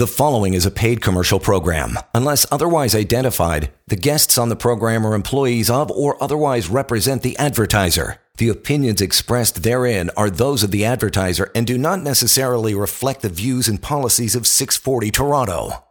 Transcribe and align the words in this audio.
The 0.00 0.06
following 0.06 0.54
is 0.54 0.64
a 0.64 0.70
paid 0.70 1.02
commercial 1.02 1.38
program. 1.38 1.98
Unless 2.14 2.50
otherwise 2.50 2.94
identified, 2.94 3.70
the 3.86 3.96
guests 3.96 4.38
on 4.38 4.48
the 4.48 4.56
program 4.56 5.06
are 5.06 5.14
employees 5.14 5.68
of 5.68 5.90
or 5.90 6.16
otherwise 6.24 6.70
represent 6.70 7.20
the 7.20 7.36
advertiser. 7.36 8.16
The 8.38 8.48
opinions 8.48 9.02
expressed 9.02 9.62
therein 9.62 10.08
are 10.16 10.30
those 10.30 10.62
of 10.62 10.70
the 10.70 10.86
advertiser 10.86 11.50
and 11.54 11.66
do 11.66 11.76
not 11.76 12.00
necessarily 12.00 12.74
reflect 12.74 13.20
the 13.20 13.28
views 13.28 13.68
and 13.68 13.82
policies 13.82 14.34
of 14.34 14.46
640 14.46 15.10
Toronto. 15.10 15.84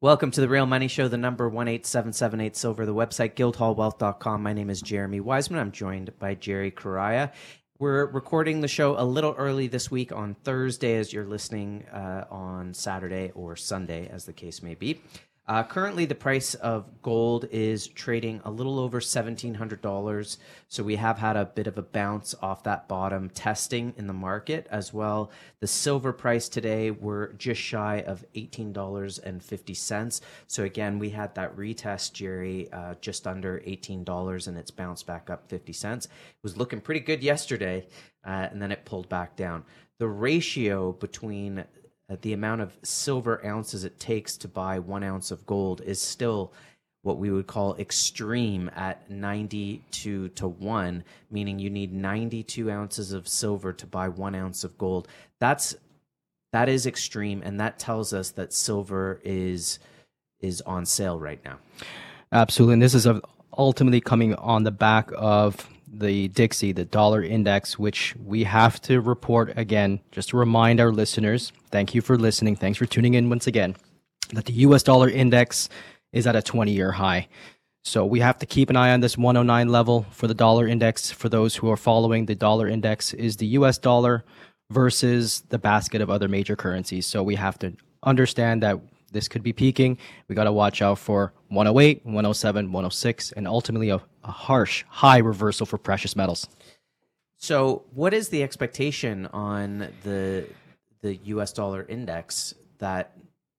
Welcome 0.00 0.30
to 0.30 0.40
the 0.40 0.48
Real 0.48 0.66
Money 0.66 0.86
Show, 0.86 1.08
the 1.08 1.16
number 1.16 1.46
18778 1.46 2.54
Silver, 2.54 2.86
the 2.86 2.94
website 2.94 3.34
guildhallwealth.com. 3.34 4.44
My 4.44 4.52
name 4.52 4.70
is 4.70 4.80
Jeremy 4.80 5.18
Wiseman. 5.18 5.58
I'm 5.58 5.72
joined 5.72 6.16
by 6.20 6.36
Jerry 6.36 6.70
Correia. 6.70 7.32
We're 7.80 8.06
recording 8.06 8.60
the 8.60 8.68
show 8.68 8.96
a 8.96 9.02
little 9.02 9.34
early 9.36 9.66
this 9.66 9.90
week 9.90 10.12
on 10.12 10.36
Thursday, 10.44 10.94
as 10.94 11.12
you're 11.12 11.24
listening 11.24 11.84
uh, 11.86 12.24
on 12.30 12.72
Saturday 12.72 13.32
or 13.34 13.56
Sunday, 13.56 14.08
as 14.08 14.26
the 14.26 14.32
case 14.32 14.62
may 14.62 14.76
be. 14.76 15.00
Uh, 15.46 15.62
currently, 15.62 16.06
the 16.06 16.14
price 16.14 16.54
of 16.54 17.02
gold 17.02 17.46
is 17.50 17.86
trading 17.88 18.40
a 18.46 18.50
little 18.50 18.78
over 18.78 18.98
$1,700. 18.98 20.38
So 20.68 20.82
we 20.82 20.96
have 20.96 21.18
had 21.18 21.36
a 21.36 21.44
bit 21.44 21.66
of 21.66 21.76
a 21.76 21.82
bounce 21.82 22.34
off 22.40 22.62
that 22.62 22.88
bottom 22.88 23.28
testing 23.28 23.92
in 23.98 24.06
the 24.06 24.14
market 24.14 24.66
as 24.70 24.94
well. 24.94 25.30
The 25.60 25.66
silver 25.66 26.14
price 26.14 26.48
today, 26.48 26.90
we're 26.90 27.34
just 27.34 27.60
shy 27.60 28.02
of 28.06 28.24
$18.50. 28.34 30.20
So 30.46 30.64
again, 30.64 30.98
we 30.98 31.10
had 31.10 31.34
that 31.34 31.54
retest, 31.54 32.14
Jerry, 32.14 32.72
uh, 32.72 32.94
just 33.02 33.26
under 33.26 33.60
$18 33.66 34.48
and 34.48 34.56
it's 34.56 34.70
bounced 34.70 35.06
back 35.06 35.28
up 35.28 35.50
50 35.50 35.74
cents. 35.74 36.06
It 36.06 36.42
was 36.42 36.56
looking 36.56 36.80
pretty 36.80 37.00
good 37.00 37.22
yesterday 37.22 37.86
uh, 38.26 38.48
and 38.50 38.62
then 38.62 38.72
it 38.72 38.86
pulled 38.86 39.10
back 39.10 39.36
down. 39.36 39.64
The 39.98 40.08
ratio 40.08 40.92
between 40.92 41.64
uh, 42.14 42.18
the 42.22 42.32
amount 42.32 42.60
of 42.60 42.76
silver 42.82 43.44
ounces 43.44 43.84
it 43.84 43.98
takes 43.98 44.36
to 44.38 44.48
buy 44.48 44.78
one 44.78 45.02
ounce 45.02 45.30
of 45.30 45.44
gold 45.46 45.80
is 45.82 46.00
still 46.00 46.52
what 47.02 47.18
we 47.18 47.30
would 47.30 47.46
call 47.46 47.76
extreme 47.76 48.70
at 48.74 49.10
92 49.10 50.28
to 50.30 50.48
1, 50.48 51.04
meaning 51.30 51.58
you 51.58 51.68
need 51.68 51.92
92 51.92 52.70
ounces 52.70 53.12
of 53.12 53.28
silver 53.28 53.72
to 53.74 53.86
buy 53.86 54.08
one 54.08 54.34
ounce 54.34 54.64
of 54.64 54.78
gold. 54.78 55.08
That's 55.38 55.76
that 56.52 56.68
is 56.68 56.86
extreme, 56.86 57.42
and 57.44 57.60
that 57.60 57.78
tells 57.78 58.12
us 58.12 58.30
that 58.32 58.52
silver 58.52 59.20
is 59.24 59.80
is 60.40 60.60
on 60.62 60.86
sale 60.86 61.18
right 61.18 61.44
now. 61.44 61.58
Absolutely, 62.32 62.74
and 62.74 62.82
this 62.82 62.94
is 62.94 63.06
ultimately 63.58 64.00
coming 64.00 64.34
on 64.36 64.64
the 64.64 64.70
back 64.70 65.10
of 65.16 65.68
the 65.98 66.28
Dixie, 66.28 66.72
the 66.72 66.84
dollar 66.84 67.22
index, 67.22 67.78
which 67.78 68.14
we 68.24 68.44
have 68.44 68.80
to 68.82 69.00
report 69.00 69.52
again, 69.56 70.00
just 70.10 70.30
to 70.30 70.36
remind 70.36 70.80
our 70.80 70.92
listeners. 70.92 71.52
Thank 71.70 71.94
you 71.94 72.00
for 72.00 72.16
listening. 72.16 72.56
Thanks 72.56 72.78
for 72.78 72.86
tuning 72.86 73.14
in 73.14 73.28
once 73.28 73.46
again. 73.46 73.76
That 74.32 74.46
the 74.46 74.52
US 74.54 74.82
dollar 74.82 75.08
index 75.08 75.68
is 76.12 76.26
at 76.26 76.36
a 76.36 76.42
20 76.42 76.72
year 76.72 76.92
high. 76.92 77.28
So 77.84 78.06
we 78.06 78.20
have 78.20 78.38
to 78.38 78.46
keep 78.46 78.70
an 78.70 78.76
eye 78.76 78.92
on 78.92 79.00
this 79.00 79.18
109 79.18 79.68
level 79.68 80.06
for 80.10 80.26
the 80.26 80.34
dollar 80.34 80.66
index. 80.66 81.10
For 81.10 81.28
those 81.28 81.56
who 81.56 81.70
are 81.70 81.76
following, 81.76 82.26
the 82.26 82.34
dollar 82.34 82.66
index 82.66 83.12
is 83.12 83.36
the 83.36 83.46
US 83.58 83.76
dollar 83.78 84.24
versus 84.70 85.42
the 85.50 85.58
basket 85.58 86.00
of 86.00 86.08
other 86.08 86.28
major 86.28 86.56
currencies. 86.56 87.06
So 87.06 87.22
we 87.22 87.34
have 87.34 87.58
to 87.58 87.74
understand 88.02 88.62
that 88.62 88.80
this 89.12 89.28
could 89.28 89.42
be 89.42 89.52
peaking. 89.52 89.98
We 90.28 90.34
got 90.34 90.44
to 90.44 90.52
watch 90.52 90.82
out 90.82 90.98
for 90.98 91.32
108, 91.54 92.04
107, 92.04 92.66
106, 92.66 93.32
and 93.32 93.46
ultimately 93.46 93.90
a, 93.90 94.00
a 94.24 94.30
harsh 94.30 94.84
high 94.88 95.18
reversal 95.18 95.66
for 95.66 95.78
precious 95.78 96.16
metals. 96.16 96.48
So, 97.36 97.84
what 97.92 98.14
is 98.14 98.28
the 98.28 98.42
expectation 98.42 99.26
on 99.26 99.88
the 100.02 100.46
the 101.02 101.16
U.S. 101.16 101.52
dollar 101.52 101.84
index? 101.88 102.54
That 102.78 103.16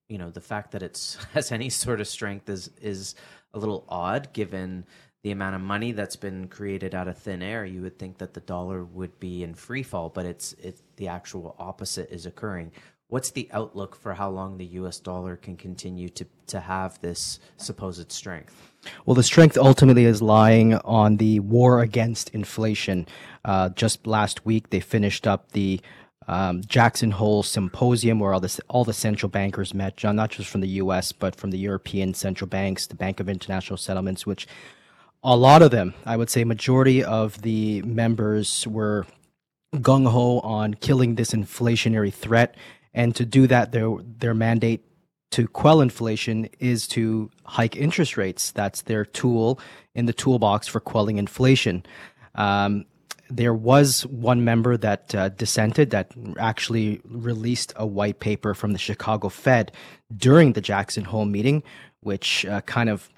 you 0.09 0.17
know, 0.17 0.29
the 0.29 0.41
fact 0.41 0.71
that 0.71 0.83
it 0.83 1.17
has 1.33 1.52
any 1.52 1.69
sort 1.69 2.02
of 2.02 2.07
strength 2.07 2.49
is 2.49 2.69
is 2.81 3.15
a 3.53 3.59
little 3.59 3.85
odd, 3.87 4.33
given 4.33 4.85
the 5.23 5.31
amount 5.31 5.55
of 5.55 5.61
money 5.61 5.91
that's 5.91 6.15
been 6.15 6.47
created 6.47 6.93
out 6.93 7.07
of 7.07 7.17
thin 7.17 7.41
air. 7.41 7.65
You 7.65 7.81
would 7.81 7.97
think 7.97 8.20
that 8.20 8.33
the 8.33 8.41
dollar 8.41 8.83
would 8.83 9.20
be 9.20 9.43
in 9.43 9.55
free 9.55 9.83
fall, 9.83 10.09
but 10.09 10.25
it's 10.25 10.53
it 10.53 10.80
the 10.97 11.08
actual 11.08 11.55
opposite 11.58 12.11
is 12.11 12.25
occurring 12.25 12.71
what's 13.10 13.32
the 13.32 13.49
outlook 13.52 13.95
for 13.95 14.14
how 14.14 14.30
long 14.30 14.58
the 14.58 14.66
US 14.66 14.99
dollar 14.99 15.36
can 15.36 15.55
continue 15.55 16.10
to, 16.10 16.26
to 16.48 16.60
have 16.60 16.99
this 17.02 17.39
supposed 17.58 18.11
strength? 18.11 18.71
Well, 19.05 19.16
the 19.16 19.23
strength 19.23 19.58
ultimately 19.58 20.05
is 20.05 20.21
lying 20.21 20.76
on 20.76 21.17
the 21.17 21.39
war 21.39 21.82
against 21.82 22.30
inflation. 22.30 23.08
Uh, 23.44 23.70
just 23.70 24.05
last 24.05 24.45
week, 24.45 24.70
they 24.70 24.80
finished 24.80 25.26
up 25.26 25.52
the 25.52 25.82
um, 26.27 26.61
Jackson 26.65 27.11
Hole 27.11 27.44
Symposium, 27.44 28.20
where 28.20 28.33
all 28.33 28.39
the 28.39 28.60
all 28.67 28.83
the 28.83 28.94
central 28.94 29.30
bankers 29.30 29.73
met, 29.73 29.95
John, 29.95 30.15
not 30.15 30.32
just 30.32 30.49
from 30.49 30.61
the 30.61 30.67
U.S. 30.70 31.11
but 31.11 31.36
from 31.36 31.52
the 31.52 31.58
European 31.58 32.14
central 32.15 32.48
banks, 32.48 32.88
the 32.88 32.95
Bank 32.95 33.20
of 33.20 33.30
International 33.30 33.77
Settlements, 33.77 34.26
which 34.26 34.48
a 35.23 35.36
lot 35.36 35.61
of 35.61 35.71
them, 35.71 35.94
I 36.05 36.17
would 36.17 36.30
say, 36.30 36.44
majority 36.44 37.04
of 37.04 37.42
the 37.42 37.82
members 37.83 38.67
were 38.67 39.05
gung 39.76 40.08
ho 40.08 40.39
on 40.39 40.76
killing 40.76 41.15
this 41.15 41.32
inflationary 41.32 42.14
threat 42.14 42.55
and 42.95 43.14
to 43.17 43.26
do 43.26 43.45
that, 43.45 43.72
their 43.73 43.92
their 44.02 44.33
mandate 44.33 44.83
to 45.32 45.48
quell 45.50 45.82
inflation 45.82 46.48
is 46.60 46.88
to 46.88 47.30
hike 47.44 47.76
interest 47.76 48.16
rates. 48.16 48.52
That's 48.52 48.83
their 48.83 49.04
tool 49.06 49.60
in 49.94 50.06
the 50.06 50.14
toolbox 50.14 50.67
for 50.67 50.80
quelling 50.80 51.17
inflation. 51.17 51.86
Um, 52.36 52.86
there 53.30 53.54
was 53.54 54.06
one 54.06 54.45
member 54.45 54.78
that 54.78 55.14
uh, 55.14 55.30
dissented 55.30 55.89
that 55.89 56.11
actually 56.39 57.02
released 57.04 57.73
a 57.76 57.86
white 57.86 58.20
paper 58.20 58.54
from 58.54 58.72
the 58.72 58.80
Chicago 58.80 59.30
Fed 59.30 59.72
during 60.16 60.54
the 60.54 60.62
Jackson 60.62 61.04
Hole 61.04 61.26
meeting, 61.26 61.64
which 62.00 62.45
uh, 62.45 62.62
kind 62.62 62.89
of 62.89 63.10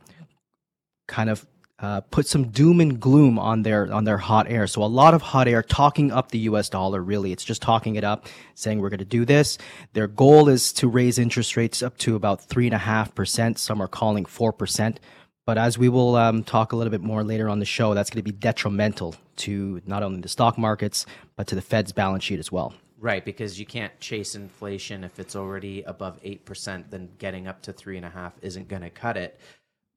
kind 1.08 1.30
of 1.30 1.46
uh, 1.80 2.02
put 2.02 2.28
some 2.28 2.48
doom 2.48 2.82
and 2.82 3.00
gloom 3.00 3.38
on 3.38 3.62
their 3.62 3.92
on 3.94 4.04
their 4.04 4.18
hot 4.18 4.50
air. 4.50 4.66
So 4.66 4.84
a 4.84 4.86
lot 4.86 5.14
of 5.14 5.22
hot 5.22 5.48
air 5.48 5.62
talking 5.62 6.12
up 6.12 6.32
the 6.32 6.40
U.S. 6.40 6.70
dollar. 6.70 7.02
Really, 7.02 7.32
it's 7.32 7.44
just 7.44 7.62
talking 7.62 7.96
it 7.96 8.04
up, 8.04 8.28
saying 8.56 8.80
we're 8.80 8.90
going 8.90 9.00
to 9.00 9.06
do 9.06 9.26
this. 9.26 9.58
Their 9.94 10.08
goal 10.08 10.50
is 10.50 10.74
to 10.74 10.88
raise 10.88 11.20
interest 11.20 11.56
rates 11.56 11.84
up 11.84 11.98
to 12.00 12.16
about 12.16 12.42
three 12.42 12.66
and 12.66 12.74
a 12.74 12.80
half 12.80 13.14
percent. 13.14 13.60
Some 13.60 13.82
are 13.82 13.88
calling 13.88 14.26
four 14.26 14.52
percent. 14.52 15.00
But 15.46 15.58
as 15.58 15.78
we 15.78 15.88
will 15.88 16.16
um, 16.16 16.44
talk 16.44 16.74
a 16.74 16.76
little 16.76 16.92
bit 16.92 17.02
more 17.02 17.24
later 17.24 17.48
on 17.48 17.60
the 17.60 17.66
show, 17.66 17.94
that's 17.94 18.09
going 18.09 18.20
to 18.20 18.32
be 18.32 18.38
detrimental 18.38 19.16
to 19.38 19.82
not 19.86 20.04
only 20.04 20.20
the 20.20 20.28
stock 20.28 20.58
markets 20.58 21.06
but 21.38 21.48
to 21.48 21.56
the 21.56 21.62
Fed's 21.62 21.94
balance 21.94 22.24
sheet 22.24 22.40
as 22.40 22.52
well. 22.52 22.74
Right, 23.00 23.24
because 23.24 23.59
you 23.59 23.66
can't 23.68 23.98
chase 24.00 24.34
inflation 24.34 25.04
if 25.04 25.20
it's 25.20 25.36
already 25.36 25.84
above 25.84 26.20
eight 26.24 26.44
percent. 26.44 26.90
Then 26.90 27.09
getting 27.20 27.48
up 27.48 27.62
to 27.62 27.74
three 27.74 27.98
and 27.98 28.06
a 28.06 28.09
half 28.09 28.34
isn't 28.42 28.68
going 28.68 28.82
to 28.82 28.90
cut 28.90 29.16
it. 29.16 29.40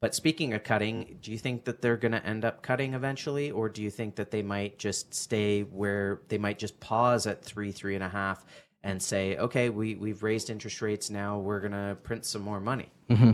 But 0.00 0.15
speaking 0.15 0.55
of 0.55 0.65
cutting, 0.65 1.19
do 1.21 1.31
you 1.31 1.37
think 1.37 1.65
that 1.66 1.83
they're 1.83 1.99
going 1.99 2.12
to 2.12 2.25
end 2.25 2.44
up 2.44 2.62
cutting 2.62 2.94
eventually, 2.94 3.50
or 3.50 3.69
do 3.69 3.83
you 3.83 3.91
think 3.91 4.16
that 4.16 4.31
they 4.31 4.43
might 4.43 4.78
just 4.78 5.12
stay 5.12 5.61
where 5.62 6.22
they 6.28 6.38
might 6.38 6.59
just 6.59 6.81
pause 6.81 7.27
at 7.27 7.44
three, 7.44 7.71
three 7.71 7.94
and 7.94 8.05
a 8.05 8.09
half, 8.09 8.44
and 8.83 9.03
say, 9.03 9.37
okay, 9.37 9.69
we 9.69 9.97
we've 9.97 10.22
raised 10.22 10.49
interest 10.49 10.81
rates, 10.81 11.11
now 11.11 11.38
we're 11.38 11.61
going 11.61 11.72
to 11.72 11.99
print 12.03 12.25
some 12.25 12.41
more 12.41 12.61
money? 12.61 12.91
Mm-hmm. 13.11 13.33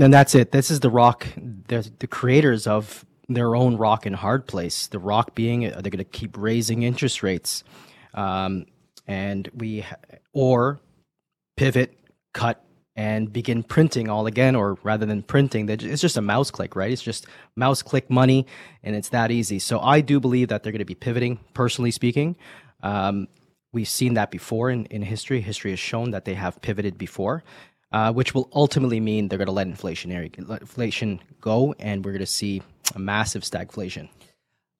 And 0.00 0.14
that's 0.14 0.34
it. 0.36 0.52
This 0.52 0.70
is 0.70 0.80
the 0.80 0.90
rock. 0.90 1.26
The, 1.36 1.90
the 1.98 2.06
creators 2.06 2.66
of 2.66 3.04
their 3.28 3.56
own 3.56 3.76
rock 3.76 4.06
and 4.06 4.14
hard 4.14 4.46
place. 4.46 4.86
The 4.86 4.98
rock 4.98 5.34
being 5.34 5.66
are 5.66 5.82
they're 5.82 5.90
going 5.90 5.98
to 5.98 6.04
keep 6.04 6.36
raising 6.36 6.84
interest 6.84 7.22
rates, 7.22 7.64
um, 8.12 8.66
and 9.08 9.48
we 9.54 9.84
or 10.32 10.80
pivot, 11.56 11.98
cut 12.32 12.63
and 12.96 13.32
begin 13.32 13.62
printing 13.62 14.08
all 14.08 14.26
again, 14.26 14.54
or 14.54 14.78
rather 14.82 15.04
than 15.04 15.22
printing, 15.22 15.68
it's 15.68 16.00
just 16.00 16.16
a 16.16 16.22
mouse 16.22 16.50
click, 16.50 16.76
right? 16.76 16.92
It's 16.92 17.02
just 17.02 17.26
mouse 17.56 17.82
click 17.82 18.08
money, 18.08 18.46
and 18.82 18.94
it's 18.94 19.08
that 19.08 19.30
easy. 19.30 19.58
So 19.58 19.80
I 19.80 20.00
do 20.00 20.20
believe 20.20 20.48
that 20.48 20.62
they're 20.62 20.72
going 20.72 20.78
to 20.78 20.84
be 20.84 20.94
pivoting, 20.94 21.40
personally 21.54 21.90
speaking. 21.90 22.36
Um, 22.82 23.26
we've 23.72 23.88
seen 23.88 24.14
that 24.14 24.30
before 24.30 24.70
in, 24.70 24.86
in 24.86 25.02
history. 25.02 25.40
History 25.40 25.70
has 25.72 25.80
shown 25.80 26.12
that 26.12 26.24
they 26.24 26.34
have 26.34 26.62
pivoted 26.62 26.96
before, 26.96 27.42
uh, 27.90 28.12
which 28.12 28.32
will 28.32 28.48
ultimately 28.54 29.00
mean 29.00 29.26
they're 29.26 29.38
going 29.38 29.46
to 29.46 29.52
let 29.52 29.66
inflationary 29.66 30.32
let 30.48 30.60
inflation 30.60 31.20
go, 31.40 31.74
and 31.80 32.04
we're 32.04 32.12
going 32.12 32.20
to 32.20 32.26
see 32.26 32.62
a 32.94 32.98
massive 32.98 33.42
stagflation. 33.42 34.08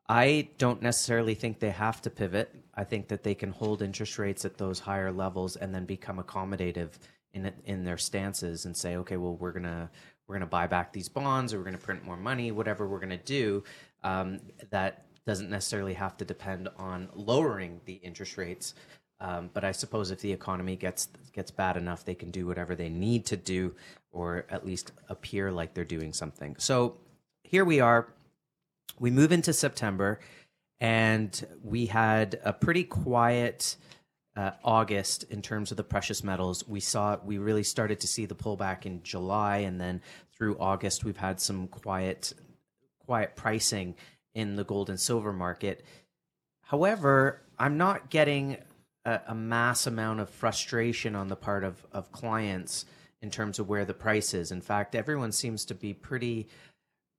I 0.08 0.48
don't 0.58 0.82
necessarily 0.82 1.34
think 1.34 1.58
they 1.58 1.70
have 1.70 2.02
to 2.02 2.10
pivot. 2.10 2.54
I 2.74 2.84
think 2.84 3.08
that 3.08 3.22
they 3.22 3.34
can 3.34 3.50
hold 3.50 3.82
interest 3.82 4.18
rates 4.18 4.44
at 4.44 4.58
those 4.58 4.78
higher 4.80 5.10
levels 5.10 5.56
and 5.56 5.74
then 5.74 5.86
become 5.86 6.18
accommodative 6.18 6.90
in 7.34 7.52
in 7.64 7.84
their 7.84 7.98
stances 7.98 8.64
and 8.64 8.76
say, 8.76 8.96
okay, 8.96 9.16
well, 9.16 9.36
we're 9.36 9.52
gonna 9.52 9.90
we're 10.26 10.36
gonna 10.36 10.46
buy 10.46 10.66
back 10.66 10.92
these 10.92 11.08
bonds, 11.08 11.52
or 11.52 11.58
we're 11.58 11.64
gonna 11.64 11.78
print 11.78 12.04
more 12.04 12.16
money, 12.16 12.50
whatever 12.52 12.88
we're 12.88 13.00
gonna 13.00 13.18
do. 13.18 13.62
Um, 14.02 14.40
that 14.70 15.04
doesn't 15.26 15.50
necessarily 15.50 15.94
have 15.94 16.16
to 16.18 16.24
depend 16.24 16.68
on 16.76 17.08
lowering 17.14 17.80
the 17.84 17.94
interest 17.94 18.36
rates. 18.36 18.74
Um, 19.20 19.50
but 19.54 19.64
I 19.64 19.72
suppose 19.72 20.10
if 20.10 20.20
the 20.20 20.32
economy 20.32 20.76
gets 20.76 21.08
gets 21.32 21.50
bad 21.50 21.76
enough, 21.76 22.04
they 22.04 22.14
can 22.14 22.30
do 22.30 22.46
whatever 22.46 22.74
they 22.74 22.88
need 22.88 23.26
to 23.26 23.36
do, 23.36 23.74
or 24.12 24.46
at 24.50 24.66
least 24.66 24.92
appear 25.08 25.50
like 25.50 25.74
they're 25.74 25.84
doing 25.84 26.12
something. 26.12 26.56
So 26.58 26.96
here 27.42 27.64
we 27.64 27.80
are. 27.80 28.08
We 28.98 29.10
move 29.10 29.32
into 29.32 29.52
September, 29.52 30.20
and 30.80 31.46
we 31.62 31.86
had 31.86 32.40
a 32.44 32.52
pretty 32.52 32.84
quiet 32.84 33.76
uh, 34.36 34.52
August 34.64 35.24
in 35.24 35.42
terms 35.42 35.70
of 35.70 35.76
the 35.76 35.84
precious 35.84 36.24
metals. 36.24 36.66
We 36.66 36.80
saw 36.80 37.18
we 37.24 37.38
really 37.38 37.62
started 37.62 38.00
to 38.00 38.06
see 38.06 38.26
the 38.26 38.34
pullback 38.34 38.86
in 38.86 39.02
July, 39.02 39.58
and 39.58 39.80
then 39.80 40.00
through 40.36 40.58
August 40.58 41.04
we've 41.04 41.16
had 41.16 41.40
some 41.40 41.68
quiet 41.68 42.32
quiet 42.98 43.36
pricing 43.36 43.94
in 44.34 44.56
the 44.56 44.64
gold 44.64 44.90
and 44.90 44.98
silver 44.98 45.32
market. 45.32 45.84
However, 46.62 47.42
I'm 47.58 47.76
not 47.76 48.10
getting 48.10 48.56
a, 49.04 49.20
a 49.28 49.34
mass 49.34 49.86
amount 49.86 50.20
of 50.20 50.30
frustration 50.30 51.14
on 51.14 51.28
the 51.28 51.36
part 51.36 51.62
of, 51.62 51.84
of 51.92 52.10
clients 52.10 52.86
in 53.22 53.30
terms 53.30 53.58
of 53.58 53.68
where 53.68 53.84
the 53.84 53.94
price 53.94 54.34
is. 54.34 54.50
In 54.50 54.60
fact, 54.60 54.94
everyone 54.94 55.32
seems 55.32 55.64
to 55.66 55.74
be 55.74 55.94
pretty 55.94 56.48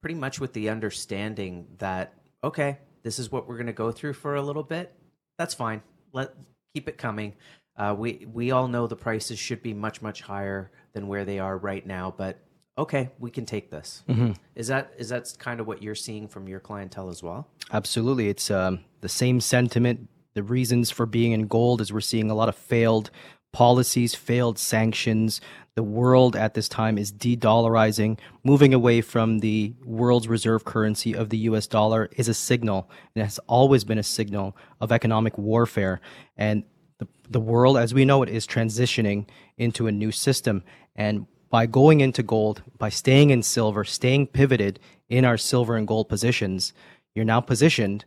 pretty 0.02 0.16
much 0.16 0.40
with 0.40 0.54
the 0.54 0.70
understanding 0.70 1.68
that 1.78 2.14
okay, 2.44 2.80
this 3.04 3.18
is 3.20 3.32
what 3.32 3.48
we're 3.48 3.56
going 3.56 3.66
to 3.68 3.74
go 3.74 3.92
through 3.92 4.14
for 4.14 4.36
a 4.36 4.42
little 4.42 4.64
bit. 4.64 4.94
That's 5.38 5.54
fine. 5.54 5.82
Let 6.12 6.34
keep 6.76 6.90
it 6.90 6.98
coming. 6.98 7.34
Uh, 7.78 7.96
we 7.98 8.28
we 8.32 8.52
all 8.52 8.68
know 8.68 8.86
the 8.86 8.96
prices 8.96 9.40
should 9.40 9.62
be 9.64 9.74
much 9.74 10.02
much 10.02 10.22
higher 10.22 10.72
than 10.94 11.08
where 11.08 11.26
they 11.26 11.40
are 11.40 11.58
right 11.58 11.86
now, 11.86 12.14
but 12.16 12.40
okay, 12.78 13.10
we 13.18 13.32
can 13.32 13.46
take 13.46 13.72
this. 13.72 14.04
Mm-hmm. 14.10 14.34
Is 14.56 14.68
that 14.68 14.94
is 14.98 15.10
that 15.10 15.34
kind 15.40 15.60
of 15.60 15.68
what 15.68 15.82
you're 15.82 15.96
seeing 15.96 16.28
from 16.28 16.48
your 16.48 16.60
clientele 16.60 17.10
as 17.10 17.24
well? 17.24 17.48
Absolutely, 17.72 18.30
it's 18.30 18.52
um, 18.52 18.80
the 19.02 19.10
same 19.10 19.40
sentiment. 19.40 20.10
The 20.34 20.44
reasons 20.44 20.92
for 20.92 21.06
being 21.06 21.32
in 21.32 21.48
gold 21.48 21.80
is 21.80 21.94
we're 21.94 22.02
seeing 22.02 22.30
a 22.30 22.36
lot 22.36 22.50
of 22.50 22.56
failed 22.56 23.10
policies, 23.56 24.14
failed 24.14 24.60
sanctions. 24.60 25.40
The 25.76 25.84
world 25.84 26.36
at 26.36 26.56
this 26.56 26.68
time 26.68 26.98
is 26.98 27.10
de 27.10 27.38
dollarizing. 27.38 28.20
Moving 28.44 28.74
away 28.74 29.00
from 29.00 29.40
the 29.40 29.74
world's 29.86 30.28
reserve 30.28 30.66
currency 30.66 31.16
of 31.16 31.30
the 31.30 31.38
US 31.50 31.66
dollar 31.66 32.10
is 32.18 32.28
a 32.28 32.34
signal, 32.34 32.90
and 33.16 33.24
has 33.24 33.40
always 33.48 33.86
been 33.86 33.98
a 33.98 34.04
signal 34.04 34.58
of 34.82 34.92
economic 34.92 35.38
warfare. 35.38 36.02
And 36.36 36.66
the, 36.98 37.08
the 37.30 37.40
world 37.40 37.78
as 37.78 37.94
we 37.94 38.04
know 38.04 38.24
it 38.24 38.30
is 38.30 38.46
transitioning 38.46 39.26
into 39.58 39.88
a 39.88 39.92
new 39.92 40.12
system. 40.12 40.62
And 40.94 41.26
by 41.50 41.66
going 41.66 42.02
into 42.02 42.24
gold, 42.24 42.62
by 42.78 42.90
staying 42.90 43.30
in 43.30 43.42
silver, 43.42 43.86
staying 43.86 44.28
pivoted 44.28 44.82
in 45.08 45.24
our 45.24 45.38
silver 45.38 45.78
and 45.78 45.88
gold 45.88 46.10
positions, 46.10 46.74
you're 47.14 47.24
now 47.24 47.40
positioned 47.40 48.04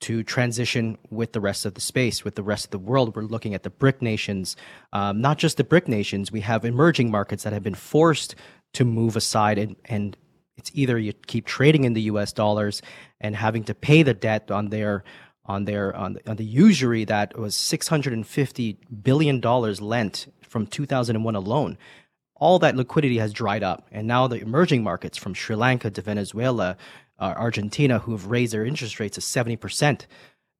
to 0.00 0.22
transition 0.22 0.96
with 1.10 1.32
the 1.32 1.40
rest 1.40 1.66
of 1.66 1.74
the 1.74 1.80
space, 1.80 2.24
with 2.24 2.34
the 2.34 2.42
rest 2.42 2.64
of 2.64 2.70
the 2.70 2.78
world. 2.78 3.14
We're 3.14 3.22
looking 3.22 3.54
at 3.54 3.62
the 3.62 3.70
BRIC 3.70 4.00
nations, 4.02 4.56
um, 4.92 5.20
not 5.20 5.38
just 5.38 5.56
the 5.56 5.64
BRIC 5.64 5.88
nations. 5.88 6.32
We 6.32 6.40
have 6.40 6.64
emerging 6.64 7.10
markets 7.10 7.44
that 7.44 7.52
have 7.52 7.62
been 7.62 7.74
forced 7.74 8.34
to 8.72 8.84
move 8.84 9.16
aside, 9.16 9.58
and, 9.58 9.76
and 9.84 10.16
it's 10.56 10.70
either 10.74 10.98
you 10.98 11.12
keep 11.12 11.46
trading 11.46 11.84
in 11.84 11.94
the 11.94 12.02
U.S. 12.02 12.32
dollars 12.32 12.82
and 13.20 13.36
having 13.36 13.64
to 13.64 13.74
pay 13.74 14.02
the 14.02 14.14
debt 14.14 14.50
on 14.50 14.68
their 14.68 15.04
on 15.46 15.64
their 15.64 15.94
on 15.96 16.14
the, 16.14 16.30
on 16.30 16.36
the 16.36 16.44
usury 16.44 17.04
that 17.04 17.36
was 17.36 17.56
650 17.56 18.78
billion 19.02 19.40
dollars 19.40 19.80
lent 19.80 20.32
from 20.42 20.66
2001 20.66 21.34
alone 21.34 21.78
all 22.36 22.58
that 22.58 22.76
liquidity 22.76 23.18
has 23.18 23.32
dried 23.32 23.62
up 23.62 23.88
and 23.90 24.06
now 24.06 24.26
the 24.26 24.40
emerging 24.40 24.82
markets 24.82 25.16
from 25.16 25.34
Sri 25.34 25.56
Lanka 25.56 25.90
to 25.90 26.02
Venezuela 26.02 26.76
uh, 27.20 27.34
Argentina, 27.36 28.00
who 28.00 28.12
have 28.12 28.26
raised 28.26 28.52
their 28.52 28.64
interest 28.64 28.98
rates 28.98 29.14
to 29.14 29.20
70%, 29.20 30.06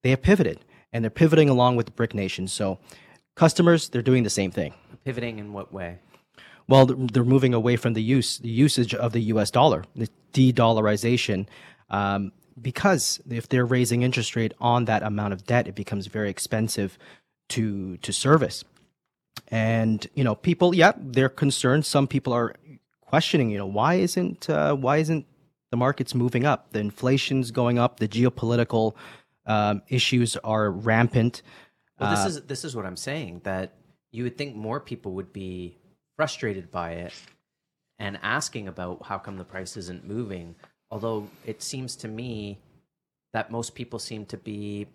they 0.03 0.11
have 0.11 0.23
pivoted 0.23 0.61
and 0.93 1.05
they're 1.05 1.11
pivoting 1.11 1.49
along 1.49 1.77
with 1.77 1.87
the 1.87 1.93
BRIC 1.93 2.15
nations. 2.15 2.53
So 2.53 2.79
customers, 3.35 3.89
they're 3.89 4.03
doing 4.03 4.23
the 4.23 4.31
same 4.31 4.51
thing. 4.51 4.75
Pivoting 5.05 5.39
in 5.39 5.53
what 5.53 5.73
way? 5.73 5.99
Well, 6.69 6.87
they're 6.87 7.25
moving 7.25 7.55
away 7.55 7.77
from 7.77 7.95
the 7.95 8.03
use, 8.03 8.39
the 8.39 8.49
usage 8.49 8.95
of 8.95 9.13
the 9.13 9.21
U.S. 9.35 9.51
dollar, 9.51 9.85
the 9.97 10.09
de-dollarization, 10.33 11.47
um, 11.89 12.33
because 12.61 13.21
if 13.29 13.49
they're 13.49 13.67
raising 13.67 14.03
interest 14.03 14.37
rate 14.37 14.53
on 14.61 14.85
that 14.85 15.03
amount 15.03 15.33
of 15.33 15.45
debt, 15.47 15.67
it 15.67 15.75
becomes 15.75 16.07
very 16.07 16.31
expensive 16.31 16.99
to 17.49 17.97
to 17.99 18.13
service. 18.13 18.65
And 19.49 20.07
you 20.15 20.23
know, 20.23 20.35
people, 20.35 20.75
yeah, 20.75 20.93
they're 20.97 21.29
concerned. 21.29 21.87
Some 21.87 22.07
people 22.07 22.33
are 22.33 22.55
questioning, 23.01 23.51
you 23.51 23.59
know, 23.59 23.67
why 23.67 23.95
isn't 23.95 24.49
uh, 24.49 24.75
why 24.75 24.99
isn't 24.99 25.27
the 25.71 25.77
market's 25.77 26.15
moving 26.15 26.45
up. 26.45 26.73
The 26.73 26.81
inflation's 26.81 27.51
going 27.51 27.79
up. 27.79 28.01
The 28.01 28.09
geopolitical 28.09 28.95
um, 29.47 29.83
issues 29.89 30.37
are 30.39 30.71
rampant. 30.71 31.43
Well, 31.99 32.11
this 32.11 32.25
uh, 32.25 32.29
is 32.29 32.43
this 32.43 32.65
is 32.65 32.75
what 32.77 32.87
I'm 32.87 32.97
saying. 32.97 33.43
That 33.45 33.75
you 34.11 34.25
would 34.25 34.37
think 34.37 34.57
more 34.57 34.81
people 34.81 35.13
would 35.13 35.33
be 35.33 35.79
frustrated 36.17 36.71
by 36.71 36.93
it 36.93 37.15
and 37.99 38.19
asking 38.23 38.69
about 38.69 39.05
how 39.05 39.19
come 39.19 39.37
the 39.37 39.45
price 39.45 39.77
isn't 39.77 40.07
moving. 40.07 40.55
Although 40.91 41.29
it 41.47 41.63
seems 41.63 41.97
to 41.97 42.09
me 42.09 42.59
that 43.33 43.51
most 43.51 43.75
people 43.75 43.99
seem 43.99 44.27
to 44.27 44.37
be 44.37 44.89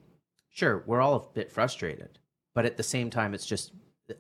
sure 0.51 0.83
we're 0.86 1.01
all 1.01 1.16
a 1.16 1.33
bit 1.33 1.51
frustrated, 1.51 2.19
but 2.54 2.66
at 2.66 2.77
the 2.77 2.83
same 2.83 3.10
time, 3.10 3.33
it's 3.33 3.45
just 3.45 3.72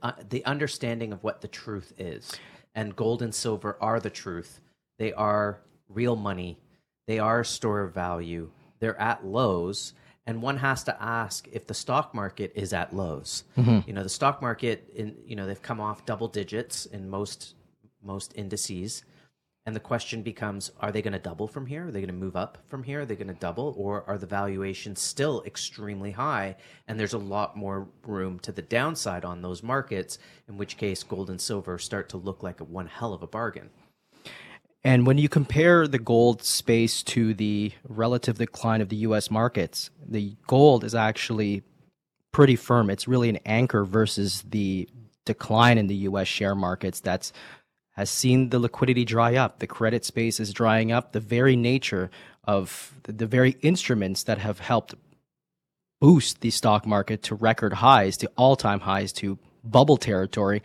uh, 0.01 0.13
the 0.29 0.43
understanding 0.45 1.11
of 1.11 1.23
what 1.23 1.41
the 1.41 1.47
truth 1.47 1.93
is. 1.97 2.31
And 2.75 2.95
gold 2.95 3.21
and 3.21 3.33
silver 3.33 3.77
are 3.79 3.99
the 3.99 4.09
truth. 4.09 4.59
They 4.99 5.13
are 5.13 5.61
real 5.89 6.15
money. 6.15 6.57
They 7.07 7.19
are 7.19 7.41
a 7.41 7.45
store 7.45 7.81
of 7.81 7.93
value. 7.93 8.49
They're 8.79 8.99
at 8.99 9.25
lows. 9.25 9.93
And 10.27 10.41
one 10.41 10.57
has 10.57 10.83
to 10.85 11.01
ask 11.01 11.47
if 11.51 11.67
the 11.67 11.75
stock 11.75 12.15
market 12.15 12.51
is 12.55 12.73
at 12.73 12.95
lows. 12.95 13.43
Mm-hmm. 13.57 13.87
You 13.87 13.93
know, 13.93 14.03
the 14.03 14.09
stock 14.09 14.41
market, 14.41 14.89
in 14.95 15.15
you 15.25 15.35
know, 15.35 15.45
they've 15.45 15.61
come 15.61 15.79
off 15.79 16.05
double 16.05 16.27
digits 16.27 16.87
in 16.87 17.09
most 17.09 17.53
most 18.03 18.33
indices, 18.35 19.03
and 19.67 19.75
the 19.75 19.79
question 19.79 20.23
becomes: 20.23 20.71
Are 20.79 20.91
they 20.91 21.03
going 21.03 21.13
to 21.13 21.19
double 21.19 21.47
from 21.47 21.67
here? 21.67 21.87
Are 21.87 21.91
they 21.91 21.99
going 21.99 22.07
to 22.07 22.13
move 22.13 22.35
up 22.35 22.57
from 22.67 22.81
here? 22.81 23.01
Are 23.01 23.05
they 23.05 23.15
going 23.15 23.27
to 23.27 23.35
double, 23.35 23.75
or 23.77 24.03
are 24.07 24.17
the 24.17 24.25
valuations 24.25 24.99
still 24.99 25.43
extremely 25.45 26.11
high? 26.11 26.55
And 26.87 26.99
there's 26.99 27.13
a 27.13 27.19
lot 27.19 27.55
more 27.55 27.87
room 28.07 28.39
to 28.39 28.51
the 28.51 28.63
downside 28.63 29.25
on 29.25 29.43
those 29.43 29.61
markets. 29.61 30.17
In 30.47 30.57
which 30.57 30.77
case, 30.77 31.03
gold 31.03 31.29
and 31.29 31.39
silver 31.39 31.77
start 31.77 32.09
to 32.09 32.17
look 32.17 32.41
like 32.41 32.61
a 32.61 32.63
one 32.63 32.87
hell 32.87 33.13
of 33.13 33.21
a 33.21 33.27
bargain. 33.27 33.69
And 34.85 35.07
when 35.07 35.17
you 35.17 35.27
compare 35.27 35.87
the 35.87 35.97
gold 35.97 36.43
space 36.43 37.01
to 37.03 37.33
the 37.33 37.71
relative 37.89 38.37
decline 38.37 38.81
of 38.81 38.89
the 38.89 38.97
US 38.97 39.31
markets, 39.31 39.89
the 40.07 40.35
gold 40.45 40.83
is 40.83 40.93
actually 40.93 41.63
pretty 42.31 42.55
firm. 42.55 42.91
It's 42.91 43.07
really 43.07 43.29
an 43.29 43.39
anchor 43.47 43.83
versus 43.83 44.43
the 44.47 44.87
decline 45.25 45.79
in 45.79 45.87
the 45.87 45.95
US 46.09 46.27
share 46.27 46.53
markets 46.53 46.99
that's 46.99 47.33
has 47.93 48.11
seen 48.11 48.49
the 48.49 48.59
liquidity 48.59 49.05
dry 49.05 49.35
up. 49.35 49.57
The 49.57 49.65
credit 49.65 50.05
space 50.05 50.39
is 50.39 50.53
drying 50.53 50.91
up. 50.91 51.13
The 51.13 51.19
very 51.19 51.55
nature 51.55 52.11
of 52.43 52.93
the, 53.03 53.13
the 53.13 53.25
very 53.25 53.57
instruments 53.63 54.21
that 54.23 54.37
have 54.37 54.59
helped 54.59 54.93
boost 55.99 56.41
the 56.41 56.51
stock 56.51 56.85
market 56.85 57.23
to 57.23 57.33
record 57.33 57.73
highs, 57.73 58.17
to 58.17 58.29
all 58.37 58.55
time 58.55 58.81
highs, 58.81 59.11
to 59.13 59.39
bubble 59.63 59.97
territory 59.97 60.61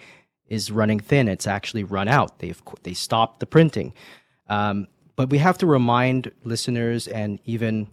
is 0.50 0.70
running 0.70 1.00
thin. 1.00 1.28
It's 1.28 1.46
actually 1.46 1.84
run 1.84 2.08
out. 2.08 2.40
They've 2.40 2.60
they 2.82 2.92
stopped 2.92 3.40
the 3.40 3.46
printing. 3.46 3.94
Um, 4.48 4.88
but 5.16 5.30
we 5.30 5.38
have 5.38 5.56
to 5.58 5.66
remind 5.66 6.32
listeners 6.44 7.06
and 7.06 7.38
even 7.44 7.88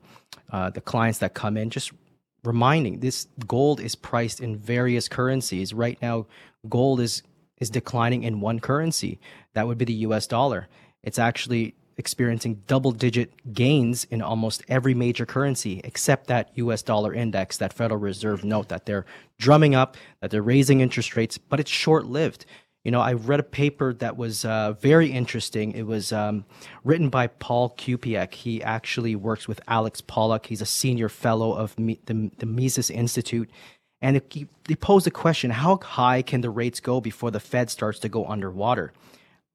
uh, 0.51 0.71
the 0.71 0.81
clients 0.81 1.19
that 1.19 1.33
come 1.33 1.55
in, 1.55 1.69
just 1.69 1.91
reminding 2.43 2.99
this 2.99 3.27
gold 3.45 3.79
is 3.79 3.95
priced 3.95 4.41
in 4.41 4.57
various 4.57 5.07
currencies. 5.07 5.73
Right 5.73 6.01
now, 6.01 6.25
gold 6.67 6.99
is 6.99 7.21
is 7.59 7.69
declining 7.69 8.23
in 8.23 8.39
one 8.39 8.59
currency. 8.59 9.19
That 9.53 9.67
would 9.67 9.77
be 9.77 9.85
the 9.85 9.93
U.S. 9.93 10.27
dollar. 10.27 10.67
It's 11.03 11.19
actually 11.19 11.75
experiencing 11.97 12.61
double 12.67 12.91
digit 12.91 13.53
gains 13.53 14.03
in 14.05 14.21
almost 14.21 14.63
every 14.67 14.93
major 14.93 15.25
currency 15.25 15.81
except 15.83 16.27
that 16.27 16.51
US 16.55 16.81
dollar 16.83 17.13
index, 17.13 17.57
that 17.57 17.73
Federal 17.73 17.99
Reserve 17.99 18.43
note 18.43 18.69
that 18.69 18.85
they're 18.85 19.05
drumming 19.39 19.75
up, 19.75 19.97
that 20.21 20.31
they're 20.31 20.41
raising 20.41 20.81
interest 20.81 21.15
rates, 21.15 21.37
but 21.37 21.59
it's 21.59 21.71
short 21.71 22.05
lived. 22.05 22.45
You 22.83 22.91
know, 22.91 23.01
I 23.01 23.13
read 23.13 23.41
a 23.41 23.43
paper 23.43 23.93
that 23.95 24.15
was 24.15 24.45
uh, 24.45 24.73
very 24.73 25.11
interesting. 25.11 25.73
It 25.73 25.85
was 25.85 26.13
um, 26.13 26.45
written 26.85 27.09
by 27.09 27.27
Paul 27.27 27.71
Kupiec. 27.71 28.33
He 28.33 28.63
actually 28.63 29.15
works 29.15 29.47
with 29.47 29.59
Alex 29.67 29.99
Pollock. 29.99 30.45
He's 30.45 30.61
a 30.61 30.65
senior 30.65 31.09
fellow 31.09 31.51
of 31.51 31.75
the, 31.75 31.99
the 32.05 32.45
Mises 32.45 32.89
Institute. 32.89 33.49
And 34.01 34.21
he, 34.31 34.47
he 34.67 34.75
posed 34.75 35.07
a 35.07 35.11
question 35.11 35.51
how 35.51 35.77
high 35.77 36.21
can 36.21 36.41
the 36.41 36.49
rates 36.49 36.79
go 36.79 37.01
before 37.01 37.31
the 37.31 37.39
Fed 37.39 37.69
starts 37.69 37.99
to 37.99 38.09
go 38.09 38.25
underwater? 38.25 38.93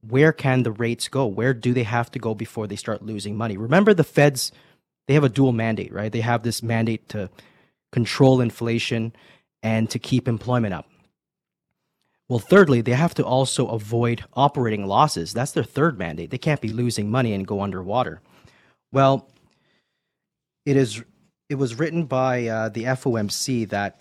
Where 0.06 0.32
can 0.32 0.62
the 0.62 0.72
rates 0.72 1.08
go? 1.08 1.26
Where 1.26 1.54
do 1.54 1.72
they 1.72 1.84
have 1.84 2.10
to 2.12 2.18
go 2.18 2.34
before 2.34 2.66
they 2.66 2.76
start 2.76 3.02
losing 3.02 3.36
money? 3.36 3.56
Remember, 3.56 3.94
the 3.94 4.04
feds, 4.04 4.52
they 5.06 5.14
have 5.14 5.24
a 5.24 5.28
dual 5.28 5.52
mandate, 5.52 5.92
right? 5.92 6.10
They 6.10 6.20
have 6.20 6.42
this 6.42 6.62
mandate 6.62 7.08
to 7.10 7.30
control 7.92 8.40
inflation 8.40 9.12
and 9.62 9.88
to 9.90 9.98
keep 9.98 10.26
employment 10.26 10.74
up. 10.74 10.88
Well, 12.28 12.38
thirdly, 12.38 12.80
they 12.80 12.92
have 12.92 13.14
to 13.14 13.24
also 13.24 13.68
avoid 13.68 14.24
operating 14.34 14.86
losses. 14.86 15.32
That's 15.32 15.52
their 15.52 15.64
third 15.64 15.98
mandate. 15.98 16.30
They 16.30 16.38
can't 16.38 16.60
be 16.60 16.72
losing 16.72 17.10
money 17.10 17.32
and 17.34 17.46
go 17.46 17.60
underwater. 17.60 18.20
Well, 18.90 19.28
it 20.64 20.76
is. 20.76 21.02
It 21.48 21.56
was 21.56 21.78
written 21.78 22.06
by 22.06 22.46
uh, 22.46 22.68
the 22.70 22.84
FOMC 22.84 23.68
that 23.68 24.00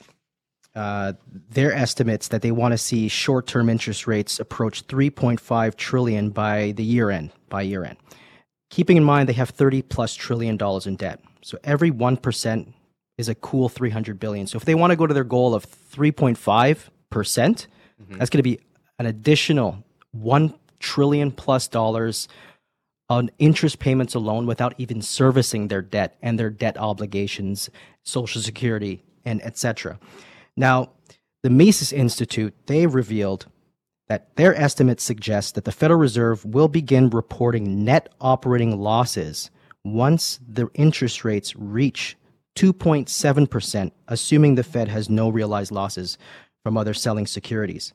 uh, 0.75 1.13
their 1.49 1.73
estimates 1.73 2.29
that 2.29 2.41
they 2.41 2.51
want 2.51 2.71
to 2.71 2.77
see 2.77 3.07
short-term 3.07 3.69
interest 3.69 4.07
rates 4.07 4.39
approach 4.39 4.87
3.5 4.87 5.75
trillion 5.75 6.29
by 6.29 6.71
the 6.71 6.83
year 6.83 7.09
end. 7.09 7.31
By 7.49 7.63
year 7.63 7.83
end, 7.83 7.97
keeping 8.69 8.95
in 8.95 9.03
mind 9.03 9.27
they 9.27 9.33
have 9.33 9.49
30 9.49 9.81
plus 9.81 10.15
trillion 10.15 10.55
dollars 10.55 10.87
in 10.87 10.95
debt. 10.95 11.19
So 11.41 11.57
every 11.63 11.91
one 11.91 12.15
percent 12.15 12.73
is 13.17 13.27
a 13.27 13.35
cool 13.35 13.67
300 13.67 14.19
billion. 14.19 14.47
So 14.47 14.57
if 14.57 14.65
they 14.65 14.75
want 14.75 14.91
to 14.91 14.95
go 14.95 15.05
to 15.05 15.13
their 15.13 15.25
goal 15.25 15.53
of 15.53 15.65
3.5 15.65 16.87
percent, 17.09 17.67
that's 18.17 18.29
going 18.29 18.39
to 18.39 18.43
be 18.43 18.59
an 18.99 19.05
additional 19.05 19.83
one 20.11 20.53
trillion 20.79 21.31
plus 21.31 21.67
dollars 21.67 22.27
on 23.09 23.29
interest 23.39 23.79
payments 23.79 24.15
alone 24.15 24.45
without 24.47 24.73
even 24.77 25.01
servicing 25.01 25.67
their 25.67 25.81
debt 25.81 26.15
and 26.21 26.39
their 26.39 26.49
debt 26.49 26.77
obligations, 26.77 27.69
social 28.03 28.41
security, 28.41 29.03
and 29.25 29.41
etc. 29.43 29.99
Now, 30.61 30.91
the 31.41 31.49
Mises 31.49 31.91
Institute 31.91 32.53
they 32.67 32.85
revealed 32.85 33.47
that 34.09 34.35
their 34.35 34.53
estimates 34.55 35.03
suggest 35.03 35.55
that 35.55 35.65
the 35.65 35.71
Federal 35.71 35.99
Reserve 35.99 36.45
will 36.45 36.67
begin 36.67 37.09
reporting 37.09 37.83
net 37.83 38.09
operating 38.21 38.79
losses 38.79 39.49
once 39.83 40.39
the 40.47 40.69
interest 40.75 41.25
rates 41.25 41.55
reach 41.55 42.15
2.7%, 42.57 43.91
assuming 44.07 44.53
the 44.53 44.63
Fed 44.63 44.87
has 44.87 45.09
no 45.09 45.29
realized 45.29 45.71
losses 45.71 46.19
from 46.61 46.77
other 46.77 46.93
selling 46.93 47.25
securities. 47.25 47.91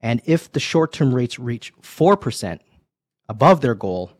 And 0.00 0.22
if 0.24 0.50
the 0.50 0.60
short 0.60 0.94
term 0.94 1.14
rates 1.14 1.38
reach 1.38 1.74
4% 1.82 2.60
above 3.28 3.60
their 3.60 3.74
goal, 3.74 4.12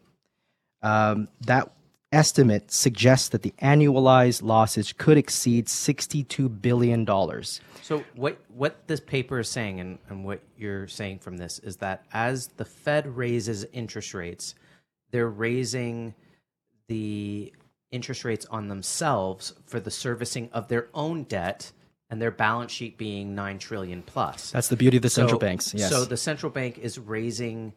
um, 0.83 1.29
that 1.47 1.73
estimate 2.13 2.71
suggests 2.71 3.29
that 3.31 3.43
the 3.43 3.53
annualized 3.63 4.43
losses 4.43 4.93
could 4.93 5.19
exceed 5.19 5.67
$62 5.67 6.61
billion. 6.61 7.07
So 7.83 8.05
what 8.17 8.39
what 8.49 8.87
this 8.87 9.01
paper 9.01 9.39
is 9.39 9.49
saying 9.49 9.81
and, 9.81 9.99
and 10.09 10.25
what 10.25 10.41
you're 10.57 10.89
saying 10.89 11.21
from 11.21 11.37
this 11.37 11.59
is 11.61 11.77
that 11.77 12.05
as 12.13 12.49
the 12.49 12.65
Fed 12.65 13.17
raises 13.17 13.65
interest 13.73 14.15
rates, 14.15 14.55
they're 15.11 15.29
raising 15.29 16.15
the 16.89 17.53
interest 17.91 18.25
rates 18.25 18.47
on 18.51 18.69
themselves 18.69 19.55
for 19.67 19.81
the 19.81 19.91
servicing 19.91 20.51
of 20.53 20.69
their 20.69 20.89
own 20.95 21.25
debt 21.25 21.73
and 22.11 22.21
their 22.21 22.31
balance 22.31 22.73
sheet 22.73 22.97
being 22.97 23.35
9 23.35 23.59
trillion 23.59 24.03
plus. 24.03 24.51
That's 24.51 24.69
the 24.69 24.77
beauty 24.77 24.97
of 24.97 25.03
the 25.03 25.11
central 25.11 25.39
So- 25.39 25.47
banks. 25.47 25.75
Yes. 25.75 25.91
So 25.91 26.05
the 26.05 26.17
central 26.17 26.51
bank 26.51 26.79
is 26.79 26.99
raising 26.99 27.75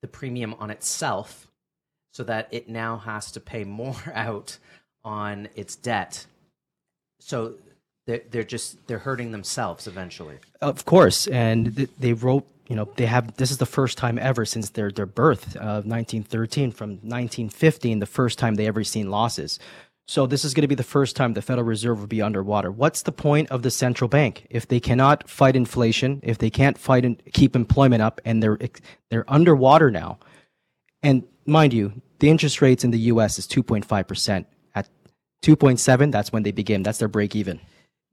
the 0.00 0.08
premium 0.08 0.54
on 0.60 0.70
itself 0.70 1.47
so 2.18 2.24
that 2.24 2.48
it 2.50 2.68
now 2.68 2.96
has 2.96 3.30
to 3.30 3.38
pay 3.38 3.62
more 3.62 3.94
out 4.12 4.58
on 5.04 5.48
its 5.54 5.76
debt. 5.76 6.26
So 7.20 7.54
they're, 8.08 8.22
they're 8.28 8.42
just 8.42 8.88
they're 8.88 8.98
hurting 8.98 9.30
themselves 9.30 9.86
eventually. 9.86 10.38
Of 10.60 10.84
course, 10.84 11.28
and 11.28 11.76
th- 11.76 11.90
they 11.98 12.12
wrote. 12.12 12.44
You 12.66 12.76
know, 12.76 12.86
they 12.96 13.06
have. 13.06 13.36
This 13.36 13.50
is 13.50 13.58
the 13.58 13.66
first 13.66 13.96
time 13.96 14.18
ever 14.18 14.44
since 14.44 14.70
their 14.70 14.90
their 14.90 15.06
birth 15.06 15.56
of 15.56 15.86
1913 15.86 16.72
from 16.72 16.90
1915, 16.90 18.00
the 18.00 18.04
first 18.04 18.38
time 18.38 18.56
they 18.56 18.66
ever 18.66 18.84
seen 18.84 19.10
losses. 19.10 19.58
So 20.06 20.26
this 20.26 20.44
is 20.44 20.52
going 20.52 20.62
to 20.62 20.68
be 20.68 20.74
the 20.74 20.82
first 20.82 21.16
time 21.16 21.34
the 21.34 21.40
Federal 21.40 21.66
Reserve 21.66 22.00
will 22.00 22.06
be 22.06 22.20
underwater. 22.20 22.70
What's 22.70 23.02
the 23.02 23.12
point 23.12 23.50
of 23.50 23.62
the 23.62 23.70
central 23.70 24.08
bank 24.08 24.46
if 24.50 24.66
they 24.66 24.80
cannot 24.80 25.30
fight 25.30 25.54
inflation, 25.56 26.20
if 26.22 26.36
they 26.36 26.50
can't 26.50 26.76
fight 26.76 27.04
and 27.04 27.22
keep 27.32 27.54
employment 27.54 28.02
up, 28.02 28.20
and 28.24 28.42
they're 28.42 28.58
they're 29.08 29.30
underwater 29.32 29.90
now? 29.90 30.18
And 31.02 31.22
mind 31.48 31.72
you, 31.72 31.92
the 32.18 32.30
interest 32.30 32.60
rates 32.62 32.84
in 32.84 32.90
the 32.90 32.98
U.S. 33.12 33.38
is 33.38 33.46
2.5 33.46 34.06
percent. 34.06 34.46
At 34.74 34.88
2.7, 35.42 36.12
that's 36.12 36.32
when 36.32 36.42
they 36.42 36.52
begin. 36.52 36.82
That's 36.82 36.98
their 36.98 37.08
break 37.08 37.34
even. 37.34 37.60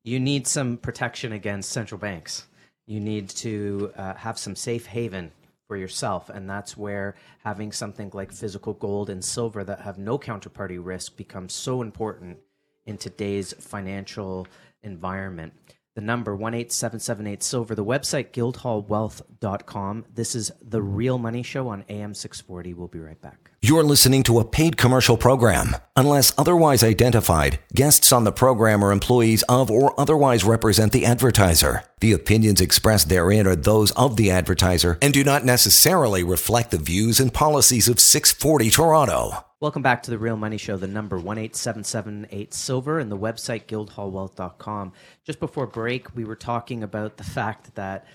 You 0.03 0.19
need 0.19 0.47
some 0.47 0.77
protection 0.77 1.33
against 1.33 1.71
central 1.71 1.99
banks. 1.99 2.45
You 2.87 2.99
need 2.99 3.29
to 3.29 3.91
uh, 3.97 4.13
have 4.13 4.37
some 4.37 4.55
safe 4.55 4.85
haven 4.85 5.31
for 5.67 5.75
yourself, 5.75 6.29
and 6.29 6.47
that's 6.47 6.77
where 6.77 7.15
having 7.43 7.71
something 7.71 8.11
like 8.13 8.31
physical 8.31 8.73
gold 8.73 9.09
and 9.09 9.25
silver 9.25 9.63
that 9.63 9.81
have 9.81 9.97
no 9.97 10.19
counterparty 10.19 10.79
risk 10.79 11.17
becomes 11.17 11.53
so 11.53 11.81
important 11.81 12.37
in 12.85 12.97
today's 12.97 13.53
financial 13.53 14.47
environment. 14.83 15.53
The 15.95 16.01
number 16.01 16.33
18778 16.33 17.41
silver, 17.41 17.73
the 17.73 17.85
website 17.85 18.31
guildhallwealth.com. 18.31 20.05
This 20.13 20.35
is 20.35 20.51
the 20.61 20.81
Real 20.81 21.17
Money 21.17 21.41
Show 21.41 21.69
on 21.69 21.85
AM 21.87 22.13
640. 22.13 22.73
We'll 22.73 22.89
be 22.89 22.99
right 22.99 23.19
back. 23.21 23.51
You're 23.67 23.83
listening 23.83 24.21
to 24.25 24.37
a 24.37 24.45
paid 24.45 24.77
commercial 24.77 25.17
program. 25.17 25.75
Unless 25.95 26.37
otherwise 26.37 26.83
identified, 26.83 27.57
guests 27.73 28.11
on 28.11 28.23
the 28.23 28.31
program 28.31 28.85
are 28.85 28.91
employees 28.91 29.41
of 29.49 29.71
or 29.71 29.99
otherwise 29.99 30.43
represent 30.43 30.91
the 30.91 31.03
advertiser. 31.03 31.83
The 31.99 32.11
opinions 32.11 32.61
expressed 32.61 33.09
therein 33.09 33.47
are 33.47 33.55
those 33.55 33.89
of 33.93 34.17
the 34.17 34.29
advertiser 34.29 34.99
and 35.01 35.11
do 35.11 35.23
not 35.23 35.45
necessarily 35.45 36.23
reflect 36.23 36.69
the 36.69 36.77
views 36.77 37.19
and 37.19 37.33
policies 37.33 37.87
of 37.87 37.99
640 37.99 38.69
Toronto. 38.69 39.43
Welcome 39.59 39.81
back 39.81 40.03
to 40.03 40.11
the 40.11 40.19
Real 40.19 40.37
Money 40.37 40.57
Show, 40.57 40.77
the 40.77 40.85
number 40.85 41.15
18778 41.15 42.53
Silver 42.53 42.99
and 42.99 43.11
the 43.11 43.17
website 43.17 43.65
guildhallwealth.com. 43.65 44.93
Just 45.25 45.39
before 45.39 45.65
break, 45.65 46.15
we 46.15 46.23
were 46.23 46.35
talking 46.35 46.83
about 46.83 47.17
the 47.17 47.23
fact 47.23 47.73
that, 47.73 48.05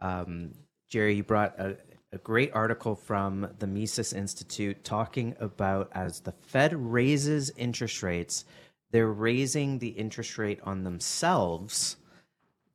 um, 0.00 0.52
Jerry, 0.88 1.16
you 1.16 1.24
brought 1.24 1.58
a, 1.58 1.78
a 2.12 2.18
great 2.18 2.52
article 2.52 2.94
from 2.94 3.48
the 3.58 3.66
Mises 3.66 4.12
Institute 4.12 4.82
talking 4.82 5.36
about 5.38 5.90
as 5.92 6.20
the 6.20 6.32
Fed 6.32 6.74
raises 6.74 7.50
interest 7.56 8.02
rates, 8.02 8.44
they're 8.90 9.12
raising 9.12 9.78
the 9.78 9.88
interest 9.88 10.36
rate 10.36 10.60
on 10.64 10.82
themselves 10.82 11.96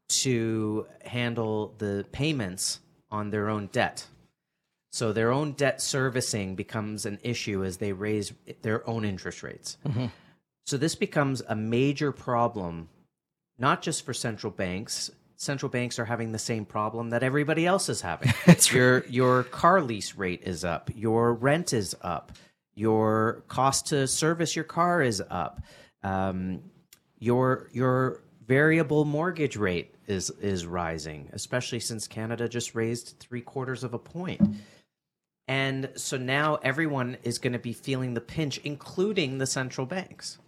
to 0.08 0.88
handle 1.04 1.74
the 1.78 2.06
payments 2.12 2.80
on 3.12 3.30
their 3.30 3.50
own 3.50 3.68
debt. 3.68 4.08
So 4.92 5.12
their 5.12 5.32
own 5.32 5.52
debt 5.54 5.82
servicing 5.82 6.56
becomes 6.56 7.06
an 7.06 7.20
issue 7.22 7.66
as 7.66 7.78
they 7.78 7.92
raise 7.92 8.32
their 8.62 8.88
own 8.90 9.04
interest 9.04 9.44
rates. 9.44 9.78
Mm-hmm. 9.86 10.06
So 10.66 10.78
this 10.78 10.96
becomes 10.96 11.42
a 11.48 11.56
major 11.56 12.14
problem, 12.14 12.88
not 13.58 13.82
just 13.82 14.06
for 14.06 14.14
central 14.14 14.52
banks. 14.52 15.12
Central 15.38 15.70
banks 15.70 16.00
are 16.00 16.06
having 16.06 16.32
the 16.32 16.40
same 16.40 16.66
problem 16.66 17.10
that 17.10 17.24
everybody 17.24 17.66
else 17.66 17.90
is 17.90 18.02
having. 18.02 18.34
your 18.72 19.06
your 19.08 19.44
car 19.44 19.82
lease 19.82 20.16
rate 20.16 20.42
is 20.44 20.64
up, 20.64 20.90
your 20.96 21.34
rent 21.34 21.74
is 21.74 21.96
up, 22.02 22.32
your 22.74 23.44
cost 23.48 23.88
to 23.88 24.08
service 24.08 24.56
your 24.56 24.66
car 24.66 25.02
is 25.02 25.22
up, 25.30 25.62
um, 26.04 26.62
your 27.20 27.70
your 27.74 28.22
variable 28.46 29.06
mortgage 29.06 29.58
rate 29.58 29.94
is 30.08 30.30
is 30.42 30.66
rising, 30.66 31.30
especially 31.34 31.80
since 31.80 32.08
Canada 32.08 32.48
just 32.48 32.76
raised 32.76 33.16
three 33.20 33.42
quarters 33.42 33.84
of 33.84 33.94
a 33.94 34.00
point. 34.00 34.42
And 35.48 35.90
so 35.96 36.18
now 36.18 36.56
everyone 36.64 37.18
is 37.24 37.38
going 37.38 37.54
to 37.54 37.60
be 37.60 37.74
feeling 37.74 38.14
the 38.14 38.22
pinch, 38.22 38.58
including 38.60 39.38
the 39.38 39.46
central 39.46 39.86
banks. 39.86 40.40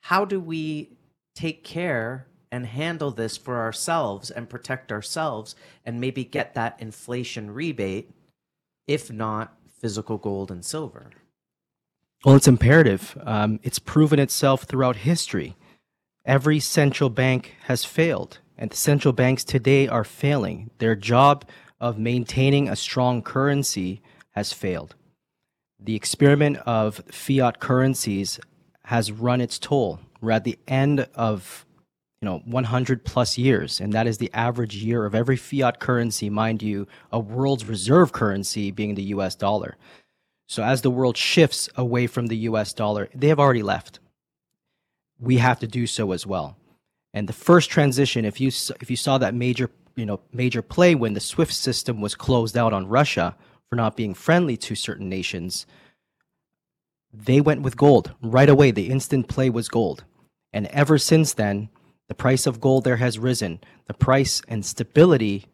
How 0.00 0.24
do 0.24 0.40
we 0.40 0.96
take 1.34 1.62
care 1.62 2.26
and 2.52 2.66
handle 2.66 3.10
this 3.10 3.36
for 3.36 3.60
ourselves 3.60 4.30
and 4.30 4.48
protect 4.48 4.90
ourselves 4.90 5.54
and 5.84 6.00
maybe 6.00 6.24
get 6.24 6.54
that 6.54 6.76
inflation 6.80 7.52
rebate, 7.52 8.10
if 8.86 9.10
not 9.10 9.56
physical 9.78 10.18
gold 10.18 10.50
and 10.50 10.64
silver? 10.64 11.10
Well, 12.24 12.36
it's 12.36 12.48
imperative. 12.48 13.16
Um, 13.22 13.60
it's 13.62 13.78
proven 13.78 14.18
itself 14.18 14.64
throughout 14.64 14.96
history. 14.96 15.56
Every 16.26 16.60
central 16.60 17.08
bank 17.08 17.54
has 17.64 17.84
failed, 17.84 18.38
and 18.58 18.70
the 18.70 18.76
central 18.76 19.12
banks 19.12 19.42
today 19.42 19.88
are 19.88 20.04
failing. 20.04 20.70
Their 20.78 20.94
job 20.94 21.46
of 21.80 21.98
maintaining 21.98 22.68
a 22.68 22.76
strong 22.76 23.22
currency 23.22 24.02
has 24.32 24.52
failed. 24.52 24.96
The 25.82 25.96
experiment 25.96 26.58
of 26.66 27.02
fiat 27.10 27.58
currencies 27.58 28.38
has 28.84 29.10
run 29.10 29.40
its 29.40 29.58
toll. 29.58 30.00
We're 30.20 30.32
at 30.32 30.44
the 30.44 30.58
end 30.68 31.08
of 31.14 31.64
you 32.20 32.28
know 32.28 32.42
100 32.44 33.04
plus 33.04 33.38
years 33.38 33.80
and 33.80 33.92
that 33.92 34.06
is 34.06 34.18
the 34.18 34.30
average 34.32 34.76
year 34.76 35.06
of 35.06 35.14
every 35.14 35.36
fiat 35.36 35.80
currency 35.80 36.28
mind 36.28 36.62
you 36.62 36.86
a 37.10 37.18
world's 37.18 37.64
reserve 37.64 38.12
currency 38.12 38.70
being 38.70 38.94
the 38.94 39.14
US 39.14 39.34
dollar 39.34 39.76
so 40.50 40.64
as 40.64 40.82
the 40.82 40.90
world 40.90 41.16
shifts 41.16 41.68
away 41.76 42.08
from 42.08 42.26
the 42.26 42.38
US 42.38 42.72
dollar, 42.72 43.08
they 43.14 43.28
have 43.28 43.38
already 43.38 43.62
left. 43.62 44.00
We 45.20 45.36
have 45.36 45.60
to 45.60 45.68
do 45.68 45.86
so 45.86 46.10
as 46.10 46.26
well. 46.26 46.56
And 47.14 47.28
the 47.28 47.32
first 47.32 47.70
transition, 47.70 48.24
if 48.24 48.40
you 48.40 48.48
if 48.80 48.90
you 48.90 48.96
saw 48.96 49.16
that 49.18 49.32
major 49.32 49.70
you 49.94 50.04
know 50.04 50.18
major 50.32 50.60
play 50.60 50.96
when 50.96 51.14
the 51.14 51.20
SWIFT 51.20 51.52
system 51.54 52.00
was 52.00 52.16
closed 52.16 52.56
out 52.56 52.72
on 52.72 52.88
Russia 52.88 53.36
for 53.68 53.76
not 53.76 53.96
being 53.96 54.12
friendly 54.12 54.56
to 54.56 54.74
certain 54.74 55.08
nations, 55.08 55.66
they 57.14 57.40
went 57.40 57.62
with 57.62 57.76
gold 57.76 58.12
right 58.20 58.48
away. 58.48 58.72
The 58.72 58.90
instant 58.90 59.28
play 59.28 59.50
was 59.50 59.68
gold, 59.68 60.02
and 60.52 60.66
ever 60.66 60.98
since 60.98 61.32
then, 61.32 61.68
the 62.10 62.14
price 62.16 62.44
of 62.44 62.60
gold 62.60 62.82
there 62.82 62.96
has 62.96 63.20
risen. 63.20 63.60
The 63.86 63.94
price 63.94 64.42
and 64.48 64.66
stability, 64.66 65.46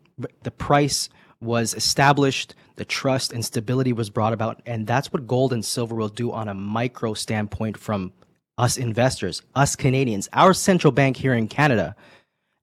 the 0.43 0.51
price 0.51 1.11
was 1.39 1.75
established, 1.75 2.55
the 2.77 2.85
trust 2.87 3.31
and 3.31 3.45
stability 3.45 3.93
was 3.93 4.09
brought 4.09 4.33
about, 4.33 4.63
and 4.65 4.87
that's 4.87 5.13
what 5.13 5.27
gold 5.27 5.53
and 5.53 5.63
silver 5.63 5.95
will 5.95 6.09
do 6.09 6.33
on 6.33 6.49
a 6.49 6.55
micro 6.55 7.13
standpoint 7.13 7.77
from 7.77 8.11
us 8.57 8.79
investors, 8.79 9.43
us 9.55 9.77
Canadians, 9.77 10.31
our 10.33 10.55
central 10.55 10.93
bank 10.93 11.19
here 11.19 11.35
in 11.35 11.47
Canada. 11.47 11.95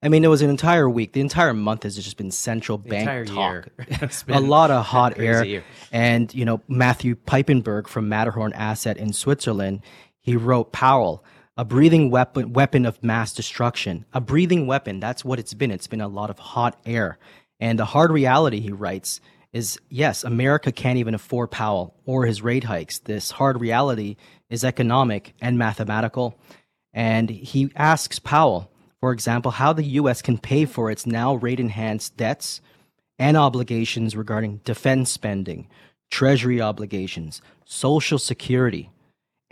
I 0.01 0.09
mean, 0.09 0.23
it 0.23 0.27
was 0.27 0.41
an 0.41 0.49
entire 0.49 0.89
week. 0.89 1.13
The 1.13 1.21
entire 1.21 1.53
month 1.53 1.83
has 1.83 1.95
just 1.95 2.17
been 2.17 2.31
central 2.31 2.79
bank 2.79 3.01
entire 3.01 3.25
talk. 3.25 3.67
a 4.27 4.39
lot 4.39 4.71
of 4.71 4.83
hot 4.87 5.19
air. 5.19 5.45
year. 5.45 5.63
And, 5.91 6.33
you 6.33 6.45
know, 6.45 6.63
Matthew 6.67 7.13
Piepenburg 7.13 7.87
from 7.87 8.09
Matterhorn 8.09 8.53
Asset 8.53 8.97
in 8.97 9.13
Switzerland, 9.13 9.81
he 10.19 10.35
wrote 10.35 10.71
Powell, 10.71 11.23
a 11.55 11.63
breathing 11.63 12.09
weapon, 12.09 12.53
weapon 12.53 12.85
of 12.85 13.03
mass 13.03 13.33
destruction. 13.33 14.05
A 14.13 14.21
breathing 14.21 14.65
weapon, 14.65 14.99
that's 14.99 15.23
what 15.23 15.39
it's 15.39 15.53
been. 15.53 15.71
It's 15.71 15.87
been 15.87 16.01
a 16.01 16.07
lot 16.07 16.29
of 16.29 16.39
hot 16.39 16.79
air. 16.85 17.17
And 17.59 17.77
the 17.77 17.85
hard 17.85 18.11
reality, 18.11 18.59
he 18.59 18.71
writes, 18.71 19.21
is 19.51 19.79
yes, 19.87 20.23
America 20.23 20.71
can't 20.71 20.97
even 20.97 21.13
afford 21.13 21.51
Powell 21.51 21.95
or 22.05 22.25
his 22.25 22.41
rate 22.41 22.63
hikes. 22.63 22.97
This 22.99 23.31
hard 23.31 23.61
reality 23.61 24.15
is 24.49 24.63
economic 24.63 25.35
and 25.39 25.57
mathematical. 25.57 26.39
And 26.91 27.29
he 27.29 27.71
asks 27.75 28.17
Powell, 28.17 28.71
for 28.99 29.11
example, 29.11 29.51
how 29.51 29.73
the 29.73 29.83
U.S. 29.83 30.21
can 30.21 30.39
pay 30.39 30.65
for 30.65 30.89
its 30.89 31.05
now 31.05 31.35
rate 31.35 31.59
enhanced 31.59 32.17
debts 32.17 32.61
and 33.19 33.37
obligations 33.37 34.15
regarding 34.15 34.57
defense 34.63 35.11
spending, 35.11 35.67
treasury 36.09 36.59
obligations, 36.59 37.41
social 37.63 38.17
security, 38.17 38.89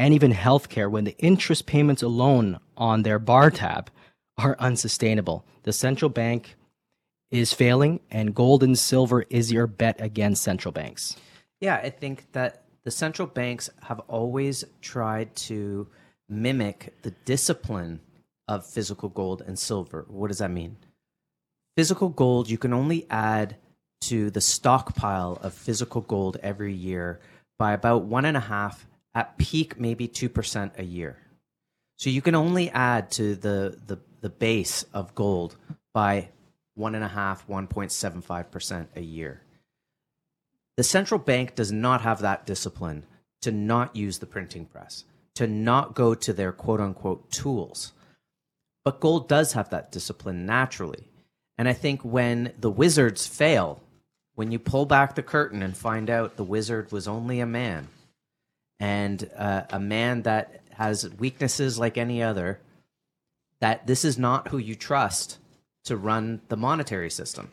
and 0.02 0.16
even 0.16 0.34
healthcare 0.34 0.90
when 0.90 1.04
the 1.04 1.16
interest 1.20 1.68
payments 1.68 2.02
alone 2.02 2.60
on 2.76 3.04
their 3.04 3.20
bar 3.20 3.52
tab 3.52 3.92
are 4.36 4.56
unsustainable. 4.58 5.46
The 5.62 5.72
central 5.72 6.10
bank 6.10 6.56
is 7.30 7.54
failing, 7.54 8.00
and 8.10 8.34
gold 8.34 8.64
and 8.64 8.78
silver 8.78 9.26
is 9.30 9.52
your 9.52 9.68
bet 9.68 10.02
against 10.02 10.42
central 10.42 10.72
banks. 10.72 11.18
Yeah, 11.60 11.76
I 11.76 11.92
think 11.92 12.32
that 12.32 12.64
the 12.84 12.90
central 12.90 13.28
banks 13.28 13.70
have 13.84 14.00
always 14.08 14.64
tried 14.82 15.36
to 15.36 15.88
mimic 16.28 16.96
the 17.04 17.12
discipline 17.26 18.00
of 18.48 18.66
physical 18.66 19.08
gold 19.08 19.44
and 19.46 19.60
silver. 19.60 20.08
What 20.08 20.30
does 20.30 20.40
that 20.40 20.50
mean? 20.50 20.78
Physical 21.78 22.10
gold, 22.10 22.50
you 22.50 22.58
can 22.58 22.74
only 22.74 23.06
add 23.12 23.56
to 24.06 24.32
the 24.32 24.42
stockpile 24.42 25.38
of 25.44 25.54
physical 25.54 26.02
gold 26.02 26.38
every 26.42 26.74
year 26.74 27.20
by 27.60 27.74
about 27.74 28.06
one 28.06 28.26
and 28.26 28.36
a 28.36 28.40
half, 28.40 28.88
at 29.14 29.38
peak, 29.38 29.80
maybe 29.80 30.08
2% 30.08 30.78
a 30.78 30.84
year. 30.84 31.18
So 31.98 32.10
you 32.10 32.22
can 32.22 32.36
only 32.36 32.70
add 32.70 33.12
to 33.12 33.36
the, 33.36 33.78
the, 33.86 34.00
the 34.22 34.30
base 34.30 34.84
of 34.94 35.14
gold 35.16 35.56
by 35.94 36.30
one 36.76 36.96
and 36.96 37.04
a 37.04 37.10
half, 37.10 37.48
1.75% 37.48 38.88
a 38.96 39.02
year. 39.02 39.42
The 40.78 40.84
central 40.84 41.20
bank 41.20 41.56
does 41.56 41.72
not 41.72 42.02
have 42.02 42.22
that 42.22 42.46
discipline 42.46 43.06
to 43.42 43.52
not 43.52 43.96
use 43.96 44.20
the 44.20 44.26
printing 44.26 44.66
press, 44.66 45.04
to 45.36 45.48
not 45.48 45.94
go 45.94 46.16
to 46.16 46.34
their 46.34 46.52
quote 46.52 46.80
unquote 46.80 47.30
tools. 47.32 47.94
But 48.84 49.00
gold 49.00 49.28
does 49.28 49.54
have 49.54 49.70
that 49.70 49.92
discipline 49.92 50.46
naturally. 50.46 51.04
And 51.58 51.68
I 51.68 51.74
think 51.74 52.02
when 52.02 52.54
the 52.60 52.72
wizards 52.72 53.28
fail, 53.28 53.84
when 54.34 54.52
you 54.52 54.58
pull 54.58 54.86
back 54.86 55.14
the 55.14 55.22
curtain 55.22 55.62
and 55.62 55.78
find 55.78 56.10
out 56.10 56.38
the 56.38 56.44
wizard 56.44 56.92
was 56.92 57.08
only 57.08 57.40
a 57.40 57.46
man, 57.46 57.90
and 58.82 59.30
uh, 59.38 59.62
a 59.70 59.80
man 59.80 60.24
that 60.24 60.60
has 60.72 61.08
weaknesses 61.20 61.78
like 61.78 62.00
any 62.00 62.24
other, 62.24 62.60
that 63.60 63.86
this 63.86 64.04
is 64.04 64.18
not 64.18 64.48
who 64.48 64.58
you 64.58 64.74
trust 64.74 65.38
to 65.86 65.96
run 65.96 66.42
the 66.50 66.58
monetary 66.58 67.12
system. 67.12 67.52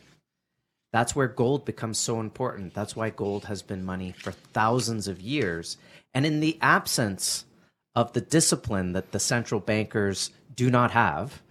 That's 0.91 1.15
where 1.15 1.29
gold 1.29 1.67
becomes 1.67 1.99
so 1.99 2.19
important. 2.19 2.73
That's 2.73 2.97
why 2.97 3.11
gold 3.11 3.45
has 3.45 3.61
been 3.61 3.85
money 3.85 4.13
for 4.13 4.33
thousands 4.33 5.07
of 5.07 5.21
years. 5.21 5.77
And 6.15 6.25
in 6.25 6.41
the 6.41 6.57
absence 6.63 7.45
of 7.95 8.15
the 8.15 8.23
discipline 8.23 8.95
that 8.95 9.13
the 9.13 9.21
central 9.21 9.61
bankers 9.61 10.31
do 10.57 10.71
not 10.71 10.93
have, 10.93 11.43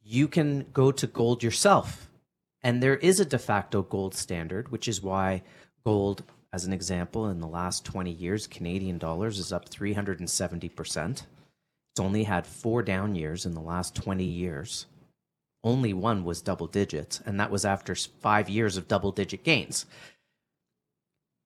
you 0.00 0.28
can 0.28 0.66
go 0.72 0.92
to 0.92 1.08
gold 1.08 1.42
yourself. 1.42 2.08
And 2.62 2.80
there 2.80 2.96
is 2.96 3.18
a 3.18 3.24
de 3.24 3.38
facto 3.38 3.82
gold 3.82 4.14
standard, 4.14 4.70
which 4.70 4.86
is 4.86 5.02
why 5.02 5.42
gold, 5.84 6.22
as 6.54 6.64
an 6.64 6.72
example, 6.72 7.28
in 7.28 7.40
the 7.40 7.48
last 7.48 7.84
20 7.84 8.12
years, 8.12 8.46
Canadian 8.46 8.96
dollars 8.96 9.40
is 9.40 9.52
up 9.52 9.68
370%. 9.68 11.10
It's 11.10 12.00
only 12.00 12.22
had 12.22 12.46
four 12.46 12.80
down 12.82 13.16
years 13.16 13.44
in 13.44 13.54
the 13.54 13.60
last 13.60 13.96
20 13.96 14.22
years. 14.22 14.86
Only 15.64 15.92
one 15.92 16.24
was 16.24 16.40
double 16.40 16.68
digits, 16.68 17.20
and 17.26 17.40
that 17.40 17.50
was 17.50 17.64
after 17.64 17.96
five 17.96 18.48
years 18.48 18.76
of 18.76 18.86
double 18.86 19.10
digit 19.10 19.42
gains. 19.42 19.86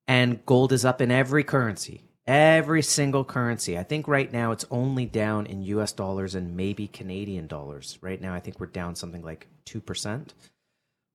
And 0.07 0.45
gold 0.45 0.73
is 0.73 0.85
up 0.85 1.00
in 1.00 1.11
every 1.11 1.43
currency 1.43 2.03
every 2.29 2.83
single 2.83 3.25
currency. 3.25 3.79
I 3.79 3.83
think 3.83 4.07
right 4.07 4.31
now 4.31 4.53
it's 4.53 4.66
only 4.71 5.07
down 5.07 5.47
in 5.47 5.62
US 5.62 5.92
dollars 5.92 6.35
and 6.35 6.55
maybe 6.55 6.87
Canadian 6.87 7.47
dollars. 7.47 7.99
Right 8.03 8.21
now, 8.21 8.35
I 8.35 8.40
think 8.40 8.61
we're 8.61 8.66
down 8.66 8.94
something 8.94 9.23
like 9.23 9.49
2% 9.64 10.29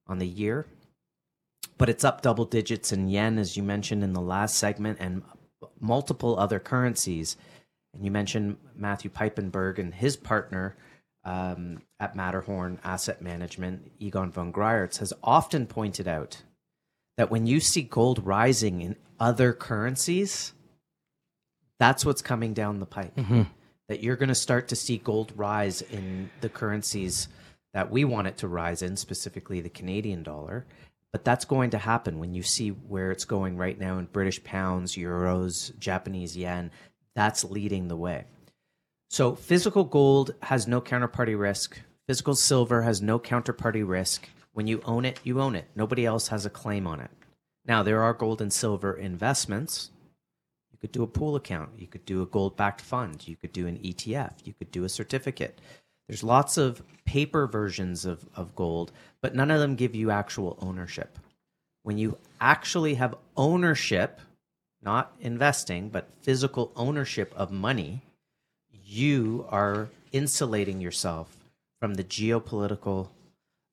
on 0.08 0.18
the 0.18 0.26
year. 0.26 0.66
But 1.76 1.88
it's 1.88 2.04
up 2.04 2.22
double 2.22 2.44
digits 2.44 2.92
in 2.92 3.08
yen, 3.08 3.38
as 3.38 3.56
you 3.56 3.62
mentioned 3.62 4.04
in 4.04 4.12
the 4.12 4.20
last 4.20 4.56
segment, 4.56 4.98
and 5.00 5.22
multiple 5.80 6.38
other 6.38 6.60
currencies. 6.60 7.36
And 7.94 8.04
you 8.04 8.10
mentioned 8.10 8.56
Matthew 8.76 9.10
Piepenburg 9.10 9.78
and 9.78 9.94
his 9.94 10.16
partner 10.16 10.76
um, 11.24 11.82
at 11.98 12.16
Matterhorn 12.16 12.78
Asset 12.84 13.22
Management, 13.22 13.90
Egon 13.98 14.30
von 14.30 14.52
Greyerz, 14.52 14.98
has 14.98 15.12
often 15.22 15.66
pointed 15.66 16.06
out 16.06 16.42
that 17.16 17.30
when 17.30 17.46
you 17.46 17.60
see 17.60 17.82
gold 17.82 18.24
rising 18.24 18.80
in 18.80 18.96
other 19.18 19.52
currencies, 19.52 20.52
that's 21.78 22.04
what's 22.04 22.22
coming 22.22 22.52
down 22.52 22.80
the 22.80 22.86
pipe. 22.86 23.14
Mm-hmm. 23.16 23.42
That 23.88 24.02
you're 24.02 24.16
going 24.16 24.30
to 24.30 24.34
start 24.34 24.68
to 24.68 24.76
see 24.76 24.96
gold 24.96 25.32
rise 25.36 25.82
in 25.82 26.30
the 26.40 26.48
currencies 26.48 27.28
that 27.74 27.90
we 27.90 28.04
want 28.04 28.26
it 28.26 28.38
to 28.38 28.48
rise 28.48 28.82
in, 28.82 28.96
specifically 28.96 29.60
the 29.60 29.68
Canadian 29.68 30.22
dollar. 30.22 30.64
But 31.14 31.24
that's 31.24 31.44
going 31.44 31.70
to 31.70 31.78
happen 31.78 32.18
when 32.18 32.34
you 32.34 32.42
see 32.42 32.70
where 32.70 33.12
it's 33.12 33.24
going 33.24 33.56
right 33.56 33.78
now 33.78 33.98
in 33.98 34.06
British 34.06 34.42
pounds, 34.42 34.96
euros, 34.96 35.78
Japanese 35.78 36.36
yen. 36.36 36.72
That's 37.14 37.44
leading 37.44 37.86
the 37.86 37.94
way. 37.96 38.24
So 39.10 39.36
physical 39.36 39.84
gold 39.84 40.34
has 40.42 40.66
no 40.66 40.80
counterparty 40.80 41.38
risk. 41.38 41.80
Physical 42.08 42.34
silver 42.34 42.82
has 42.82 43.00
no 43.00 43.20
counterparty 43.20 43.86
risk. 43.86 44.28
When 44.54 44.66
you 44.66 44.82
own 44.86 45.04
it, 45.04 45.20
you 45.22 45.40
own 45.40 45.54
it. 45.54 45.66
Nobody 45.76 46.04
else 46.04 46.26
has 46.28 46.46
a 46.46 46.50
claim 46.50 46.84
on 46.84 46.98
it. 46.98 47.12
Now, 47.64 47.84
there 47.84 48.02
are 48.02 48.12
gold 48.12 48.42
and 48.42 48.52
silver 48.52 48.92
investments 48.92 49.92
You 50.72 50.78
could 50.80 50.90
do 50.90 51.04
a 51.04 51.06
pool 51.06 51.36
account. 51.36 51.70
You 51.78 51.86
could 51.86 52.04
do 52.06 52.22
a 52.22 52.26
gold 52.26 52.56
backed 52.56 52.80
fund. 52.80 53.28
You 53.28 53.36
could 53.36 53.52
do 53.52 53.68
an 53.68 53.78
ETF. 53.78 54.32
You 54.42 54.52
could 54.52 54.72
do 54.72 54.82
a 54.82 54.88
certificate. 54.88 55.60
There's 56.08 56.22
lots 56.22 56.56
of 56.56 56.82
paper 57.04 57.46
versions 57.46 58.04
of, 58.04 58.28
of 58.34 58.54
gold, 58.54 58.92
but 59.20 59.34
none 59.34 59.50
of 59.50 59.60
them 59.60 59.76
give 59.76 59.94
you 59.94 60.10
actual 60.10 60.58
ownership. 60.60 61.18
When 61.82 61.98
you 61.98 62.18
actually 62.40 62.94
have 62.94 63.16
ownership, 63.36 64.20
not 64.82 65.14
investing, 65.20 65.88
but 65.88 66.10
physical 66.22 66.72
ownership 66.76 67.32
of 67.36 67.50
money, 67.50 68.02
you 68.70 69.46
are 69.48 69.88
insulating 70.12 70.80
yourself 70.80 71.44
from 71.80 71.94
the 71.94 72.04
geopolitical, 72.04 73.08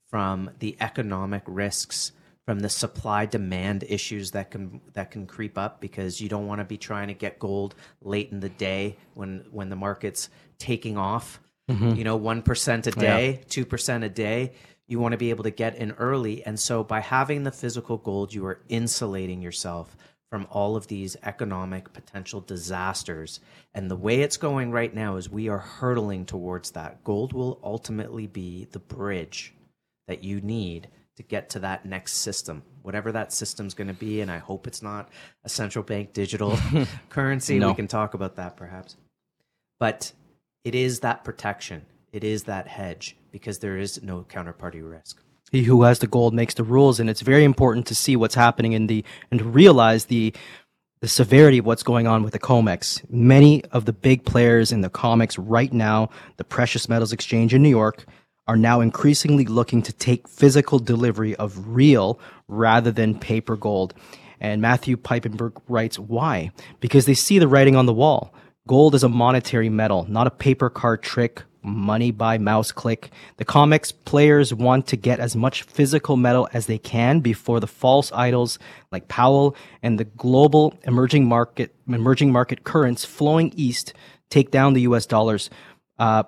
from 0.09 0.51
the 0.59 0.75
economic 0.81 1.43
risks, 1.45 2.11
from 2.45 2.59
the 2.59 2.69
supply 2.69 3.25
demand 3.25 3.83
issues 3.87 4.31
that 4.31 4.51
can 4.51 4.81
that 4.93 5.11
can 5.11 5.25
creep 5.25 5.57
up 5.57 5.79
because 5.79 6.19
you 6.19 6.27
don't 6.27 6.47
want 6.47 6.59
to 6.59 6.65
be 6.65 6.77
trying 6.77 7.07
to 7.07 7.13
get 7.13 7.39
gold 7.39 7.75
late 8.01 8.31
in 8.31 8.39
the 8.39 8.49
day 8.49 8.97
when 9.13 9.45
when 9.51 9.69
the 9.69 9.75
market's 9.75 10.29
taking 10.57 10.97
off. 10.97 11.39
Mm-hmm. 11.69 11.95
You 11.95 12.04
know, 12.04 12.15
one 12.15 12.41
percent 12.41 12.88
a 12.88 12.91
day, 12.91 13.41
2% 13.47 14.04
a 14.04 14.10
day. 14.10 14.54
You 14.88 15.00
want 15.00 15.13
to 15.13 15.17
be 15.17 15.30
able 15.30 15.43
to 15.43 15.52
get 15.52 15.76
in 15.76 15.91
early, 15.91 16.43
and 16.45 16.60
so 16.60 16.84
by 16.84 17.00
having 17.00 17.43
the 17.43 17.52
physical 17.52 17.97
gold, 17.97 18.34
you 18.34 18.45
are 18.45 18.62
insulating 18.67 19.41
yourself 19.41 19.95
from 20.32 20.47
all 20.50 20.78
of 20.78 20.88
these 20.88 21.17
economic 21.24 21.91
potential 21.91 22.39
disasters. 22.39 23.41
And 23.74 23.91
the 23.91 23.97
way 23.97 24.21
it's 24.21 24.38
going 24.38 24.71
right 24.71 24.93
now 24.93 25.17
is 25.17 25.30
we 25.30 25.50
are 25.50 25.60
hurtling 25.60 26.26
towards 26.26 26.71
that. 26.71 27.04
Gold 27.04 27.34
will 27.34 27.60
ultimately 27.63 28.28
be 28.28 28.65
the 28.71 28.80
bridge 28.80 29.54
that 30.08 30.24
you 30.24 30.39
need 30.39 30.88
to 31.17 31.24
get 31.24 31.50
to 31.50 31.60
that 31.60 31.86
next 31.86 32.13
system, 32.13 32.63
whatever 32.82 33.12
that 33.12 33.34
system's 33.34 33.74
going 33.74 33.89
to 33.89 33.93
be. 33.93 34.21
And 34.21 34.32
I 34.32 34.38
hope 34.38 34.67
it's 34.67 34.82
not 34.82 35.10
a 35.43 35.50
central 35.50 35.84
bank 35.84 36.13
digital 36.13 36.58
currency. 37.10 37.60
No. 37.60 37.67
We 37.67 37.76
can 37.76 37.88
talk 37.88 38.13
about 38.13 38.38
that 38.38 38.56
perhaps. 38.56 38.95
But 39.80 40.13
it 40.63 40.76
is 40.76 41.00
that 41.00 41.24
protection, 41.24 41.86
it 42.12 42.24
is 42.24 42.43
that 42.43 42.67
hedge 42.67 43.15
because 43.32 43.60
there 43.60 43.78
is 43.78 44.02
no 44.04 44.26
counterparty 44.30 44.88
risk. 44.88 45.21
He 45.52 45.63
who 45.63 45.84
has 45.84 46.00
the 46.00 46.08
gold 46.08 46.34
makes 46.34 46.54
the 46.54 46.63
rules, 46.63 47.00
and 47.00 47.10
it's 47.10 47.21
very 47.21 47.43
important 47.43 47.86
to 47.88 47.95
see 47.95 48.15
what's 48.15 48.36
happening 48.36 48.74
in 48.74 48.88
the 48.88 49.04
and 49.30 49.39
to 49.39 49.45
realize 49.45 50.06
the 50.06 50.34
the 51.02 51.08
severity 51.08 51.58
of 51.58 51.65
what's 51.65 51.82
going 51.82 52.06
on 52.06 52.21
with 52.21 52.32
the 52.32 52.39
COMEX. 52.39 53.10
Many 53.10 53.63
of 53.65 53.86
the 53.86 53.93
big 53.93 54.24
players 54.24 54.71
in 54.71 54.82
the 54.82 54.89
COMEX 54.89 55.36
right 55.39 55.74
now, 55.74 56.10
the 56.38 56.43
Precious 56.43 56.88
Metals 56.88 57.12
Exchange 57.12 57.56
in 57.56 57.63
New 57.63 57.69
York, 57.69 58.06
are 58.47 58.56
now 58.56 58.82
increasingly 58.82 59.45
looking 59.45 59.82
to 59.82 59.93
take 59.93 60.28
physical 60.28 60.78
delivery 60.78 61.36
of 61.38 61.76
real 61.76 62.19
rather 62.47 62.91
than 62.91 63.17
paper 63.17 63.56
gold. 63.56 63.95
And 64.39 64.62
Matthew 64.62 64.95
Piepenburg 64.95 65.60
writes, 65.67 65.97
why? 65.97 66.52
Because 66.80 67.08
they 67.08 67.15
see 67.15 67.39
the 67.39 67.47
writing 67.47 67.76
on 67.76 67.88
the 67.88 67.93
wall. 67.93 68.34
Gold 68.67 68.93
is 68.93 69.04
a 69.04 69.10
monetary 69.10 69.69
metal, 69.69 70.06
not 70.08 70.28
a 70.28 70.32
paper 70.32 70.69
card 70.69 71.02
trick, 71.02 71.43
money 71.63 72.12
by 72.12 72.38
mouse 72.38 72.71
click. 72.71 73.12
The 73.38 73.45
COMEX 73.45 73.93
players 74.06 74.54
want 74.54 74.88
to 74.88 74.95
get 74.95 75.19
as 75.19 75.36
much 75.36 75.63
physical 75.63 76.15
metal 76.15 76.47
as 76.54 76.67
they 76.67 76.78
can 76.78 77.21
before 77.21 77.60
the 77.60 77.67
false 77.67 78.12
idols 78.12 78.60
like 78.91 79.08
Powell 79.08 79.56
and 79.82 80.00
the 80.00 80.06
global 80.06 80.78
emerging 80.84 81.28
market 81.28 81.74
emerging 81.88 82.32
market 82.32 82.63
currents 82.63 83.04
flowing 83.04 83.52
east 83.56 83.93
take 84.30 84.52
down 84.52 84.74
the 84.74 84.82
US 84.82 85.06
dollar's 85.06 85.50
uh, 86.00 86.24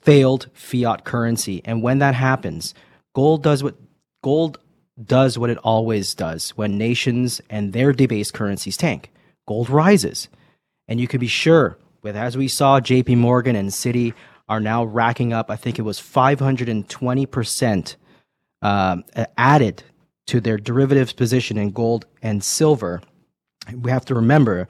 failed 0.00 0.48
fiat 0.54 1.04
currency. 1.04 1.60
And 1.64 1.82
when 1.82 1.98
that 1.98 2.14
happens, 2.14 2.74
gold 3.14 3.42
does 3.42 3.62
what 3.62 3.76
gold 4.22 4.58
does 5.02 5.38
what 5.38 5.50
it 5.50 5.58
always 5.58 6.14
does 6.14 6.50
when 6.50 6.78
nations 6.78 7.40
and 7.50 7.72
their 7.72 7.92
debased 7.92 8.34
currencies 8.34 8.76
tank. 8.76 9.12
Gold 9.46 9.70
rises. 9.70 10.28
And 10.88 10.98
you 11.00 11.06
can 11.06 11.20
be 11.20 11.26
sure 11.26 11.78
with 12.02 12.16
as 12.16 12.36
we 12.36 12.48
saw 12.48 12.80
JP 12.80 13.18
Morgan 13.18 13.56
and 13.56 13.68
Citi 13.70 14.14
are 14.48 14.60
now 14.60 14.84
racking 14.84 15.32
up, 15.32 15.50
I 15.50 15.56
think 15.56 15.78
it 15.78 15.82
was 15.82 16.00
520% 16.00 17.96
um, 18.62 19.04
added 19.36 19.82
to 20.26 20.40
their 20.40 20.56
derivatives 20.56 21.12
position 21.12 21.58
in 21.58 21.70
gold 21.70 22.06
and 22.22 22.42
silver. 22.42 23.02
We 23.74 23.90
have 23.90 24.06
to 24.06 24.14
remember 24.14 24.68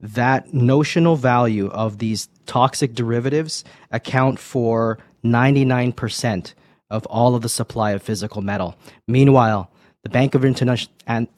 that 0.00 0.54
notional 0.54 1.16
value 1.16 1.68
of 1.68 1.98
these 1.98 2.28
toxic 2.46 2.94
derivatives 2.94 3.64
account 3.90 4.38
for 4.38 4.98
99% 5.24 6.54
of 6.90 7.04
all 7.06 7.34
of 7.34 7.42
the 7.42 7.48
supply 7.48 7.90
of 7.90 8.02
physical 8.02 8.40
metal. 8.40 8.76
Meanwhile, 9.06 9.70
the 10.04 10.08
Bank 10.08 10.34
of 10.34 10.42
Interna- 10.42 10.88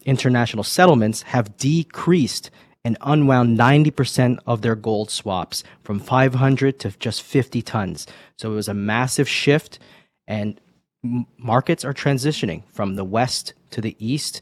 International 0.04 0.62
Settlements 0.62 1.22
have 1.22 1.56
decreased 1.56 2.50
and 2.84 2.96
unwound 3.02 3.58
90% 3.58 4.38
of 4.46 4.62
their 4.62 4.74
gold 4.74 5.10
swaps 5.10 5.62
from 5.82 6.00
500 6.00 6.78
to 6.80 6.90
just 6.98 7.22
50 7.22 7.62
tons. 7.62 8.06
So 8.36 8.52
it 8.52 8.54
was 8.54 8.68
a 8.68 8.74
massive 8.74 9.28
shift, 9.28 9.78
and 10.26 10.60
markets 11.38 11.84
are 11.84 11.92
transitioning 11.92 12.62
from 12.72 12.94
the 12.94 13.04
west 13.04 13.54
to 13.70 13.80
the 13.80 13.96
east. 13.98 14.40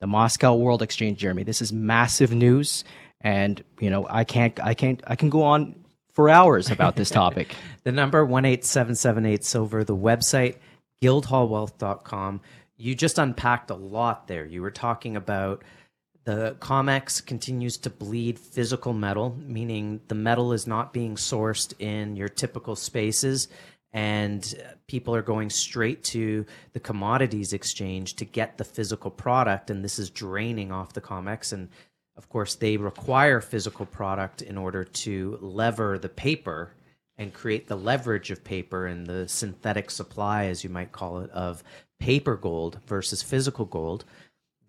The 0.00 0.06
Moscow 0.06 0.54
World 0.54 0.82
Exchange, 0.82 1.18
Jeremy. 1.18 1.42
This 1.42 1.60
is 1.60 1.72
massive 1.72 2.32
news, 2.32 2.84
and 3.20 3.62
you 3.80 3.90
know 3.90 4.06
I 4.08 4.24
can't, 4.24 4.58
I 4.64 4.72
can't, 4.72 5.02
I 5.06 5.14
can 5.14 5.28
go 5.28 5.42
on 5.42 5.74
for 6.14 6.30
hours 6.30 6.70
about 6.70 6.96
this 6.96 7.10
topic. 7.22 7.54
the 7.84 7.92
number 7.92 8.24
one 8.24 8.46
eight 8.46 8.64
seven 8.64 8.94
seven 8.94 9.26
eight 9.26 9.44
silver. 9.44 9.84
The 9.84 9.96
website 9.96 10.56
guildhallwealth.com. 11.02 12.40
You 12.76 12.94
just 12.94 13.18
unpacked 13.18 13.70
a 13.70 13.74
lot 13.74 14.26
there. 14.26 14.46
You 14.46 14.62
were 14.62 14.70
talking 14.70 15.16
about 15.16 15.62
the 16.24 16.56
COMEX 16.60 17.24
continues 17.24 17.76
to 17.78 17.90
bleed 17.90 18.38
physical 18.38 18.92
metal, 18.92 19.36
meaning 19.38 20.00
the 20.08 20.14
metal 20.14 20.52
is 20.52 20.66
not 20.66 20.92
being 20.92 21.16
sourced 21.16 21.72
in 21.78 22.16
your 22.16 22.28
typical 22.28 22.76
spaces, 22.76 23.48
and 23.92 24.54
people 24.86 25.14
are 25.14 25.22
going 25.22 25.50
straight 25.50 26.04
to 26.04 26.44
the 26.72 26.80
commodities 26.80 27.52
exchange 27.52 28.14
to 28.16 28.24
get 28.24 28.58
the 28.58 28.64
physical 28.64 29.10
product, 29.10 29.70
and 29.70 29.82
this 29.82 29.98
is 29.98 30.10
draining 30.10 30.70
off 30.70 30.92
the 30.92 31.00
COMEX. 31.00 31.52
And 31.52 31.68
of 32.16 32.28
course, 32.28 32.54
they 32.54 32.76
require 32.76 33.40
physical 33.40 33.86
product 33.86 34.42
in 34.42 34.58
order 34.58 34.84
to 34.84 35.38
lever 35.40 35.98
the 35.98 36.08
paper 36.08 36.72
and 37.16 37.34
create 37.34 37.66
the 37.66 37.76
leverage 37.76 38.30
of 38.30 38.44
paper 38.44 38.86
and 38.86 39.06
the 39.06 39.26
synthetic 39.28 39.90
supply, 39.90 40.46
as 40.46 40.62
you 40.62 40.70
might 40.70 40.92
call 40.92 41.20
it, 41.20 41.30
of 41.30 41.64
paper 41.98 42.36
gold 42.36 42.78
versus 42.86 43.22
physical 43.22 43.64
gold 43.64 44.04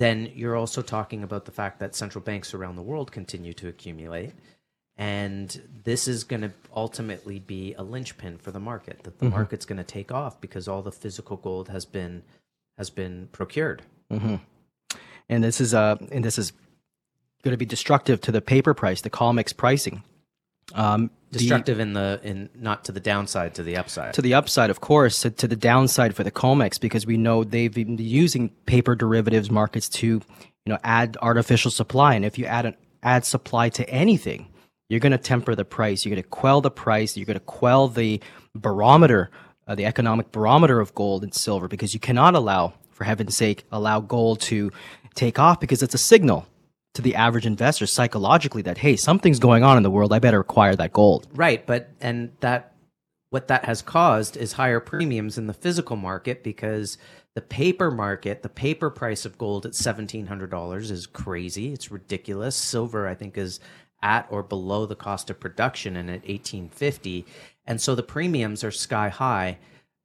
then 0.02 0.32
you're 0.34 0.56
also 0.56 0.82
talking 0.82 1.22
about 1.22 1.46
the 1.46 1.52
fact 1.52 1.80
that 1.80 1.94
central 1.94 2.24
banks 2.24 2.56
around 2.56 2.76
the 2.76 2.82
world 2.82 3.12
continue 3.12 3.54
to 3.54 3.68
accumulate. 3.68 4.34
And 4.98 5.62
this 5.84 6.08
is 6.08 6.24
going 6.24 6.42
to 6.42 6.52
ultimately 6.76 7.38
be 7.38 7.76
a 7.76 7.84
linchpin 7.84 8.40
for 8.40 8.50
the 8.50 8.60
market. 8.60 9.04
That 9.04 9.20
the 9.20 9.28
mm-hmm. 9.28 9.36
market's 9.36 9.66
going 9.66 9.78
to 9.78 9.84
take 9.84 10.12
off 10.12 10.42
because 10.42 10.68
all 10.68 10.82
the 10.82 10.92
physical 10.92 11.38
gold 11.38 11.70
has 11.70 11.86
been 11.86 12.24
has 12.80 12.90
been 12.90 13.30
procured. 13.32 13.84
Mm-hmm. 14.12 14.38
And 15.30 15.44
this 15.44 15.62
is 15.62 15.76
uh, 15.76 15.98
and 16.12 16.26
this 16.26 16.40
is 16.40 16.52
going 17.44 17.54
to 17.54 17.58
be 17.58 17.66
destructive 17.66 18.22
to 18.22 18.32
the 18.32 18.42
paper 18.42 18.74
price, 18.74 19.02
the 19.02 19.12
COMEX 19.12 19.56
pricing. 19.56 20.04
Um, 20.76 21.12
destructive 21.32 21.78
the, 21.78 21.84
in 21.84 21.94
the 21.94 22.20
in 22.24 22.50
not 22.56 22.84
to 22.86 22.92
the 22.92 23.00
downside 23.00 23.56
to 23.56 23.64
the 23.64 23.78
upside. 23.78 24.14
To 24.16 24.22
the 24.22 24.34
upside 24.34 24.70
of 24.70 24.82
course 24.82 25.22
to 25.22 25.48
the 25.48 25.56
downside 25.56 26.16
for 26.16 26.24
the 26.24 26.32
comex 26.32 26.80
because 26.80 27.06
we 27.06 27.18
know 27.18 27.44
they've 27.44 27.74
been 27.74 27.98
using 27.98 28.50
paper 28.66 28.96
derivatives 28.96 29.50
markets 29.50 29.88
to 29.90 30.08
you 30.08 30.22
know 30.68 30.78
add 30.84 31.18
artificial 31.22 31.72
supply. 31.72 32.16
And 32.16 32.26
if 32.26 32.38
you 32.38 32.46
add 32.46 32.66
an 32.66 32.76
add 33.04 33.26
supply 33.26 33.70
to 33.70 33.90
anything 33.90 34.48
you're 34.92 35.00
going 35.00 35.14
to 35.14 35.18
temper 35.18 35.56
the 35.56 35.64
price. 35.64 36.04
You're 36.04 36.14
going 36.14 36.22
to 36.22 36.30
quell 36.30 36.60
the 36.60 36.70
price. 36.70 37.16
You're 37.16 37.26
going 37.26 37.40
to 37.40 37.46
quell 37.46 37.88
the 37.88 38.20
barometer 38.54 39.32
uh, 39.66 39.76
the 39.76 39.86
economic 39.86 40.34
barometer 40.34 40.82
of 40.82 40.94
gold 40.96 41.24
and 41.24 41.34
silver 41.34 41.70
because 41.70 41.94
you 41.94 42.00
cannot 42.00 42.36
allow 42.36 42.74
for 42.90 43.06
heaven's 43.06 43.38
sake 43.38 43.64
allow 43.72 44.02
gold 44.02 44.42
to 44.42 44.70
take 45.16 45.40
off 45.40 45.62
because 45.62 45.82
it's 45.82 45.94
a 45.94 45.98
signal 45.98 46.46
to 46.94 47.02
the 47.02 47.16
average 47.16 47.46
investor 47.46 47.88
psychologically 47.88 48.62
that 48.64 48.78
hey 48.78 48.96
something's 48.96 49.40
going 49.40 49.64
on 49.64 49.78
in 49.78 49.84
the 49.84 49.92
world. 49.92 50.14
I 50.14 50.20
better 50.20 50.42
acquire 50.42 50.76
that 50.76 50.94
gold. 50.94 51.28
Right. 51.34 51.66
But 51.66 51.90
and 52.02 52.32
that 52.42 52.74
what 53.30 53.48
that 53.48 53.66
has 53.66 53.82
caused 53.82 54.36
is 54.36 54.54
higher 54.54 54.82
premiums 54.82 55.38
in 55.38 55.48
the 55.48 55.54
physical 55.54 55.96
market 55.96 56.44
because 56.44 56.98
the 57.34 57.42
paper 57.42 57.92
market 57.92 58.44
the 58.44 58.50
paper 58.50 58.90
price 58.90 59.26
of 59.26 59.38
gold 59.38 59.66
at 59.66 59.72
$1700 59.72 60.92
is 60.92 61.08
crazy. 61.08 61.72
It's 61.72 61.92
ridiculous. 61.92 62.56
Silver 62.56 63.08
i 63.08 63.16
think 63.16 63.38
is 63.38 63.60
at 64.04 64.28
or 64.30 64.44
below 64.44 64.86
the 64.86 64.96
cost 64.96 65.30
of 65.30 65.40
production 65.40 65.96
and 65.96 66.10
at 66.10 66.22
1850 66.22 67.26
and 67.68 67.80
so 67.80 67.94
the 67.96 68.04
premiums 68.04 68.64
are 68.64 68.72
sky 68.72 69.10
high. 69.10 69.60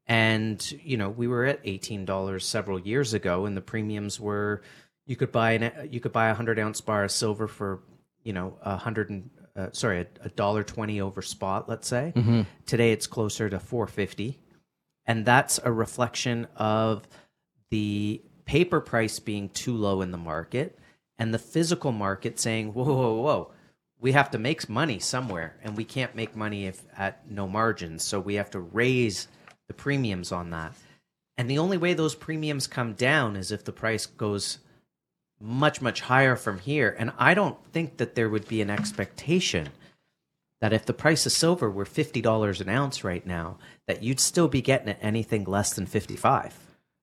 And 0.06 0.64
you 0.84 0.96
know 0.96 1.10
we 1.10 1.26
were 1.26 1.46
at 1.46 1.64
$18 1.64 2.40
several 2.42 2.78
years 2.78 3.12
ago 3.12 3.44
and 3.44 3.56
the 3.56 3.60
premiums 3.60 4.20
were 4.20 4.62
you 5.06 5.16
could 5.16 5.32
buy 5.32 5.52
an 5.52 5.88
you 5.90 6.00
could 6.00 6.12
buy 6.12 6.28
a 6.28 6.34
hundred 6.34 6.58
ounce 6.58 6.80
bar 6.80 7.04
of 7.04 7.10
silver 7.10 7.48
for 7.48 7.80
you 8.22 8.32
know 8.32 8.58
a 8.62 8.76
hundred 8.76 9.10
and 9.10 9.30
uh, 9.56 9.68
sorry 9.72 10.06
a 10.20 10.28
dollar 10.30 10.62
twenty 10.62 11.00
over 11.00 11.22
spot. 11.22 11.68
Let's 11.68 11.88
say 11.88 12.12
mm-hmm. 12.14 12.42
today 12.66 12.92
it's 12.92 13.06
closer 13.06 13.48
to 13.48 13.58
four 13.58 13.86
fifty, 13.86 14.38
and 15.06 15.24
that's 15.24 15.58
a 15.62 15.72
reflection 15.72 16.46
of 16.56 17.06
the 17.70 18.22
paper 18.44 18.80
price 18.80 19.18
being 19.18 19.48
too 19.48 19.76
low 19.76 20.02
in 20.02 20.10
the 20.10 20.18
market 20.18 20.78
and 21.18 21.32
the 21.32 21.38
physical 21.38 21.92
market 21.92 22.38
saying 22.38 22.72
whoa 22.72 22.84
whoa 22.84 23.14
whoa 23.14 23.50
we 23.98 24.12
have 24.12 24.30
to 24.30 24.38
make 24.38 24.68
money 24.68 24.98
somewhere 24.98 25.56
and 25.62 25.76
we 25.76 25.84
can't 25.84 26.14
make 26.14 26.36
money 26.36 26.66
if 26.66 26.82
at 26.96 27.28
no 27.28 27.48
margins 27.48 28.04
so 28.04 28.20
we 28.20 28.34
have 28.34 28.50
to 28.50 28.60
raise 28.60 29.26
the 29.66 29.74
premiums 29.74 30.30
on 30.30 30.50
that 30.50 30.74
and 31.36 31.50
the 31.50 31.58
only 31.58 31.76
way 31.76 31.92
those 31.92 32.14
premiums 32.14 32.68
come 32.68 32.92
down 32.92 33.34
is 33.34 33.50
if 33.50 33.64
the 33.64 33.72
price 33.72 34.06
goes 34.06 34.58
much 35.40 35.80
much 35.82 36.00
higher 36.02 36.36
from 36.36 36.58
here. 36.58 36.94
And 36.98 37.12
i 37.18 37.34
don't 37.34 37.58
think 37.72 37.98
that 37.98 38.14
there 38.14 38.28
would 38.28 38.48
be 38.48 38.60
an 38.60 38.70
expectation 38.70 39.68
that 40.60 40.72
if 40.72 40.86
the 40.86 40.94
price 40.94 41.26
of 41.26 41.32
silver 41.32 41.70
were 41.70 41.84
$50 41.84 42.60
an 42.60 42.68
ounce 42.70 43.04
right 43.04 43.26
now 43.26 43.58
that 43.86 44.02
you'd 44.02 44.20
still 44.20 44.48
be 44.48 44.62
getting 44.62 44.88
it 44.88 44.98
anything 45.02 45.44
less 45.44 45.74
than 45.74 45.86
55 45.86 46.58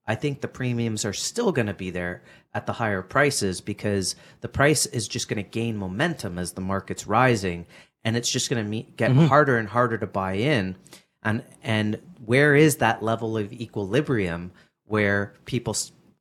i 0.07 0.15
think 0.15 0.41
the 0.41 0.47
premiums 0.47 1.05
are 1.05 1.13
still 1.13 1.51
going 1.51 1.67
to 1.67 1.73
be 1.73 1.91
there 1.91 2.23
at 2.53 2.65
the 2.65 2.73
higher 2.73 3.03
prices 3.03 3.61
because 3.61 4.15
the 4.41 4.49
price 4.49 4.87
is 4.87 5.07
just 5.07 5.27
going 5.27 5.43
to 5.43 5.49
gain 5.49 5.77
momentum 5.77 6.39
as 6.39 6.53
the 6.53 6.61
market's 6.61 7.05
rising 7.05 7.67
and 8.03 8.17
it's 8.17 8.29
just 8.29 8.49
going 8.49 8.69
to 8.69 8.91
get 8.93 9.11
mm-hmm. 9.11 9.27
harder 9.27 9.57
and 9.57 9.67
harder 9.69 9.97
to 9.97 10.07
buy 10.07 10.33
in. 10.33 10.75
And 11.21 11.43
and 11.63 11.99
where 12.25 12.55
is 12.55 12.77
that 12.77 13.01
level 13.01 13.37
of 13.37 13.53
equilibrium 13.53 14.51
where 14.85 15.33
people 15.45 15.75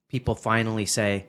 people 0.08 0.34
finally 0.34 0.86
say 0.86 1.26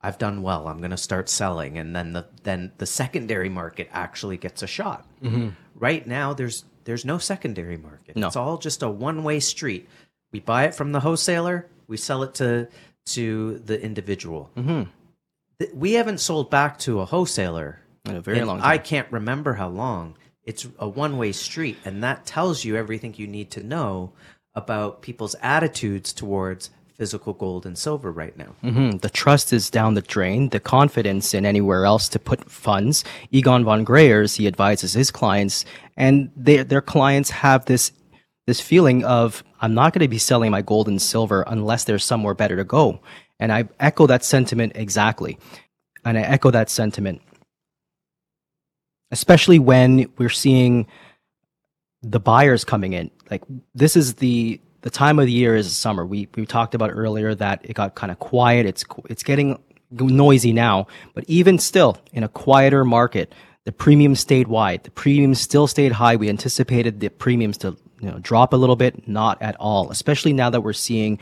I've 0.00 0.18
done 0.18 0.42
well. 0.42 0.68
I'm 0.68 0.78
going 0.78 0.92
to 0.92 0.96
start 0.96 1.28
selling, 1.28 1.76
and 1.76 1.94
then 1.94 2.12
the 2.12 2.26
then 2.44 2.72
the 2.78 2.86
secondary 2.86 3.48
market 3.48 3.88
actually 3.92 4.36
gets 4.36 4.62
a 4.62 4.66
shot. 4.66 5.06
Mm-hmm. 5.22 5.48
Right 5.74 6.06
now, 6.06 6.34
there's 6.34 6.64
there's 6.84 7.04
no 7.04 7.18
secondary 7.18 7.76
market. 7.76 8.16
No. 8.16 8.28
It's 8.28 8.36
all 8.36 8.58
just 8.58 8.82
a 8.82 8.88
one 8.88 9.24
way 9.24 9.40
street. 9.40 9.88
We 10.32 10.40
buy 10.40 10.64
it 10.64 10.74
from 10.74 10.92
the 10.92 11.00
wholesaler, 11.00 11.66
we 11.88 11.96
sell 11.96 12.22
it 12.22 12.34
to 12.34 12.68
to 13.06 13.58
the 13.58 13.80
individual. 13.80 14.50
Mm-hmm. 14.56 14.82
We 15.74 15.94
haven't 15.94 16.18
sold 16.18 16.50
back 16.50 16.78
to 16.80 17.00
a 17.00 17.04
wholesaler 17.04 17.80
in 18.04 18.16
a 18.16 18.20
very 18.20 18.42
long 18.42 18.58
time. 18.58 18.70
I 18.70 18.78
can't 18.78 19.10
remember 19.10 19.54
how 19.54 19.68
long. 19.68 20.16
It's 20.44 20.66
a 20.78 20.88
one 20.88 21.18
way 21.18 21.32
street, 21.32 21.78
and 21.84 22.04
that 22.04 22.24
tells 22.24 22.64
you 22.64 22.76
everything 22.76 23.14
you 23.16 23.26
need 23.26 23.50
to 23.52 23.62
know 23.62 24.12
about 24.54 25.02
people's 25.02 25.34
attitudes 25.42 26.12
towards 26.12 26.70
physical 26.98 27.32
gold 27.32 27.64
and 27.64 27.78
silver 27.78 28.10
right 28.10 28.36
now. 28.36 28.54
Mm-hmm. 28.62 28.98
The 28.98 29.08
trust 29.08 29.52
is 29.52 29.70
down 29.70 29.94
the 29.94 30.02
drain. 30.02 30.48
The 30.48 30.60
confidence 30.60 31.32
in 31.32 31.46
anywhere 31.46 31.84
else 31.84 32.08
to 32.10 32.18
put 32.18 32.50
funds. 32.50 33.04
Egon 33.30 33.64
von 33.64 33.84
Greyerz, 33.84 34.36
he 34.36 34.48
advises 34.48 34.92
his 34.94 35.10
clients, 35.10 35.64
and 35.96 36.30
they, 36.36 36.62
their 36.64 36.82
clients 36.82 37.30
have 37.30 37.64
this 37.66 37.92
this 38.46 38.60
feeling 38.60 39.04
of 39.04 39.44
I'm 39.60 39.74
not 39.74 39.92
going 39.92 40.00
to 40.00 40.08
be 40.08 40.18
selling 40.18 40.50
my 40.50 40.62
gold 40.62 40.88
and 40.88 41.00
silver 41.00 41.44
unless 41.46 41.84
there's 41.84 42.04
somewhere 42.04 42.34
better 42.34 42.56
to 42.56 42.64
go. 42.64 43.00
And 43.38 43.52
I 43.52 43.68
echo 43.78 44.06
that 44.06 44.24
sentiment 44.24 44.72
exactly. 44.74 45.38
And 46.04 46.16
I 46.16 46.22
echo 46.22 46.50
that 46.50 46.70
sentiment, 46.70 47.20
especially 49.10 49.58
when 49.58 50.10
we're 50.16 50.30
seeing 50.30 50.86
the 52.02 52.18
buyers 52.18 52.64
coming 52.64 52.94
in. 52.94 53.10
Like 53.30 53.42
this 53.74 53.96
is 53.96 54.14
the 54.14 54.60
the 54.88 54.92
time 54.98 55.18
of 55.18 55.26
the 55.26 55.32
year 55.32 55.54
is 55.54 55.76
summer. 55.76 56.06
We 56.06 56.28
we 56.34 56.46
talked 56.46 56.74
about 56.74 56.90
earlier 56.94 57.34
that 57.34 57.60
it 57.62 57.74
got 57.74 57.94
kind 57.94 58.10
of 58.10 58.18
quiet. 58.18 58.64
It's 58.64 58.86
it's 59.10 59.22
getting 59.22 59.62
noisy 59.90 60.54
now, 60.54 60.86
but 61.12 61.24
even 61.28 61.58
still, 61.58 61.98
in 62.14 62.22
a 62.22 62.28
quieter 62.28 62.86
market, 62.86 63.34
the 63.66 63.72
premium 63.72 64.14
stayed 64.14 64.48
wide. 64.48 64.84
The 64.84 64.90
premiums 64.90 65.42
still 65.42 65.66
stayed 65.66 65.92
high. 65.92 66.16
We 66.16 66.30
anticipated 66.30 67.00
the 67.00 67.10
premiums 67.10 67.58
to 67.58 67.76
you 68.00 68.10
know, 68.10 68.18
drop 68.20 68.54
a 68.54 68.56
little 68.56 68.76
bit, 68.76 69.06
not 69.06 69.42
at 69.42 69.56
all, 69.56 69.90
especially 69.90 70.32
now 70.32 70.48
that 70.48 70.62
we're 70.62 70.72
seeing 70.72 71.18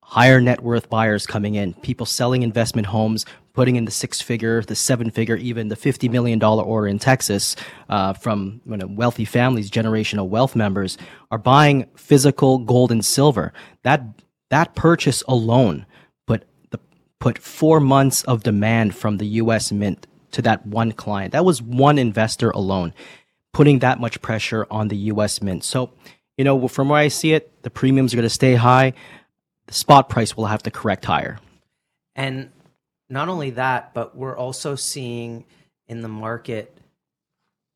higher 0.00 0.40
net 0.40 0.62
worth 0.62 0.88
buyers 0.88 1.26
coming 1.26 1.56
in, 1.56 1.74
people 1.74 2.06
selling 2.06 2.42
investment 2.42 2.86
homes, 2.86 3.26
putting 3.52 3.76
in 3.76 3.84
the 3.84 3.90
six 3.90 4.20
figure, 4.20 4.62
the 4.62 4.74
seven 4.74 5.10
figure, 5.10 5.36
even 5.36 5.68
the 5.68 5.76
$50 5.76 6.10
million 6.10 6.42
order 6.42 6.86
in 6.86 6.98
Texas 6.98 7.56
uh, 7.88 8.12
from 8.12 8.60
you 8.66 8.76
know, 8.76 8.86
wealthy 8.86 9.24
families, 9.24 9.70
generational 9.70 10.28
wealth 10.28 10.56
members 10.56 10.96
are 11.30 11.38
buying 11.38 11.86
physical 11.96 12.58
gold 12.58 12.90
and 12.90 13.04
silver. 13.04 13.52
That, 13.82 14.02
that 14.50 14.74
purchase 14.74 15.22
alone 15.28 15.86
put, 16.26 16.44
the, 16.70 16.80
put 17.18 17.38
four 17.38 17.80
months 17.80 18.22
of 18.24 18.42
demand 18.42 18.94
from 18.94 19.18
the 19.18 19.26
US 19.26 19.70
Mint 19.70 20.06
to 20.32 20.42
that 20.42 20.66
one 20.66 20.92
client. 20.92 21.32
That 21.32 21.44
was 21.44 21.60
one 21.60 21.98
investor 21.98 22.50
alone 22.50 22.94
putting 23.52 23.80
that 23.80 24.00
much 24.00 24.20
pressure 24.22 24.66
on 24.70 24.88
the 24.88 24.96
US 24.96 25.42
Mint. 25.42 25.62
So, 25.62 25.92
you 26.36 26.44
know, 26.44 26.68
from 26.68 26.88
where 26.88 26.98
I 26.98 27.08
see 27.08 27.34
it, 27.34 27.62
the 27.62 27.70
premiums 27.70 28.12
are 28.12 28.16
going 28.16 28.24
to 28.24 28.30
stay 28.30 28.54
high. 28.54 28.94
The 29.66 29.74
spot 29.74 30.08
price 30.08 30.36
will 30.36 30.46
have 30.46 30.62
to 30.64 30.70
correct 30.70 31.04
higher. 31.04 31.38
And 32.16 32.50
not 33.12 33.28
only 33.28 33.50
that, 33.50 33.92
but 33.92 34.16
we're 34.16 34.36
also 34.36 34.74
seeing 34.74 35.44
in 35.86 36.00
the 36.00 36.08
market 36.08 36.78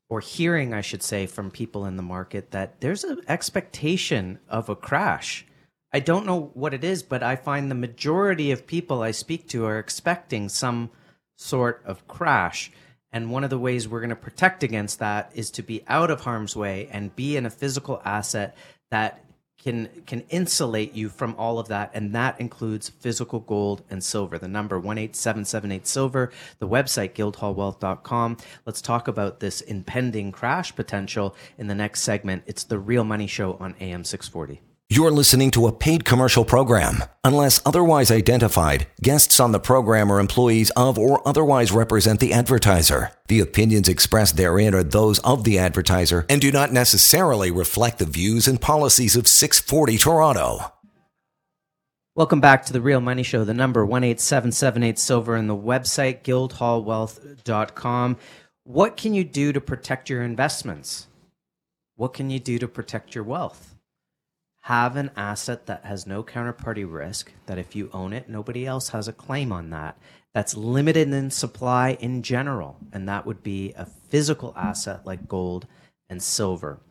or 0.09 0.19
hearing, 0.19 0.73
I 0.73 0.81
should 0.81 1.03
say, 1.03 1.27
from 1.27 1.51
people 1.51 1.85
in 1.85 1.95
the 1.95 2.03
market 2.03 2.51
that 2.51 2.81
there's 2.81 3.03
an 3.03 3.21
expectation 3.27 4.39
of 4.49 4.67
a 4.67 4.75
crash. 4.75 5.45
I 5.93 5.99
don't 5.99 6.25
know 6.25 6.49
what 6.55 6.73
it 6.73 6.83
is, 6.83 7.03
but 7.03 7.21
I 7.21 7.35
find 7.35 7.69
the 7.69 7.75
majority 7.75 8.49
of 8.49 8.65
people 8.65 9.03
I 9.03 9.11
speak 9.11 9.47
to 9.49 9.65
are 9.65 9.77
expecting 9.77 10.49
some 10.49 10.89
sort 11.35 11.83
of 11.85 12.07
crash. 12.07 12.71
And 13.11 13.31
one 13.31 13.43
of 13.43 13.51
the 13.51 13.59
ways 13.59 13.87
we're 13.87 14.01
going 14.01 14.09
to 14.09 14.15
protect 14.15 14.63
against 14.63 14.97
that 14.99 15.31
is 15.35 15.51
to 15.51 15.61
be 15.61 15.83
out 15.87 16.09
of 16.09 16.21
harm's 16.21 16.55
way 16.55 16.89
and 16.91 17.15
be 17.15 17.37
in 17.37 17.45
a 17.45 17.51
physical 17.51 18.01
asset 18.03 18.57
that 18.89 19.23
can 19.57 19.89
can 20.05 20.21
insulate 20.29 20.93
you 20.93 21.09
from 21.09 21.35
all 21.37 21.59
of 21.59 21.67
that 21.67 21.91
and 21.93 22.13
that 22.13 22.39
includes 22.39 22.89
physical 22.89 23.39
gold 23.39 23.83
and 23.89 24.03
silver. 24.03 24.37
The 24.37 24.47
number 24.47 24.77
18778 24.77 25.87
silver 25.87 26.31
the 26.59 26.67
website 26.67 27.13
guildhallwealth.com 27.13 28.37
let's 28.65 28.81
talk 28.81 29.07
about 29.07 29.39
this 29.39 29.61
impending 29.61 30.31
crash 30.31 30.75
potential 30.75 31.35
in 31.57 31.67
the 31.67 31.75
next 31.75 32.01
segment. 32.01 32.43
It's 32.45 32.63
the 32.63 32.79
real 32.79 33.03
money 33.03 33.27
show 33.27 33.53
on 33.59 33.75
am 33.75 34.03
640 34.03 34.61
you're 34.89 35.11
listening 35.11 35.51
to 35.51 35.67
a 35.67 35.71
paid 35.71 36.05
commercial 36.05 36.45
program. 36.45 37.03
Unless 37.23 37.61
otherwise 37.65 38.09
identified, 38.09 38.87
guests 39.01 39.39
on 39.39 39.51
the 39.51 39.59
program 39.59 40.09
are 40.11 40.19
employees 40.19 40.69
of 40.77 40.97
or 40.97 41.27
otherwise 41.27 41.73
represent 41.73 42.19
the 42.19 42.31
advertiser. 42.31 43.11
The 43.27 43.41
opinions 43.41 43.89
expressed 43.89 44.37
therein 44.37 44.73
are 44.73 44.83
those 44.83 45.19
of 45.19 45.43
the 45.43 45.59
advertiser 45.59 46.25
and 46.29 46.39
do 46.39 46.51
not 46.51 46.71
necessarily 46.71 47.51
reflect 47.51 47.99
the 47.99 48.05
views 48.05 48.47
and 48.47 48.61
policies 48.61 49.15
of 49.15 49.27
640 49.27 49.97
Toronto. 49.97 50.71
Welcome 52.15 52.39
back 52.39 52.65
to 52.65 52.73
the 52.73 52.81
Real 52.81 53.01
Money 53.01 53.23
Show. 53.23 53.43
The 53.43 53.53
number 53.53 53.81
18778 53.83 54.97
Silver 54.97 55.35
and 55.35 55.49
the 55.49 55.55
website 55.55 56.23
guildhallwealth.com. 56.23 58.17
What 58.63 58.97
can 58.97 59.13
you 59.13 59.23
do 59.23 59.53
to 59.53 59.61
protect 59.61 60.09
your 60.09 60.23
investments? 60.23 61.07
What 61.95 62.13
can 62.13 62.29
you 62.29 62.39
do 62.39 62.57
to 62.57 62.67
protect 62.67 63.13
your 63.13 63.23
wealth? 63.23 63.76
Have 64.67 64.97
an 64.97 65.09
asset 65.15 65.65
that 65.65 65.85
has 65.85 66.05
no 66.05 66.21
counterparty 66.21 66.85
risk, 66.85 67.31
that 67.45 67.57
if 67.57 67.73
you 67.73 67.89
own 67.93 68.11
it, 68.11 68.27
nobody 68.27 68.65
else 68.65 68.89
has 68.89 69.07
a 69.07 69.13
claim 69.13 69.49
on 69.49 69.69
that, 69.69 69.97
that's 70.33 70.57
limited 70.57 71.07
in 71.07 71.31
supply 71.31 71.91
in 72.01 72.21
general, 72.21 72.75
and 72.91 73.07
that 73.07 73.25
would 73.25 73.41
be 73.41 73.71
a 73.77 73.85
physical 73.85 74.53
asset 74.57 75.05
like 75.05 75.25
gold 75.25 75.67
and 76.09 76.21
silver. 76.21 76.81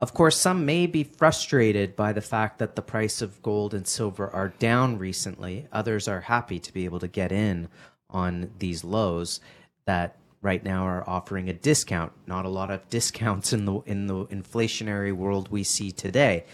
Of 0.00 0.14
course, 0.14 0.38
some 0.38 0.64
may 0.64 0.86
be 0.86 1.04
frustrated 1.04 1.94
by 1.94 2.14
the 2.14 2.22
fact 2.22 2.58
that 2.58 2.74
the 2.74 2.80
price 2.80 3.20
of 3.20 3.42
gold 3.42 3.74
and 3.74 3.86
silver 3.86 4.30
are 4.30 4.54
down 4.58 4.96
recently. 4.96 5.68
Others 5.70 6.08
are 6.08 6.22
happy 6.22 6.58
to 6.58 6.72
be 6.72 6.86
able 6.86 7.00
to 7.00 7.08
get 7.08 7.32
in 7.32 7.68
on 8.08 8.50
these 8.58 8.82
lows 8.82 9.40
that 9.84 10.16
right 10.40 10.64
now 10.64 10.84
are 10.84 11.04
offering 11.06 11.50
a 11.50 11.52
discount. 11.52 12.12
Not 12.26 12.46
a 12.46 12.48
lot 12.48 12.70
of 12.70 12.88
discounts 12.88 13.52
in 13.52 13.66
the 13.66 13.80
in 13.80 14.06
the 14.06 14.24
inflationary 14.28 15.12
world 15.12 15.50
we 15.50 15.64
see 15.64 15.92
today. 15.92 16.46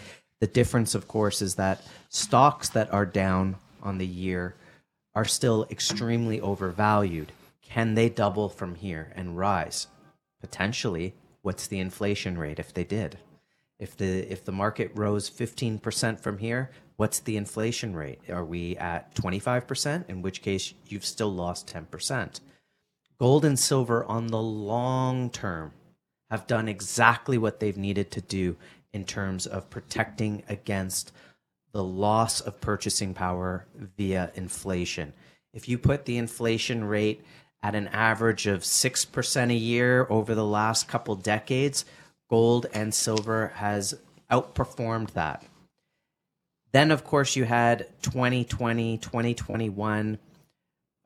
The 0.45 0.51
difference, 0.51 0.93
of 0.93 1.07
course, 1.07 1.41
is 1.41 1.55
that 1.55 1.81
stocks 2.07 2.69
that 2.69 2.93
are 2.93 3.07
down 3.07 3.55
on 3.81 3.97
the 3.97 4.05
year 4.05 4.53
are 5.15 5.25
still 5.25 5.65
extremely 5.71 6.39
overvalued. 6.39 7.31
Can 7.63 7.95
they 7.95 8.09
double 8.09 8.47
from 8.47 8.75
here 8.75 9.11
and 9.15 9.39
rise? 9.39 9.87
Potentially. 10.39 11.15
What's 11.41 11.65
the 11.65 11.79
inflation 11.79 12.37
rate 12.37 12.59
if 12.59 12.71
they 12.71 12.83
did? 12.83 13.17
If 13.79 13.97
the 13.97 14.31
if 14.31 14.45
the 14.45 14.51
market 14.51 14.91
rose 14.93 15.31
15% 15.31 16.19
from 16.19 16.37
here, 16.37 16.69
what's 16.95 17.17
the 17.21 17.37
inflation 17.37 17.95
rate? 17.95 18.19
Are 18.29 18.45
we 18.45 18.77
at 18.77 19.15
25%? 19.15 20.07
In 20.07 20.21
which 20.21 20.43
case 20.43 20.75
you've 20.85 21.05
still 21.05 21.33
lost 21.33 21.73
10%. 21.73 22.39
Gold 23.17 23.45
and 23.45 23.57
silver 23.57 24.05
on 24.05 24.27
the 24.27 24.43
long 24.43 25.31
term 25.31 25.71
have 26.29 26.45
done 26.45 26.67
exactly 26.67 27.39
what 27.39 27.59
they've 27.59 27.77
needed 27.77 28.11
to 28.11 28.21
do 28.21 28.57
in 28.95 29.03
terms 29.03 29.45
of 29.45 29.69
protecting 29.69 30.41
against 30.47 31.11
the 31.73 31.83
loss 31.83 32.39
of 32.39 32.61
purchasing 32.61 33.13
power 33.13 33.67
via 33.97 34.31
inflation. 34.35 35.11
If 35.53 35.67
you 35.67 35.77
put 35.77 36.05
the 36.05 36.17
inflation 36.17 36.85
rate 36.85 37.21
at 37.61 37.75
an 37.75 37.89
average 37.89 38.47
of 38.47 38.61
6% 38.61 39.51
a 39.51 39.53
year 39.53 40.07
over 40.09 40.33
the 40.33 40.45
last 40.45 40.87
couple 40.87 41.17
decades, 41.17 41.83
gold 42.29 42.67
and 42.73 42.93
silver 42.93 43.51
has 43.55 43.99
outperformed 44.31 45.11
that. 45.11 45.43
Then, 46.71 46.89
of 46.89 47.03
course, 47.03 47.35
you 47.35 47.43
had 47.43 47.87
2020, 48.01 48.97
2021, 48.99 50.17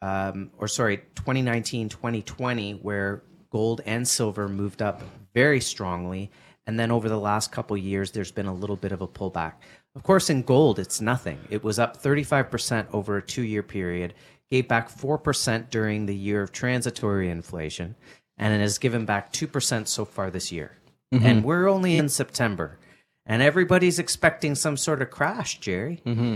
um, 0.03 0.51
or 0.59 0.67
sorry, 0.67 0.97
2019, 1.15 1.89
2020, 1.89 2.73
where 2.73 3.23
gold 3.49 3.81
and 3.87 4.07
silver 4.07 4.47
moved 4.47 4.83
up 4.83 5.01
very 5.33 5.59
strongly 5.59 6.29
and 6.69 6.79
then 6.79 6.91
over 6.91 7.09
the 7.09 7.19
last 7.19 7.51
couple 7.51 7.75
years 7.75 8.11
there's 8.11 8.31
been 8.31 8.45
a 8.45 8.53
little 8.53 8.75
bit 8.75 8.91
of 8.91 9.01
a 9.01 9.07
pullback. 9.07 9.53
Of 9.95 10.03
course 10.03 10.29
in 10.29 10.43
gold 10.43 10.77
it's 10.77 11.01
nothing. 11.01 11.39
It 11.49 11.63
was 11.63 11.79
up 11.79 11.97
35% 11.97 12.93
over 12.93 13.17
a 13.17 13.23
two 13.23 13.41
year 13.41 13.63
period 13.63 14.13
gave 14.51 14.67
back 14.67 14.87
4% 14.87 15.71
during 15.71 16.05
the 16.05 16.15
year 16.15 16.43
of 16.43 16.51
transitory 16.51 17.27
inflation 17.31 17.95
and 18.37 18.53
it 18.53 18.59
has 18.59 18.77
given 18.77 19.05
back 19.05 19.33
2% 19.33 19.87
so 19.87 20.05
far 20.05 20.29
this 20.29 20.51
year. 20.51 20.77
Mm-hmm. 21.11 21.25
and 21.25 21.43
we're 21.43 21.67
only 21.67 21.97
in 21.97 22.07
september 22.07 22.77
and 23.25 23.41
everybody's 23.41 23.97
expecting 23.97 24.53
some 24.53 24.77
sort 24.77 25.01
of 25.01 25.09
crash 25.09 25.59
jerry. 25.59 26.03
Mm-hmm. 26.05 26.35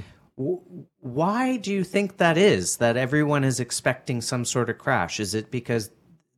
why 0.97 1.57
do 1.57 1.71
you 1.71 1.83
think 1.83 2.17
that 2.17 2.39
is 2.39 2.77
that 2.77 2.97
everyone 2.97 3.43
is 3.43 3.59
expecting 3.59 4.19
some 4.19 4.45
sort 4.45 4.71
of 4.71 4.79
crash? 4.79 5.19
Is 5.19 5.35
it 5.35 5.51
because 5.51 5.91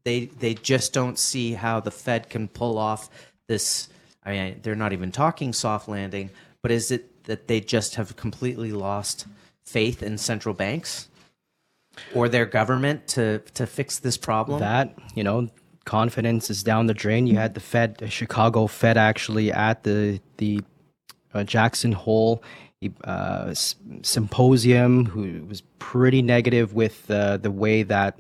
they 0.04 0.26
they 0.26 0.54
just 0.54 0.92
don't 0.92 1.18
see 1.18 1.54
how 1.54 1.80
the 1.80 1.92
fed 1.92 2.30
can 2.30 2.50
pull 2.50 2.78
off 2.78 3.10
this 3.48 3.90
I 4.24 4.32
mean 4.32 4.60
they're 4.62 4.76
not 4.76 4.94
even 4.94 5.12
talking 5.12 5.54
soft 5.54 5.88
landing, 5.88 6.30
but 6.62 6.72
is 6.72 6.92
it 6.92 7.24
that 7.26 7.48
they 7.48 7.60
just 7.60 7.96
have 7.96 8.16
completely 8.16 8.72
lost 8.72 9.28
faith 9.66 10.04
in 10.04 10.18
central 10.18 10.54
banks 10.54 11.10
or 12.14 12.30
their 12.30 12.46
government 12.46 13.08
to 13.10 13.40
to 13.54 13.66
fix 13.66 14.00
this 14.00 14.18
problem? 14.18 14.60
That, 14.60 14.96
you 15.14 15.24
know, 15.24 15.50
confidence 15.86 16.50
is 16.50 16.64
down 16.64 16.88
the 16.88 16.94
drain. 16.94 17.28
You 17.28 17.38
had 17.38 17.54
the 17.54 17.60
Fed, 17.60 17.98
the 17.98 18.10
Chicago 18.10 18.68
Fed 18.68 18.98
actually 18.98 19.52
at 19.52 19.84
the 19.84 20.20
the 20.38 20.62
uh, 21.34 21.44
Jackson 21.44 21.92
Hole 21.92 22.44
uh, 23.04 23.54
symposium, 24.02 25.06
who 25.06 25.46
was 25.46 25.62
pretty 25.80 26.22
negative 26.22 26.74
with 26.74 27.10
uh, 27.10 27.38
the 27.38 27.52
way 27.52 27.84
that 27.84 28.18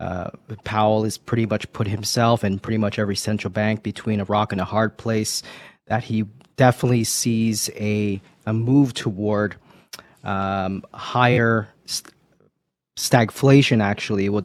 uh, 0.00 0.30
Powell 0.64 1.04
has 1.04 1.16
pretty 1.16 1.46
much 1.46 1.72
put 1.72 1.86
himself 1.86 2.42
and 2.42 2.60
pretty 2.62 2.78
much 2.78 2.98
every 2.98 3.16
central 3.16 3.50
bank 3.50 3.82
between 3.82 4.20
a 4.20 4.24
rock 4.24 4.52
and 4.52 4.60
a 4.60 4.64
hard 4.64 4.96
place. 4.96 5.42
That 5.86 6.04
he 6.04 6.24
definitely 6.56 7.04
sees 7.04 7.70
a 7.76 8.20
a 8.46 8.52
move 8.52 8.94
toward 8.94 9.56
um, 10.24 10.84
higher 10.92 11.68
st- 11.86 12.14
stagflation. 12.96 13.82
Actually, 13.82 14.28
what 14.28 14.44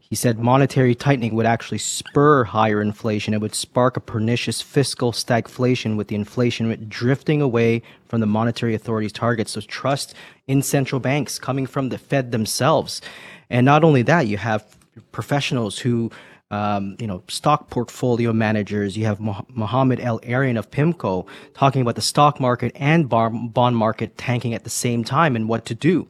he 0.00 0.16
said, 0.16 0.38
monetary 0.38 0.94
tightening 0.94 1.34
would 1.34 1.46
actually 1.46 1.78
spur 1.78 2.44
higher 2.44 2.80
inflation. 2.80 3.34
It 3.34 3.40
would 3.40 3.54
spark 3.54 3.96
a 3.96 4.00
pernicious 4.00 4.60
fiscal 4.60 5.12
stagflation, 5.12 5.96
with 5.96 6.08
the 6.08 6.14
inflation 6.14 6.86
drifting 6.88 7.42
away 7.42 7.82
from 8.06 8.20
the 8.20 8.26
monetary 8.26 8.74
authorities' 8.74 9.12
targets. 9.12 9.52
So 9.52 9.60
trust 9.62 10.14
in 10.46 10.62
central 10.62 11.00
banks 11.00 11.38
coming 11.38 11.66
from 11.66 11.88
the 11.88 11.98
Fed 11.98 12.30
themselves. 12.30 13.00
And 13.50 13.64
not 13.64 13.82
only 13.82 14.02
that, 14.02 14.26
you 14.26 14.36
have 14.36 14.73
professionals 15.12 15.78
who 15.78 16.10
um, 16.50 16.96
you 17.00 17.06
know, 17.06 17.22
stock 17.28 17.68
portfolio 17.70 18.32
managers. 18.32 18.96
You 18.96 19.06
have 19.06 19.18
Mohamed 19.18 19.98
El-Erian 19.98 20.58
of 20.58 20.70
PIMCO 20.70 21.26
talking 21.54 21.82
about 21.82 21.96
the 21.96 22.02
stock 22.02 22.38
market 22.38 22.72
and 22.76 23.08
bar- 23.08 23.30
bond 23.30 23.76
market 23.76 24.16
tanking 24.16 24.54
at 24.54 24.62
the 24.62 24.70
same 24.70 25.02
time 25.02 25.34
and 25.34 25.48
what 25.48 25.64
to 25.66 25.74
do. 25.74 26.08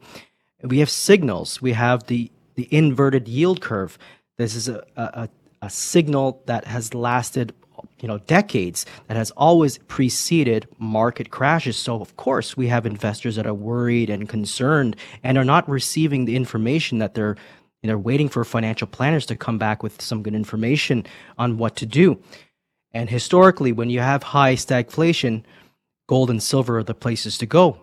We 0.61 0.79
have 0.79 0.89
signals. 0.89 1.61
We 1.61 1.73
have 1.73 2.07
the 2.07 2.31
the 2.55 2.67
inverted 2.71 3.27
yield 3.27 3.59
curve. 3.59 3.97
This 4.37 4.55
is 4.55 4.69
a, 4.69 4.85
a, 4.95 5.29
a 5.61 5.69
signal 5.69 6.41
that 6.45 6.65
has 6.65 6.93
lasted 6.93 7.53
you 7.99 8.07
know 8.07 8.19
decades 8.19 8.85
that 9.07 9.17
has 9.17 9.31
always 9.31 9.77
preceded 9.79 10.67
market 10.79 11.29
crashes 11.29 11.77
so 11.77 12.01
of 12.01 12.15
course 12.17 12.57
we 12.57 12.67
have 12.67 12.85
investors 12.85 13.35
that 13.35 13.45
are 13.45 13.53
worried 13.53 14.09
and 14.09 14.27
concerned 14.27 14.95
and 15.23 15.37
are 15.37 15.45
not 15.45 15.67
receiving 15.69 16.25
the 16.25 16.35
information 16.35 16.97
that 16.97 17.13
they're 17.13 17.35
you 17.85 17.91
know 17.91 17.97
waiting 17.99 18.27
for 18.27 18.43
financial 18.43 18.87
planners 18.87 19.27
to 19.27 19.35
come 19.35 19.59
back 19.59 19.83
with 19.83 20.01
some 20.01 20.23
good 20.23 20.33
information 20.33 21.05
on 21.37 21.57
what 21.59 21.75
to 21.75 21.85
do 21.85 22.19
and 22.93 23.09
historically 23.11 23.71
when 23.71 23.91
you 23.91 23.99
have 23.99 24.23
high 24.23 24.55
stagflation 24.55 25.43
gold 26.07 26.31
and 26.31 26.41
silver 26.41 26.79
are 26.79 26.83
the 26.83 26.95
places 26.95 27.37
to 27.37 27.45
go 27.45 27.77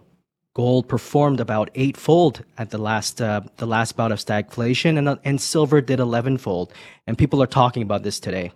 gold 0.54 0.88
performed 0.88 1.38
about 1.38 1.70
eightfold 1.76 2.44
at 2.58 2.70
the 2.70 2.78
last 2.78 3.22
uh, 3.22 3.40
the 3.58 3.66
last 3.66 3.96
bout 3.96 4.10
of 4.10 4.18
stagflation 4.18 4.98
and 4.98 5.18
and 5.24 5.40
silver 5.40 5.80
did 5.80 6.00
elevenfold 6.00 6.72
and 7.06 7.16
people 7.16 7.40
are 7.40 7.46
talking 7.46 7.84
about 7.84 8.02
this 8.02 8.18
today 8.18 8.50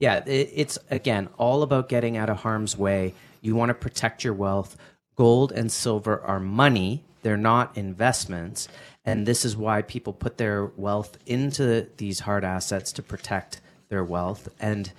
yeah, 0.00 0.22
it's 0.26 0.78
again 0.90 1.28
all 1.36 1.62
about 1.62 1.90
getting 1.90 2.16
out 2.16 2.30
of 2.30 2.38
harm's 2.38 2.76
way. 2.76 3.14
You 3.42 3.54
want 3.54 3.68
to 3.68 3.74
protect 3.74 4.24
your 4.24 4.32
wealth. 4.32 4.76
Gold 5.14 5.52
and 5.52 5.70
silver 5.70 6.22
are 6.22 6.40
money, 6.40 7.04
they're 7.22 7.36
not 7.36 7.76
investments. 7.76 8.66
And 9.10 9.26
this 9.26 9.44
is 9.44 9.56
why 9.56 9.82
people 9.82 10.12
put 10.12 10.38
their 10.38 10.66
wealth 10.76 11.18
into 11.26 11.88
these 11.96 12.20
hard 12.20 12.44
assets 12.44 12.92
to 12.92 13.02
protect 13.02 13.60
their 13.88 14.04
wealth. 14.04 14.48
And 14.60 14.92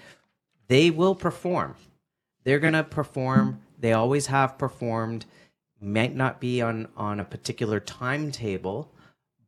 they 0.67 0.89
will 0.89 1.15
perform. 1.15 1.75
They're 2.43 2.59
going 2.59 2.73
to 2.73 2.83
perform. 2.83 3.61
They 3.79 3.93
always 3.93 4.27
have 4.27 4.57
performed. 4.57 5.25
Might 5.79 6.13
not 6.13 6.41
be 6.41 6.61
on, 6.61 6.89
on 6.97 7.21
a 7.21 7.25
particular 7.25 7.79
timetable, 7.79 8.91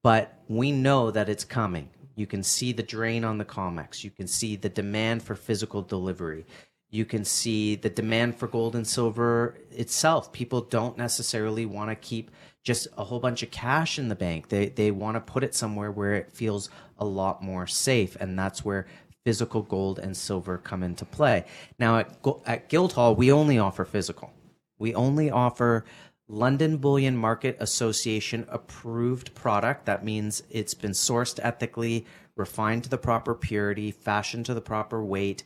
but 0.01 0.39
we 0.47 0.71
know 0.71 1.11
that 1.11 1.29
it's 1.29 1.43
coming. 1.43 1.89
You 2.15 2.25
can 2.25 2.41
see 2.41 2.71
the 2.71 2.83
drain 2.83 3.25
on 3.25 3.39
the 3.39 3.45
COMEX. 3.45 4.03
You 4.03 4.11
can 4.11 4.27
see 4.27 4.55
the 4.55 4.69
demand 4.69 5.23
for 5.23 5.35
physical 5.35 5.81
delivery. 5.81 6.45
You 6.93 7.05
can 7.05 7.25
see 7.25 7.75
the 7.75 7.89
demand 7.89 8.35
for 8.35 8.47
gold 8.47 8.75
and 8.75 8.85
silver 8.85 9.57
itself. 9.71 10.31
People 10.31 10.61
don't 10.61 10.95
necessarily 10.95 11.65
want 11.65 11.89
to 11.89 11.95
keep 11.95 12.29
just 12.61 12.87
a 12.95 13.03
whole 13.03 13.19
bunch 13.19 13.41
of 13.41 13.49
cash 13.49 13.97
in 13.97 14.09
the 14.09 14.15
bank. 14.15 14.49
They 14.49 14.69
they 14.69 14.91
want 14.91 15.15
to 15.15 15.33
put 15.33 15.43
it 15.43 15.55
somewhere 15.55 15.91
where 15.91 16.13
it 16.13 16.31
feels 16.31 16.69
a 16.99 17.03
lot 17.03 17.41
more 17.41 17.65
safe, 17.65 18.15
and 18.19 18.37
that's 18.37 18.63
where 18.63 18.85
physical 19.25 19.63
gold 19.63 19.97
and 19.97 20.15
silver 20.15 20.59
come 20.59 20.83
into 20.83 21.03
play. 21.03 21.45
Now 21.79 21.97
at 21.97 22.15
at 22.45 22.69
Guildhall, 22.69 23.15
we 23.15 23.31
only 23.31 23.57
offer 23.57 23.85
physical. 23.85 24.31
We 24.77 24.93
only 24.93 25.31
offer 25.31 25.85
London 26.27 26.77
Bullion 26.77 27.17
Market 27.17 27.57
Association 27.59 28.45
approved 28.49 29.33
product. 29.33 29.87
That 29.87 30.05
means 30.05 30.43
it's 30.51 30.75
been 30.75 30.91
sourced 30.91 31.39
ethically, 31.41 32.05
refined 32.35 32.83
to 32.83 32.89
the 32.89 32.99
proper 32.99 33.33
purity, 33.33 33.89
fashioned 33.89 34.45
to 34.45 34.53
the 34.53 34.61
proper 34.61 35.03
weight. 35.03 35.43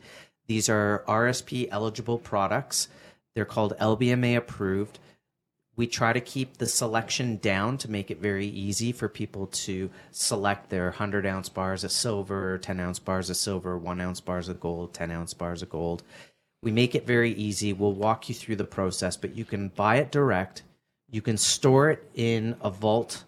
These 0.48 0.68
are 0.68 1.04
RSP 1.06 1.68
eligible 1.70 2.18
products. 2.18 2.88
They're 3.34 3.44
called 3.44 3.74
LBMA 3.80 4.36
approved. 4.36 4.98
We 5.76 5.86
try 5.86 6.12
to 6.12 6.20
keep 6.20 6.56
the 6.56 6.66
selection 6.66 7.36
down 7.36 7.78
to 7.78 7.90
make 7.90 8.10
it 8.10 8.18
very 8.18 8.46
easy 8.46 8.90
for 8.90 9.08
people 9.08 9.46
to 9.46 9.90
select 10.10 10.70
their 10.70 10.86
100 10.86 11.24
ounce 11.24 11.48
bars 11.48 11.84
of 11.84 11.92
silver, 11.92 12.58
10 12.58 12.80
ounce 12.80 12.98
bars 12.98 13.30
of 13.30 13.36
silver, 13.36 13.78
1 13.78 14.00
ounce 14.00 14.20
bars 14.20 14.48
of 14.48 14.58
gold, 14.58 14.92
10 14.92 15.12
ounce 15.12 15.34
bars 15.34 15.62
of 15.62 15.70
gold. 15.70 16.02
We 16.64 16.72
make 16.72 16.96
it 16.96 17.06
very 17.06 17.30
easy. 17.30 17.72
We'll 17.72 17.92
walk 17.92 18.28
you 18.28 18.34
through 18.34 18.56
the 18.56 18.64
process, 18.64 19.16
but 19.16 19.36
you 19.36 19.44
can 19.44 19.68
buy 19.68 19.96
it 19.96 20.10
direct 20.10 20.62
you 21.10 21.22
can 21.22 21.38
store 21.38 21.90
it 21.90 22.10
in 22.14 22.56
a 22.60 22.70
vault 22.70 23.24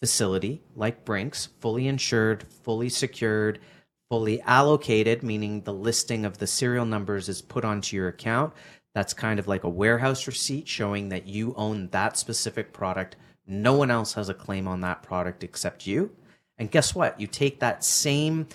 facility 0.00 0.62
like 0.74 1.04
Brinks, 1.04 1.46
fully 1.60 1.86
insured, 1.86 2.44
fully 2.62 2.88
secured, 2.88 3.58
fully 4.08 4.40
allocated, 4.42 5.22
meaning 5.22 5.62
the 5.62 5.72
listing 5.72 6.24
of 6.24 6.38
the 6.38 6.46
serial 6.46 6.86
numbers 6.86 7.28
is 7.28 7.42
put 7.42 7.64
onto 7.64 7.96
your 7.96 8.08
account. 8.08 8.52
That's 8.94 9.12
kind 9.12 9.38
of 9.38 9.46
like 9.46 9.64
a 9.64 9.68
warehouse 9.68 10.26
receipt 10.26 10.66
showing 10.66 11.10
that 11.10 11.26
you 11.26 11.54
own 11.56 11.88
that 11.88 12.16
specific 12.16 12.72
product. 12.72 13.16
No 13.46 13.74
one 13.74 13.90
else 13.90 14.14
has 14.14 14.28
a 14.28 14.34
claim 14.34 14.66
on 14.66 14.80
that 14.80 15.02
product 15.02 15.44
except 15.44 15.86
you. 15.86 16.10
And 16.56 16.70
guess 16.70 16.94
what? 16.94 17.20
You 17.20 17.26
take 17.26 17.60
that 17.60 17.84
same 17.84 18.48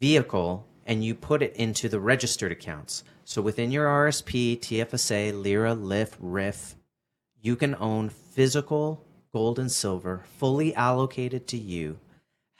vehicle 0.00 0.66
and 0.86 1.04
you 1.04 1.14
put 1.14 1.42
it 1.42 1.56
into 1.56 1.88
the 1.88 2.00
registered 2.00 2.52
accounts. 2.52 3.04
So 3.24 3.40
within 3.40 3.70
your 3.70 3.86
RSP, 3.86 4.60
TFSA, 4.60 5.42
LIRA, 5.42 5.74
LIF, 5.74 6.16
RIF, 6.20 6.76
you 7.40 7.56
can 7.56 7.74
own 7.80 8.10
physical 8.10 9.04
gold 9.32 9.58
and 9.58 9.72
silver 9.72 10.24
fully 10.36 10.74
allocated 10.74 11.46
to 11.48 11.56
you, 11.56 11.98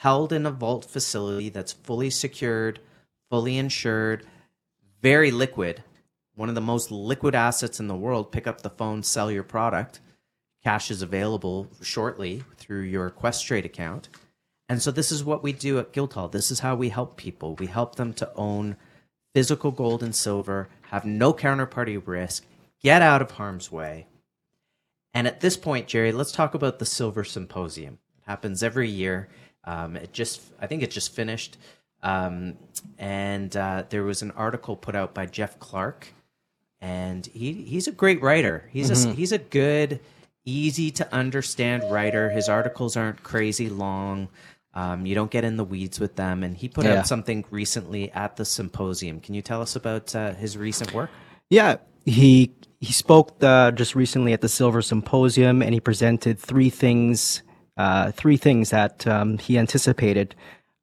held 0.04 0.32
in 0.32 0.44
a 0.44 0.50
vault 0.50 0.84
facility 0.84 1.48
that's 1.48 1.72
fully 1.72 2.10
secured, 2.10 2.78
fully 3.30 3.56
insured, 3.56 4.26
very 5.00 5.30
liquid. 5.30 5.82
One 6.34 6.50
of 6.50 6.54
the 6.54 6.60
most 6.60 6.90
liquid 6.90 7.34
assets 7.34 7.80
in 7.80 7.88
the 7.88 7.96
world. 7.96 8.30
Pick 8.30 8.46
up 8.46 8.60
the 8.60 8.70
phone, 8.70 9.02
sell 9.02 9.30
your 9.30 9.42
product. 9.42 10.00
Cash 10.62 10.90
is 10.90 11.02
available 11.02 11.68
shortly 11.82 12.44
through 12.58 12.82
your 12.82 13.10
Questrade 13.10 13.64
account. 13.64 14.10
And 14.68 14.82
so 14.82 14.90
this 14.90 15.10
is 15.10 15.24
what 15.24 15.42
we 15.42 15.52
do 15.52 15.78
at 15.78 15.92
Guildhall. 15.92 16.28
This 16.28 16.50
is 16.50 16.60
how 16.60 16.74
we 16.76 16.90
help 16.90 17.16
people. 17.16 17.56
We 17.56 17.66
help 17.66 17.96
them 17.96 18.12
to 18.14 18.30
own 18.36 18.76
physical 19.34 19.70
gold 19.70 20.02
and 20.02 20.14
silver, 20.14 20.68
have 20.90 21.04
no 21.04 21.32
counterparty 21.32 22.00
risk, 22.06 22.44
get 22.80 23.02
out 23.02 23.22
of 23.22 23.32
harm's 23.32 23.72
way, 23.72 24.06
and 25.14 25.28
at 25.28 25.40
this 25.40 25.56
point, 25.56 25.86
Jerry, 25.86 26.10
let's 26.10 26.32
talk 26.32 26.54
about 26.54 26.80
the 26.80 26.84
Silver 26.84 27.22
Symposium. 27.22 27.98
It 28.18 28.24
happens 28.26 28.64
every 28.64 28.90
year. 28.90 29.28
Um, 29.66 29.96
it 29.96 30.12
just, 30.12 30.42
I 30.60 30.66
think 30.66 30.82
it 30.82 30.90
just 30.90 31.14
finished. 31.14 31.56
Um, 32.02 32.56
and 32.98 33.56
uh, 33.56 33.84
there 33.88 34.02
was 34.02 34.22
an 34.22 34.30
article 34.32 34.76
put 34.76 34.94
out 34.94 35.14
by 35.14 35.26
Jeff 35.26 35.58
Clark, 35.58 36.08
and 36.80 37.24
he 37.26 37.52
he's 37.52 37.88
a 37.88 37.92
great 37.92 38.20
writer. 38.20 38.68
He's 38.70 38.90
mm-hmm. 38.90 39.12
a 39.12 39.14
he's 39.14 39.32
a 39.32 39.38
good, 39.38 40.00
easy 40.44 40.90
to 40.90 41.14
understand 41.14 41.82
writer. 41.90 42.28
His 42.28 42.48
articles 42.48 42.96
aren't 42.96 43.22
crazy 43.22 43.70
long. 43.70 44.28
Um, 44.74 45.06
you 45.06 45.14
don't 45.14 45.30
get 45.30 45.44
in 45.44 45.56
the 45.56 45.64
weeds 45.64 46.00
with 46.00 46.16
them. 46.16 46.42
And 46.42 46.56
he 46.56 46.68
put 46.68 46.84
yeah. 46.84 46.98
out 46.98 47.06
something 47.06 47.44
recently 47.50 48.10
at 48.12 48.36
the 48.36 48.44
symposium. 48.44 49.20
Can 49.20 49.34
you 49.34 49.42
tell 49.42 49.62
us 49.62 49.76
about 49.76 50.14
uh, 50.14 50.34
his 50.34 50.58
recent 50.58 50.92
work? 50.92 51.10
Yeah, 51.48 51.76
he 52.04 52.52
he 52.80 52.92
spoke 52.92 53.36
uh, 53.42 53.70
just 53.70 53.94
recently 53.94 54.32
at 54.32 54.40
the 54.40 54.48
Silver 54.48 54.82
Symposium, 54.82 55.62
and 55.62 55.72
he 55.72 55.80
presented 55.80 56.38
three 56.38 56.70
things, 56.70 57.42
uh, 57.76 58.12
three 58.12 58.36
things 58.36 58.70
that 58.70 59.06
um, 59.06 59.38
he 59.38 59.58
anticipated 59.58 60.34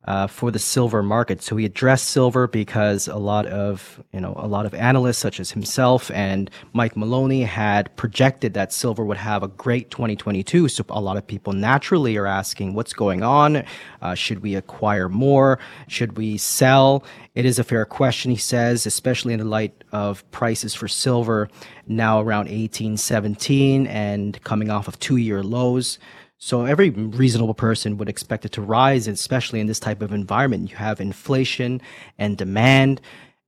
uh, 0.05 0.25
for 0.25 0.49
the 0.49 0.59
silver 0.59 1.03
market. 1.03 1.43
So 1.43 1.55
he 1.57 1.65
addressed 1.65 2.09
silver 2.09 2.47
because 2.47 3.07
a 3.07 3.17
lot 3.17 3.45
of 3.45 4.03
you 4.11 4.19
know 4.19 4.33
a 4.35 4.47
lot 4.47 4.65
of 4.65 4.73
analysts 4.73 5.19
such 5.19 5.39
as 5.39 5.51
himself 5.51 6.09
and 6.11 6.49
Mike 6.73 6.97
Maloney 6.97 7.43
had 7.43 7.95
projected 7.97 8.53
that 8.55 8.73
silver 8.73 9.05
would 9.05 9.17
have 9.17 9.43
a 9.43 9.47
great 9.47 9.91
2022. 9.91 10.69
So 10.69 10.83
a 10.89 10.99
lot 10.99 11.17
of 11.17 11.27
people 11.27 11.53
naturally 11.53 12.17
are 12.17 12.25
asking 12.25 12.73
what's 12.73 12.93
going 12.93 13.21
on. 13.21 13.63
Uh, 14.01 14.15
should 14.15 14.39
we 14.39 14.55
acquire 14.55 15.07
more? 15.07 15.59
Should 15.87 16.17
we 16.17 16.37
sell? 16.37 17.03
It 17.35 17.45
is 17.45 17.59
a 17.59 17.63
fair 17.63 17.85
question, 17.85 18.31
he 18.31 18.37
says, 18.37 18.85
especially 18.85 19.33
in 19.33 19.39
the 19.39 19.45
light 19.45 19.83
of 19.91 20.29
prices 20.31 20.73
for 20.73 20.87
silver 20.87 21.47
now 21.87 22.19
around 22.19 22.45
1817 22.45 23.85
and 23.87 24.41
coming 24.43 24.69
off 24.69 24.87
of 24.87 24.99
two 24.99 25.17
year 25.17 25.43
lows. 25.43 25.99
So 26.43 26.65
every 26.65 26.89
reasonable 26.89 27.53
person 27.53 27.97
would 27.97 28.09
expect 28.09 28.45
it 28.45 28.51
to 28.53 28.63
rise, 28.63 29.07
especially 29.07 29.59
in 29.59 29.67
this 29.67 29.79
type 29.79 30.01
of 30.01 30.11
environment. 30.11 30.71
You 30.71 30.75
have 30.77 30.99
inflation 30.99 31.79
and 32.17 32.35
demand. 32.35 32.99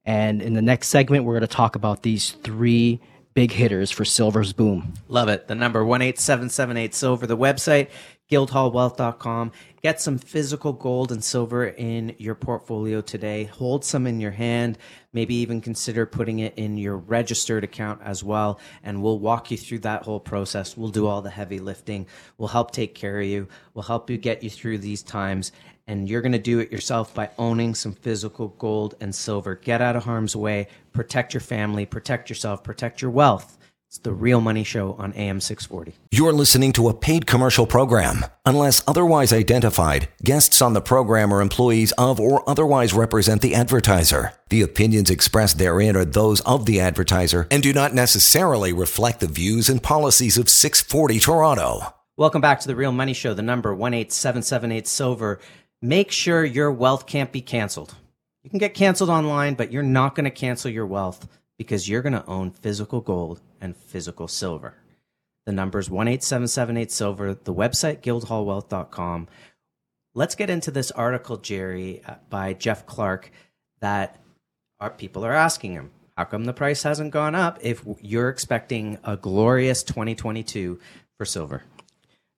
And 0.06 0.44
in 0.44 0.54
the 0.54 0.62
next 0.62 0.90
segment, 0.90 1.26
we're 1.26 1.34
going 1.34 1.42
to 1.42 1.48
talk 1.48 1.76
about 1.76 2.04
these 2.04 2.34
three 2.44 3.02
big 3.34 3.52
hitters 3.52 3.92
for 3.92 4.06
Silver's 4.06 4.54
boom. 4.54 4.94
Love 5.08 5.30
it. 5.30 5.48
The 5.48 5.56
number 5.56 5.82
18778 5.82 6.94
Silver, 6.94 7.28
the 7.28 7.38
website, 7.38 7.90
guildhallwealth.com. 8.32 9.52
Get 9.82 10.00
some 10.00 10.18
physical 10.18 10.72
gold 10.72 11.12
and 11.12 11.24
silver 11.24 11.66
in 11.68 12.16
your 12.18 12.36
portfolio 12.36 13.02
today. 13.02 13.44
Hold 13.44 13.84
some 13.84 14.08
in 14.08 14.22
your 14.22 14.32
hand. 14.32 14.78
Maybe 15.12 15.36
even 15.36 15.60
consider 15.60 16.06
putting 16.06 16.40
it 16.40 16.54
in 16.56 16.78
your 16.78 16.98
registered 16.98 17.64
account 17.64 18.02
as 18.02 18.24
well. 18.24 18.60
And 18.82 19.04
we'll 19.04 19.20
walk 19.20 19.52
you 19.52 19.58
through 19.58 19.80
that 19.80 20.04
whole 20.04 20.22
process. 20.22 20.78
We'll 20.78 20.90
do 20.90 21.06
all 21.06 21.22
the 21.22 21.30
heavy 21.30 21.60
lifting. 21.60 22.08
We'll 22.38 22.48
help 22.48 22.72
take 22.72 22.96
care 22.96 23.20
of 23.20 23.28
you. 23.28 23.48
We'll 23.74 23.84
help 23.84 24.10
you 24.10 24.18
get 24.18 24.42
you 24.42 24.50
through 24.50 24.78
these 24.78 25.04
times. 25.04 25.52
And 25.86 26.08
you're 26.08 26.22
going 26.22 26.32
to 26.32 26.40
do 26.40 26.60
it 26.60 26.72
yourself 26.72 27.14
by 27.14 27.30
owning 27.38 27.76
some 27.76 27.94
physical 27.94 28.50
gold 28.58 28.96
and 29.02 29.14
silver. 29.14 29.56
Get 29.56 29.82
out 29.82 29.98
of 29.98 30.06
harm's 30.06 30.36
way. 30.36 30.68
Protect 30.94 31.34
your 31.34 31.42
family. 31.42 31.86
Protect 31.86 32.30
yourself. 32.30 32.64
Protect 32.64 33.02
your 33.02 33.12
wealth. 33.12 33.58
It's 33.90 34.00
the 34.00 34.14
Real 34.14 34.42
Money 34.42 34.64
Show 34.64 34.94
on 34.94 35.14
AM 35.14 35.40
640. 35.40 35.94
You're 36.10 36.34
listening 36.34 36.72
to 36.74 36.88
a 36.90 36.96
paid 36.96 37.28
commercial 37.28 37.68
program. 37.68 38.26
Unless 38.46 38.82
otherwise 38.88 39.32
identified, 39.32 40.08
guests 40.24 40.64
on 40.64 40.74
the 40.74 40.82
program 40.82 41.32
are 41.32 41.42
employees 41.42 41.92
of 41.92 42.20
or 42.20 42.48
otherwise 42.50 42.94
represent 42.94 43.42
the 43.42 43.54
advertiser. 43.54 44.34
The 44.50 44.64
opinions 44.64 45.12
expressed 45.12 45.60
therein 45.60 45.96
are 45.96 46.06
those 46.06 46.42
of 46.42 46.66
the 46.66 46.80
advertiser 46.80 47.46
and 47.52 47.62
do 47.62 47.72
not 47.72 47.94
necessarily 47.94 48.74
reflect 48.74 49.20
the 49.20 49.28
views 49.28 49.70
and 49.70 49.84
policies 49.84 50.40
of 50.40 50.50
640 50.50 51.20
Toronto. 51.20 51.94
Welcome 52.16 52.42
back 52.42 52.60
to 52.60 52.68
the 52.68 52.76
Real 52.76 52.92
Money 52.92 53.14
Show, 53.14 53.34
the 53.34 53.42
number 53.42 53.72
18778 53.74 54.88
Silver. 54.88 55.40
Make 55.84 56.12
sure 56.12 56.46
your 56.46 56.72
wealth 56.72 57.08
can't 57.08 57.34
be 57.34 57.42
canceled. 57.42 57.94
You 58.42 58.50
can 58.50 58.58
get 58.58 58.74
canceled 58.74 59.10
online, 59.10 59.56
but 59.56 59.70
you're 59.70 59.84
not 59.84 60.16
going 60.16 60.24
to 60.24 60.32
cancel 60.32 60.72
your 60.72 60.86
wealth 60.86 61.28
because 61.58 61.90
you're 61.90 62.02
going 62.02 62.14
to 62.14 62.26
own 62.26 62.52
physical 62.52 63.02
gold 63.02 63.42
and 63.60 63.76
physical 63.76 64.30
silver. 64.30 64.76
The 65.46 65.52
number 65.52 65.80
is 65.80 65.90
18778 65.90 66.90
silver, 66.90 67.34
the 67.34 67.54
website 67.54 68.00
guildhallwealth.com. 68.00 69.28
Let's 70.14 70.36
get 70.36 70.50
into 70.50 70.72
this 70.72 70.90
article, 70.92 71.36
Jerry, 71.36 72.02
uh, 72.08 72.16
by 72.30 72.54
Jeff 72.54 72.86
Clark 72.86 73.30
that 73.82 74.22
our 74.80 74.90
people 74.90 75.26
are 75.26 75.34
asking 75.34 75.74
him. 75.74 75.92
How 76.16 76.24
come 76.24 76.46
the 76.46 76.54
price 76.54 76.84
hasn't 76.84 77.12
gone 77.12 77.36
up 77.36 77.60
if 77.62 77.84
you're 78.00 78.30
expecting 78.30 79.00
a 79.04 79.18
glorious 79.18 79.84
2022 79.84 80.80
for 81.18 81.26
silver? 81.26 81.64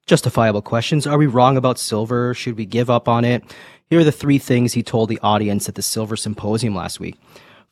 Justifiable 0.05 0.61
questions. 0.61 1.07
Are 1.07 1.17
we 1.17 1.25
wrong 1.25 1.57
about 1.57 1.79
silver? 1.79 2.35
Should 2.35 2.57
we 2.57 2.65
give 2.65 2.91
up 2.91 3.07
on 3.07 3.25
it? 3.25 3.43
Here 3.89 3.99
are 3.99 4.03
the 4.03 4.11
three 4.11 4.37
things 4.37 4.73
he 4.73 4.83
told 4.83 5.09
the 5.09 5.19
audience 5.23 5.67
at 5.67 5.73
the 5.73 5.81
Silver 5.81 6.15
Symposium 6.15 6.75
last 6.75 6.99
week. 6.99 7.17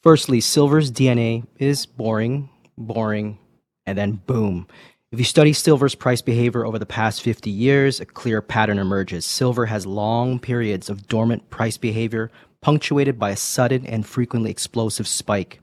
Firstly, 0.02 0.42
silver's 0.42 0.92
DNA 0.92 1.46
is 1.60 1.86
boring, 1.86 2.50
boring, 2.76 3.38
and 3.86 3.98
then 3.98 4.14
boom. 4.26 4.68
If 5.12 5.20
you 5.20 5.26
study 5.26 5.54
silver's 5.54 5.94
price 5.94 6.24
behavior 6.24 6.66
over 6.66 6.80
the 6.80 6.88
past 6.88 7.22
50 7.22 7.52
years, 7.52 8.00
a 8.00 8.06
clear 8.06 8.42
pattern 8.42 8.80
emerges. 8.80 9.28
Silver 9.28 9.68
has 9.68 9.86
long 9.86 10.40
periods 10.40 10.90
of 10.90 11.08
dormant 11.08 11.52
price 11.52 11.78
behavior, 11.78 12.32
punctuated 12.62 13.20
by 13.20 13.30
a 13.30 13.38
sudden 13.38 13.86
and 13.86 14.08
frequently 14.08 14.50
explosive 14.50 15.08
spike. 15.08 15.60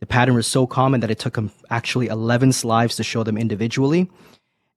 The 0.00 0.06
pattern 0.06 0.34
was 0.34 0.48
so 0.48 0.66
common 0.66 1.00
that 1.00 1.10
it 1.12 1.20
took 1.20 1.36
him 1.36 1.52
actually 1.70 2.08
11 2.08 2.50
slides 2.50 2.96
to 2.96 3.04
show 3.04 3.22
them 3.22 3.38
individually. 3.38 4.10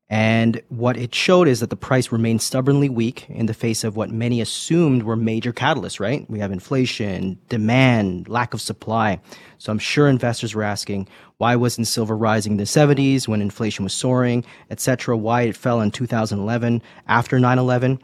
And 0.08 0.62
what 0.70 0.98
it 0.98 1.16
showed 1.16 1.48
is 1.48 1.62
that 1.62 1.72
the 1.72 1.76
price 1.76 2.12
remained 2.12 2.44
stubbornly 2.44 2.90
weak 2.90 3.28
in 3.28 3.48
the 3.48 3.56
face 3.56 3.84
of 3.84 3.96
what 3.96 4.12
many 4.12 4.40
assumed 4.40 5.02
were 5.02 5.16
major 5.16 5.52
catalysts, 5.52 6.00
right? 6.00 6.30
We 6.30 6.38
have 6.40 6.52
inflation, 6.52 7.40
demand, 7.50 8.30
lack 8.30 8.54
of 8.54 8.62
supply. 8.62 9.20
So 9.58 9.72
I'm 9.72 9.80
sure 9.80 10.08
investors 10.08 10.54
were 10.54 10.62
asking, 10.62 11.08
why 11.38 11.56
wasn't 11.56 11.88
silver 11.88 12.16
rising 12.16 12.54
in 12.54 12.58
the 12.58 12.66
70s 12.66 13.28
when 13.28 13.42
inflation 13.42 13.84
was 13.84 13.94
soaring, 13.94 14.46
etc., 14.70 15.18
why 15.18 15.42
it 15.42 15.58
fell 15.58 15.82
in 15.82 15.90
2011 15.90 16.84
after 17.08 17.40
9/11? 17.40 18.00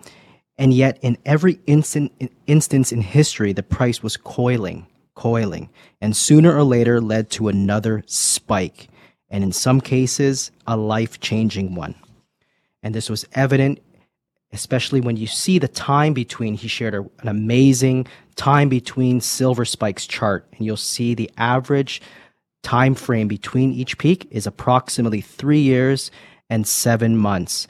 And 0.58 0.74
yet 0.74 0.98
in 1.02 1.18
every 1.24 1.60
instant, 1.68 2.12
instance 2.48 2.92
in 2.92 3.02
history 3.02 3.54
the 3.54 3.64
price 3.64 4.02
was 4.02 4.18
coiling, 4.18 4.88
coiling, 5.14 5.70
and 6.02 6.16
sooner 6.16 6.56
or 6.56 6.64
later 6.64 7.00
led 7.00 7.30
to 7.32 7.48
another 7.48 8.04
spike 8.08 8.88
and 9.32 9.44
in 9.44 9.52
some 9.52 9.82
cases, 9.82 10.52
a 10.68 10.78
life 10.78 11.20
changing 11.20 11.74
one. 11.74 11.96
And 12.84 12.94
this 12.94 13.10
was 13.10 13.26
evident, 13.34 13.80
especially 14.52 15.02
when 15.02 15.18
you 15.18 15.26
see 15.26 15.58
the 15.58 15.68
time 15.68 16.14
between, 16.14 16.54
he 16.54 16.68
shared 16.68 16.94
a, 16.94 17.00
an 17.22 17.28
amazing 17.28 18.08
time 18.36 18.70
between 18.70 19.22
silver 19.22 19.66
spikes 19.66 20.06
chart, 20.06 20.48
and 20.52 20.66
you'll 20.66 20.78
see 20.78 21.16
the 21.16 21.32
average 21.38 22.02
time 22.62 22.94
frame 22.94 23.28
between 23.28 23.72
each 23.72 23.98
peak 23.98 24.28
is 24.30 24.46
approximately 24.46 25.22
three 25.22 25.62
years 25.62 26.12
and 26.50 26.68
seven 26.68 27.18
months. 27.18 27.68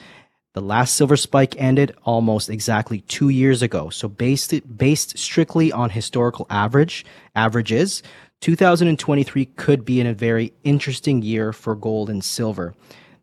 The 0.53 0.61
last 0.61 0.95
silver 0.95 1.15
spike 1.15 1.55
ended 1.57 1.95
almost 2.03 2.49
exactly 2.49 3.01
two 3.01 3.29
years 3.29 3.61
ago. 3.61 3.89
So 3.89 4.09
based 4.09 4.53
based 4.77 5.17
strictly 5.17 5.71
on 5.71 5.91
historical 5.91 6.45
average 6.49 7.05
averages, 7.35 8.03
2023 8.41 9.45
could 9.45 9.85
be 9.85 9.99
in 9.99 10.07
a 10.07 10.13
very 10.13 10.51
interesting 10.63 11.21
year 11.21 11.53
for 11.53 11.75
gold 11.75 12.09
and 12.09 12.23
silver. 12.23 12.73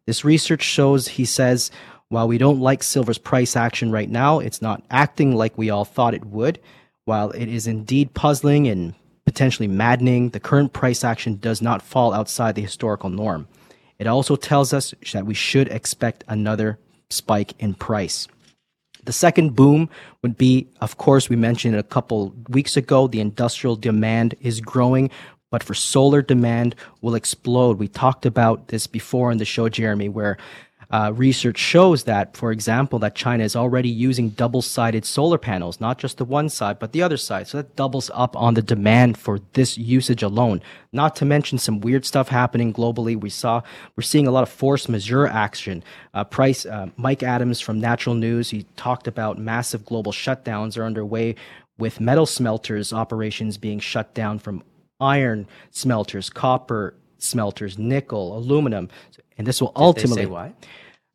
This 0.06 0.24
research 0.24 0.62
shows, 0.62 1.08
he 1.08 1.24
says, 1.24 1.72
while 2.08 2.28
we 2.28 2.38
don't 2.38 2.60
like 2.60 2.82
silver's 2.82 3.18
price 3.18 3.56
action 3.56 3.90
right 3.90 4.08
now, 4.08 4.38
it's 4.38 4.62
not 4.62 4.82
acting 4.90 5.34
like 5.34 5.58
we 5.58 5.70
all 5.70 5.84
thought 5.84 6.14
it 6.14 6.24
would. 6.24 6.60
While 7.04 7.30
it 7.32 7.48
is 7.48 7.66
indeed 7.66 8.14
puzzling 8.14 8.68
and 8.68 8.94
potentially 9.26 9.68
maddening, 9.68 10.30
the 10.30 10.40
current 10.40 10.72
price 10.72 11.02
action 11.02 11.36
does 11.36 11.60
not 11.60 11.82
fall 11.82 12.14
outside 12.14 12.54
the 12.54 12.62
historical 12.62 13.10
norm. 13.10 13.48
It 13.98 14.06
also 14.06 14.36
tells 14.36 14.72
us 14.72 14.94
that 15.12 15.26
we 15.26 15.34
should 15.34 15.68
expect 15.68 16.24
another 16.28 16.78
spike 17.10 17.54
in 17.58 17.74
price. 17.74 18.28
The 19.08 19.14
second 19.14 19.56
boom 19.56 19.88
would 20.20 20.36
be, 20.36 20.68
of 20.82 20.98
course, 20.98 21.30
we 21.30 21.36
mentioned 21.36 21.74
a 21.74 21.82
couple 21.82 22.34
weeks 22.50 22.76
ago, 22.76 23.06
the 23.06 23.20
industrial 23.20 23.74
demand 23.74 24.34
is 24.42 24.60
growing, 24.60 25.08
but 25.50 25.62
for 25.62 25.72
solar 25.72 26.20
demand 26.20 26.74
will 27.00 27.14
explode. 27.14 27.78
We 27.78 27.88
talked 27.88 28.26
about 28.26 28.68
this 28.68 28.86
before 28.86 29.32
in 29.32 29.38
the 29.38 29.46
show, 29.46 29.70
Jeremy, 29.70 30.10
where 30.10 30.36
uh, 30.90 31.12
research 31.14 31.58
shows 31.58 32.04
that, 32.04 32.36
for 32.36 32.50
example, 32.50 32.98
that 32.98 33.14
China 33.14 33.44
is 33.44 33.54
already 33.54 33.90
using 33.90 34.30
double-sided 34.30 35.04
solar 35.04 35.36
panels, 35.36 35.80
not 35.80 35.98
just 35.98 36.16
the 36.16 36.24
one 36.24 36.48
side, 36.48 36.78
but 36.78 36.92
the 36.92 37.02
other 37.02 37.18
side. 37.18 37.46
So 37.46 37.58
that 37.58 37.76
doubles 37.76 38.10
up 38.14 38.34
on 38.36 38.54
the 38.54 38.62
demand 38.62 39.18
for 39.18 39.38
this 39.52 39.76
usage 39.76 40.22
alone. 40.22 40.62
Not 40.92 41.14
to 41.16 41.26
mention 41.26 41.58
some 41.58 41.80
weird 41.80 42.06
stuff 42.06 42.28
happening 42.28 42.72
globally. 42.72 43.20
We 43.20 43.28
saw 43.28 43.60
we're 43.96 44.02
seeing 44.02 44.26
a 44.26 44.30
lot 44.30 44.42
of 44.42 44.48
force 44.48 44.88
majeure 44.88 45.26
action. 45.26 45.84
Uh, 46.14 46.24
Price 46.24 46.64
uh, 46.64 46.86
Mike 46.96 47.22
Adams 47.22 47.60
from 47.60 47.80
Natural 47.80 48.14
News 48.14 48.50
he 48.50 48.64
talked 48.76 49.06
about 49.06 49.38
massive 49.38 49.84
global 49.84 50.12
shutdowns 50.12 50.78
are 50.78 50.84
underway 50.84 51.34
with 51.76 52.00
metal 52.00 52.26
smelters 52.26 52.92
operations 52.92 53.58
being 53.58 53.78
shut 53.78 54.14
down 54.14 54.38
from 54.38 54.62
iron 55.00 55.46
smelters, 55.70 56.30
copper 56.30 56.94
smelters, 57.18 57.78
nickel, 57.78 58.36
aluminum, 58.36 58.88
and 59.36 59.46
this 59.46 59.60
will 59.60 59.72
Did 59.72 59.82
ultimately 59.82 60.16
they 60.16 60.22
say 60.22 60.26
why? 60.26 60.52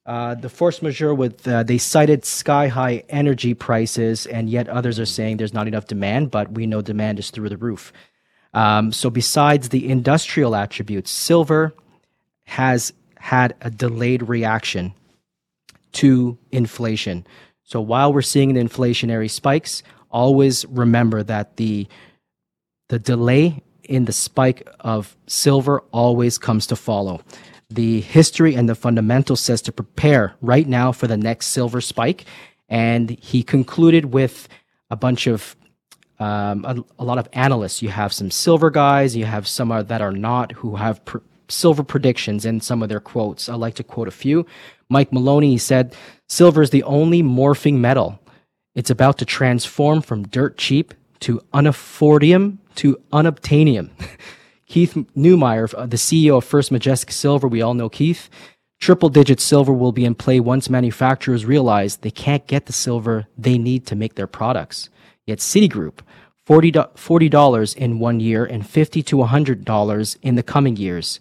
uh, 0.05 0.35
the 0.35 0.49
force 0.49 0.81
majeure 0.81 1.13
with 1.13 1.47
uh, 1.47 1.63
they 1.63 1.77
cited 1.77 2.25
sky 2.25 2.67
high 2.67 3.03
energy 3.09 3.53
prices, 3.53 4.25
and 4.25 4.49
yet 4.49 4.67
others 4.67 4.99
are 4.99 5.05
saying 5.05 5.37
there's 5.37 5.53
not 5.53 5.67
enough 5.67 5.87
demand, 5.87 6.31
but 6.31 6.51
we 6.51 6.65
know 6.65 6.81
demand 6.81 7.19
is 7.19 7.31
through 7.31 7.49
the 7.49 7.57
roof. 7.57 7.93
Um, 8.53 8.91
so 8.91 9.09
besides 9.09 9.69
the 9.69 9.89
industrial 9.89 10.55
attributes, 10.55 11.09
silver 11.09 11.73
has 12.45 12.93
had 13.17 13.55
a 13.61 13.69
delayed 13.69 14.27
reaction 14.27 14.93
to 15.93 16.37
inflation. 16.51 17.25
So 17.63 17.79
while 17.79 18.11
we're 18.11 18.21
seeing 18.21 18.53
the 18.53 18.61
inflationary 18.61 19.29
spikes, 19.29 19.83
always 20.11 20.65
remember 20.65 21.23
that 21.23 21.55
the 21.55 21.87
the 22.89 22.99
delay 22.99 23.63
in 23.83 24.05
the 24.05 24.13
spike 24.13 24.67
of 24.79 25.15
silver 25.27 25.83
always 25.91 26.37
comes 26.37 26.67
to 26.67 26.75
follow. 26.75 27.21
The 27.69 28.01
history 28.01 28.55
and 28.55 28.69
the 28.69 28.75
fundamental 28.75 29.35
says 29.35 29.61
to 29.63 29.71
prepare 29.71 30.35
right 30.41 30.67
now 30.67 30.91
for 30.91 31.07
the 31.07 31.17
next 31.17 31.47
silver 31.47 31.81
spike. 31.81 32.25
And 32.69 33.11
he 33.11 33.43
concluded 33.43 34.13
with 34.13 34.47
a 34.89 34.95
bunch 34.95 35.27
of 35.27 35.55
um, 36.19 36.63
a, 36.65 36.83
a, 36.99 37.03
lot 37.03 37.17
of 37.17 37.27
analysts. 37.33 37.81
You 37.81 37.89
have 37.89 38.13
some 38.13 38.31
silver 38.31 38.69
guys, 38.69 39.15
you 39.15 39.25
have 39.25 39.47
some 39.47 39.71
are, 39.71 39.83
that 39.83 40.01
are 40.01 40.11
not 40.11 40.51
who 40.53 40.75
have 40.75 41.03
pr- 41.03 41.17
silver 41.49 41.83
predictions 41.83 42.45
in 42.45 42.61
some 42.61 42.83
of 42.83 42.89
their 42.89 42.99
quotes. 42.99 43.49
I 43.49 43.55
like 43.55 43.75
to 43.75 43.83
quote 43.83 44.07
a 44.07 44.11
few. 44.11 44.45
Mike 44.89 45.11
Maloney 45.11 45.57
said, 45.57 45.95
"Silver 46.29 46.61
is 46.61 46.69
the 46.69 46.83
only 46.83 47.23
morphing 47.23 47.75
metal. 47.75 48.19
It's 48.75 48.91
about 48.91 49.17
to 49.19 49.25
transform 49.25 50.01
from 50.01 50.27
dirt 50.27 50.57
cheap 50.57 50.93
to 51.23 51.41
unaffordium 51.53 52.57
to 52.75 52.97
unobtainium." 53.11 53.89
Keith 54.73 54.95
Neumeyer, 55.15 55.71
uh, 55.77 55.85
the 55.85 55.97
CEO 55.97 56.37
of 56.37 56.45
First 56.45 56.71
Majestic 56.71 57.11
Silver, 57.11 57.47
we 57.47 57.61
all 57.61 57.75
know 57.75 57.89
Keith. 57.89 58.29
Triple 58.79 59.09
digit 59.09 59.39
silver 59.39 59.71
will 59.71 59.91
be 59.91 60.03
in 60.03 60.15
play 60.15 60.39
once 60.39 60.69
manufacturers 60.69 61.45
realize 61.45 61.97
they 61.97 62.11
can't 62.11 62.47
get 62.47 62.65
the 62.65 62.73
silver 62.73 63.27
they 63.37 63.57
need 63.57 63.85
to 63.85 63.95
make 63.95 64.15
their 64.15 64.27
products. 64.27 64.89
Yet 65.25 65.39
Citigroup, 65.39 65.99
$40 66.45 67.75
in 67.77 67.99
one 67.99 68.19
year 68.19 68.43
and 68.43 68.67
50 68.67 69.03
to 69.03 69.15
$100 69.17 70.17
in 70.21 70.35
the 70.35 70.43
coming 70.43 70.75
years. 70.75 71.19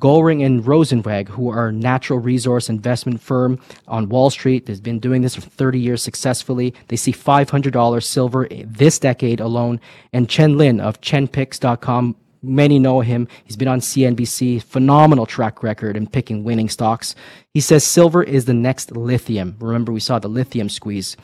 Goehring 0.00 0.44
and 0.44 0.62
Rozencwajg, 0.62 1.28
who 1.28 1.48
are 1.48 1.68
a 1.68 1.72
natural 1.72 2.18
resource 2.18 2.68
investment 2.68 3.18
firm 3.20 3.58
on 3.88 4.10
Wall 4.10 4.28
Street, 4.28 4.68
has 4.68 4.78
been 4.78 4.98
doing 4.98 5.22
this 5.22 5.34
for 5.34 5.40
30 5.40 5.80
years 5.80 6.02
successfully. 6.02 6.74
They 6.88 6.96
see 6.96 7.12
$500 7.12 8.02
silver 8.02 8.46
this 8.50 8.98
decade 8.98 9.40
alone. 9.40 9.80
And 10.12 10.28
Chen 10.28 10.58
Lin 10.58 10.80
of 10.80 11.00
ChenPicks.com 11.00 12.16
Many 12.42 12.78
know 12.78 13.00
him. 13.00 13.26
He's 13.44 13.56
been 13.56 13.66
on 13.66 13.80
CNBC, 13.80 14.62
phenomenal 14.62 15.26
track 15.26 15.62
record 15.62 15.96
in 15.96 16.06
picking 16.06 16.44
winning 16.44 16.68
stocks. 16.68 17.14
He 17.54 17.60
says 17.60 17.82
silver 17.82 18.22
is 18.22 18.44
the 18.44 18.54
next 18.54 18.92
lithium. 18.92 19.56
Remember, 19.58 19.90
we 19.90 19.98
saw 19.98 20.18
the 20.18 20.28
lithium 20.28 20.68
squeeze. 20.68 21.16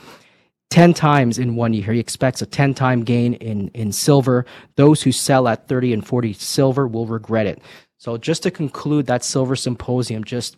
10 0.70 0.95
times 0.95 1.39
in 1.39 1.55
one 1.55 1.75
year. 1.75 1.93
He 1.93 2.01
expects 2.01 2.43
a 2.43 2.47
10 2.47 2.75
time 2.75 3.05
gain 3.05 3.35
in, 3.35 3.68
in 3.68 3.93
silver. 3.93 4.47
Those 4.77 5.03
who 5.03 5.12
sell 5.12 5.47
at 5.47 5.68
30 5.68 5.93
and 5.93 6.07
40 6.07 6.33
silver 6.33 6.89
will 6.89 7.07
regret 7.07 7.47
it. 7.47 7.61
So 8.03 8.16
just 8.16 8.42
to 8.42 8.50
conclude 8.50 9.07
that 9.07 9.22
silver 9.22 9.55
symposium, 9.55 10.24
just 10.24 10.57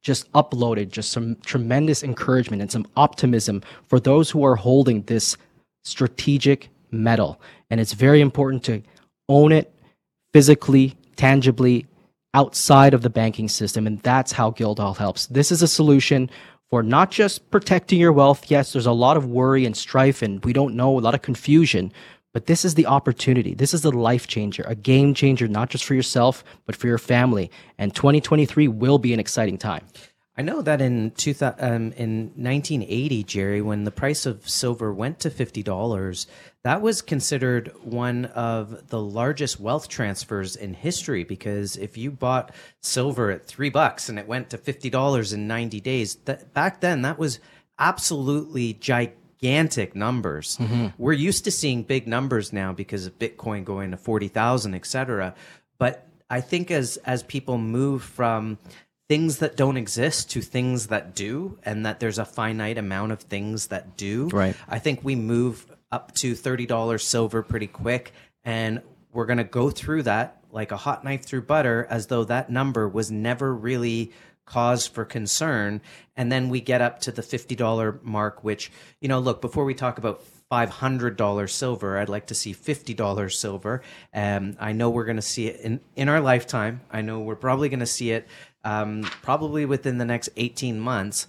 just 0.00 0.30
uploaded 0.30 0.92
just 0.92 1.10
some 1.10 1.34
tremendous 1.44 2.04
encouragement 2.04 2.62
and 2.62 2.70
some 2.70 2.86
optimism 2.96 3.62
for 3.88 3.98
those 3.98 4.30
who 4.30 4.44
are 4.44 4.54
holding 4.54 5.02
this 5.02 5.36
strategic 5.82 6.68
metal. 6.92 7.40
And 7.68 7.80
it's 7.80 7.94
very 7.94 8.20
important 8.20 8.62
to 8.66 8.80
own 9.28 9.50
it 9.50 9.74
physically, 10.32 10.96
tangibly 11.16 11.84
outside 12.32 12.94
of 12.94 13.02
the 13.02 13.10
banking 13.10 13.48
system. 13.48 13.84
And 13.84 13.98
that's 14.02 14.30
how 14.30 14.50
Guildhall 14.50 14.94
helps. 14.94 15.26
This 15.26 15.50
is 15.50 15.62
a 15.62 15.68
solution 15.68 16.30
for 16.70 16.84
not 16.84 17.10
just 17.10 17.50
protecting 17.50 17.98
your 17.98 18.12
wealth. 18.12 18.52
Yes, 18.52 18.72
there's 18.72 18.86
a 18.86 18.92
lot 18.92 19.16
of 19.16 19.26
worry 19.26 19.66
and 19.66 19.76
strife, 19.76 20.22
and 20.22 20.44
we 20.44 20.52
don't 20.52 20.76
know, 20.76 20.96
a 20.96 21.00
lot 21.00 21.14
of 21.14 21.22
confusion. 21.22 21.92
But 22.32 22.46
this 22.46 22.64
is 22.64 22.74
the 22.74 22.86
opportunity. 22.86 23.54
This 23.54 23.74
is 23.74 23.82
the 23.82 23.92
life 23.92 24.26
changer, 24.26 24.64
a 24.66 24.74
game 24.74 25.12
changer, 25.14 25.48
not 25.48 25.68
just 25.70 25.84
for 25.84 25.94
yourself, 25.94 26.42
but 26.64 26.74
for 26.74 26.86
your 26.86 26.98
family. 26.98 27.50
And 27.78 27.94
2023 27.94 28.68
will 28.68 28.98
be 28.98 29.12
an 29.12 29.20
exciting 29.20 29.58
time. 29.58 29.84
I 30.34 30.40
know 30.40 30.62
that 30.62 30.80
in 30.80 31.12
um, 31.58 31.92
in 31.92 32.32
1980, 32.36 33.22
Jerry, 33.24 33.60
when 33.60 33.84
the 33.84 33.90
price 33.90 34.24
of 34.24 34.48
silver 34.48 34.90
went 34.90 35.20
to 35.20 35.30
fifty 35.30 35.62
dollars, 35.62 36.26
that 36.64 36.80
was 36.80 37.02
considered 37.02 37.70
one 37.82 38.24
of 38.24 38.88
the 38.88 38.98
largest 38.98 39.60
wealth 39.60 39.90
transfers 39.90 40.56
in 40.56 40.72
history. 40.72 41.22
Because 41.22 41.76
if 41.76 41.98
you 41.98 42.10
bought 42.10 42.54
silver 42.80 43.30
at 43.30 43.44
three 43.44 43.68
bucks 43.68 44.08
and 44.08 44.18
it 44.18 44.26
went 44.26 44.48
to 44.50 44.56
fifty 44.56 44.88
dollars 44.88 45.34
in 45.34 45.46
90 45.46 45.80
days, 45.80 46.14
that 46.24 46.54
back 46.54 46.80
then 46.80 47.02
that 47.02 47.18
was 47.18 47.38
absolutely 47.78 48.72
gigantic 48.72 49.21
numbers. 49.94 50.56
Mm-hmm. 50.58 50.86
We're 50.98 51.12
used 51.12 51.44
to 51.44 51.50
seeing 51.50 51.82
big 51.82 52.06
numbers 52.06 52.52
now 52.52 52.72
because 52.72 53.06
of 53.06 53.18
Bitcoin 53.18 53.64
going 53.64 53.90
to 53.90 53.96
forty 53.96 54.28
thousand, 54.28 54.74
et 54.74 54.86
cetera. 54.86 55.34
But 55.78 56.06
I 56.30 56.40
think 56.40 56.70
as 56.70 56.96
as 56.98 57.22
people 57.22 57.58
move 57.58 58.02
from 58.02 58.58
things 59.08 59.38
that 59.38 59.56
don't 59.56 59.76
exist 59.76 60.30
to 60.30 60.40
things 60.40 60.86
that 60.86 61.14
do, 61.14 61.58
and 61.64 61.84
that 61.84 62.00
there's 62.00 62.18
a 62.18 62.24
finite 62.24 62.78
amount 62.78 63.12
of 63.12 63.20
things 63.20 63.66
that 63.66 63.96
do. 63.96 64.28
Right. 64.28 64.56
I 64.68 64.78
think 64.78 65.00
we 65.02 65.16
move 65.16 65.66
up 65.90 66.14
to 66.14 66.32
$30 66.32 67.00
silver 67.00 67.42
pretty 67.42 67.66
quick, 67.66 68.12
and 68.44 68.80
we're 69.12 69.26
going 69.26 69.38
to 69.38 69.44
go 69.44 69.68
through 69.68 70.04
that 70.04 70.42
like 70.52 70.70
a 70.70 70.76
hot 70.76 71.02
knife 71.02 71.24
through 71.24 71.42
butter 71.42 71.86
as 71.90 72.06
though 72.06 72.24
that 72.24 72.50
number 72.50 72.88
was 72.88 73.10
never 73.10 73.54
really 73.54 74.12
cause 74.44 74.86
for 74.86 75.04
concern. 75.04 75.80
And 76.16 76.30
then 76.30 76.48
we 76.48 76.60
get 76.60 76.80
up 76.80 77.00
to 77.00 77.12
the 77.12 77.22
$50 77.22 78.02
mark, 78.02 78.44
which, 78.44 78.70
you 79.00 79.08
know, 79.08 79.18
look, 79.18 79.40
before 79.40 79.64
we 79.64 79.74
talk 79.74 79.98
about 79.98 80.22
$500 80.52 81.48
silver. 81.48 81.96
I'd 81.96 82.10
like 82.10 82.26
to 82.26 82.34
see 82.34 82.52
$50 82.52 83.32
silver. 83.32 83.80
Um, 84.12 84.54
I 84.60 84.72
know 84.72 84.90
we're 84.90 85.06
going 85.06 85.16
to 85.16 85.22
see 85.22 85.46
it 85.46 85.60
in, 85.60 85.80
in 85.96 86.10
our 86.10 86.20
lifetime. 86.20 86.82
I 86.90 87.00
know 87.00 87.20
we're 87.20 87.36
probably 87.36 87.70
going 87.70 87.80
to 87.80 87.86
see 87.86 88.10
it 88.10 88.28
um, 88.62 89.02
probably 89.22 89.64
within 89.64 89.96
the 89.96 90.04
next 90.04 90.28
18 90.36 90.78
months. 90.78 91.26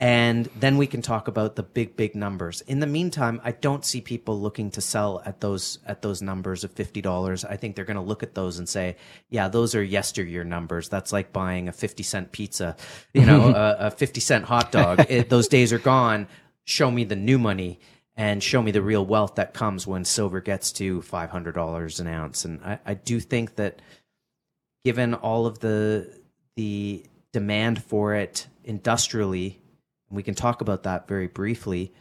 And 0.00 0.46
then 0.54 0.76
we 0.76 0.86
can 0.86 1.02
talk 1.02 1.26
about 1.26 1.56
the 1.56 1.64
big, 1.64 1.96
big 1.96 2.14
numbers. 2.14 2.60
In 2.62 2.78
the 2.78 2.86
meantime, 2.86 3.40
I 3.42 3.50
don't 3.50 3.84
see 3.84 4.00
people 4.00 4.40
looking 4.40 4.70
to 4.72 4.80
sell 4.80 5.20
at 5.24 5.40
those 5.40 5.80
at 5.86 6.02
those 6.02 6.22
numbers 6.22 6.62
of 6.62 6.70
fifty 6.70 7.00
dollars. 7.00 7.44
I 7.44 7.56
think 7.56 7.74
they're 7.74 7.84
going 7.84 7.96
to 7.96 8.02
look 8.02 8.22
at 8.22 8.34
those 8.36 8.58
and 8.60 8.68
say, 8.68 8.96
"Yeah, 9.28 9.48
those 9.48 9.74
are 9.74 9.82
yesteryear 9.82 10.44
numbers. 10.44 10.88
That's 10.88 11.12
like 11.12 11.32
buying 11.32 11.66
a 11.66 11.72
fifty 11.72 12.04
cent 12.04 12.30
pizza, 12.30 12.76
you 13.12 13.26
know, 13.26 13.48
a, 13.56 13.86
a, 13.86 13.90
fifty 13.90 14.20
cent 14.20 14.44
hot 14.44 14.70
dog. 14.70 15.04
It, 15.08 15.30
those 15.30 15.48
days 15.48 15.72
are 15.72 15.80
gone. 15.80 16.28
Show 16.64 16.90
me 16.90 17.04
the 17.04 17.16
new 17.16 17.38
money." 17.38 17.80
and 18.18 18.42
show 18.42 18.60
me 18.60 18.72
the 18.72 18.82
real 18.82 19.06
wealth 19.06 19.36
that 19.36 19.54
comes 19.54 19.86
when 19.86 20.04
silver 20.04 20.40
gets 20.40 20.72
to 20.72 21.00
five 21.02 21.30
hundred 21.30 21.54
dollars 21.54 22.00
an 22.00 22.08
ounce. 22.08 22.44
And 22.44 22.60
I, 22.64 22.80
I, 22.84 22.94
do 22.94 23.20
think 23.20 23.54
that, 23.54 23.80
given 24.84 25.14
all 25.14 25.46
of 25.46 25.60
the 25.60 26.20
the 26.56 27.06
demand 27.32 27.80
for 27.84 28.16
it 28.16 28.48
industrially, 28.64 29.60
we 30.10 30.22
can 30.22 30.34
talk 30.34 30.60
about 30.60 30.84
that 30.84 31.08
very 31.08 31.26
briefly. 31.26 31.92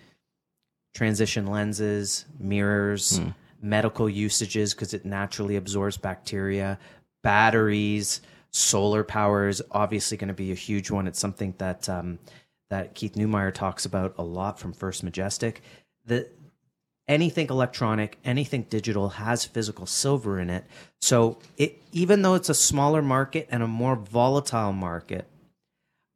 Transition 0.94 1.48
lenses, 1.48 2.26
mirrors, 2.40 3.20
mm. 3.20 3.34
medical 3.62 4.10
usages 4.10 4.74
because 4.74 4.94
it 4.94 5.06
naturally 5.06 5.56
absorbs 5.56 5.98
bacteria, 5.98 6.80
batteries, 7.24 8.22
solar 8.52 9.04
power 9.04 9.48
is 9.48 9.62
obviously 9.72 10.18
going 10.18 10.30
to 10.30 10.34
be 10.34 10.52
a 10.52 10.56
huge 10.56 10.90
one. 10.90 11.08
It's 11.08 11.20
something 11.20 11.54
that 11.58 11.88
um, 11.90 12.20
that 12.70 12.96
Keith 12.96 13.14
Neumeyer 13.14 13.54
talks 13.54 13.86
about 13.86 14.16
a 14.18 14.24
lot 14.24 14.60
from 14.60 14.74
First 14.74 15.04
Majestic 15.04 15.62
the 16.08 16.28
anything 17.08 17.48
electronic, 17.50 18.18
anything 18.26 18.64
digital 18.64 19.10
has 19.10 19.46
physical 19.46 19.86
silver 19.86 20.40
in 20.40 20.50
it. 20.50 20.66
So 21.02 21.38
it, 21.58 21.82
even 21.92 22.22
though 22.22 22.34
it's 22.34 22.50
a 22.50 22.56
smaller 22.56 23.02
market 23.02 23.48
and 23.52 23.62
a 23.62 23.68
more 23.68 23.96
volatile 23.96 24.74
market, 24.74 25.28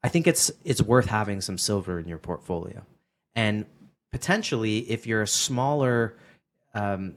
I 0.04 0.10
think 0.10 0.28
it's 0.28 0.52
it's 0.64 0.82
worth 0.82 1.08
having 1.08 1.42
some 1.42 1.58
silver 1.58 2.00
in 2.00 2.08
your 2.08 2.18
portfolio. 2.18 2.86
And 3.36 3.66
potentially, 4.12 4.80
if 4.80 5.08
you're 5.08 5.22
a 5.22 5.28
smaller 5.28 6.18
um, 6.74 7.16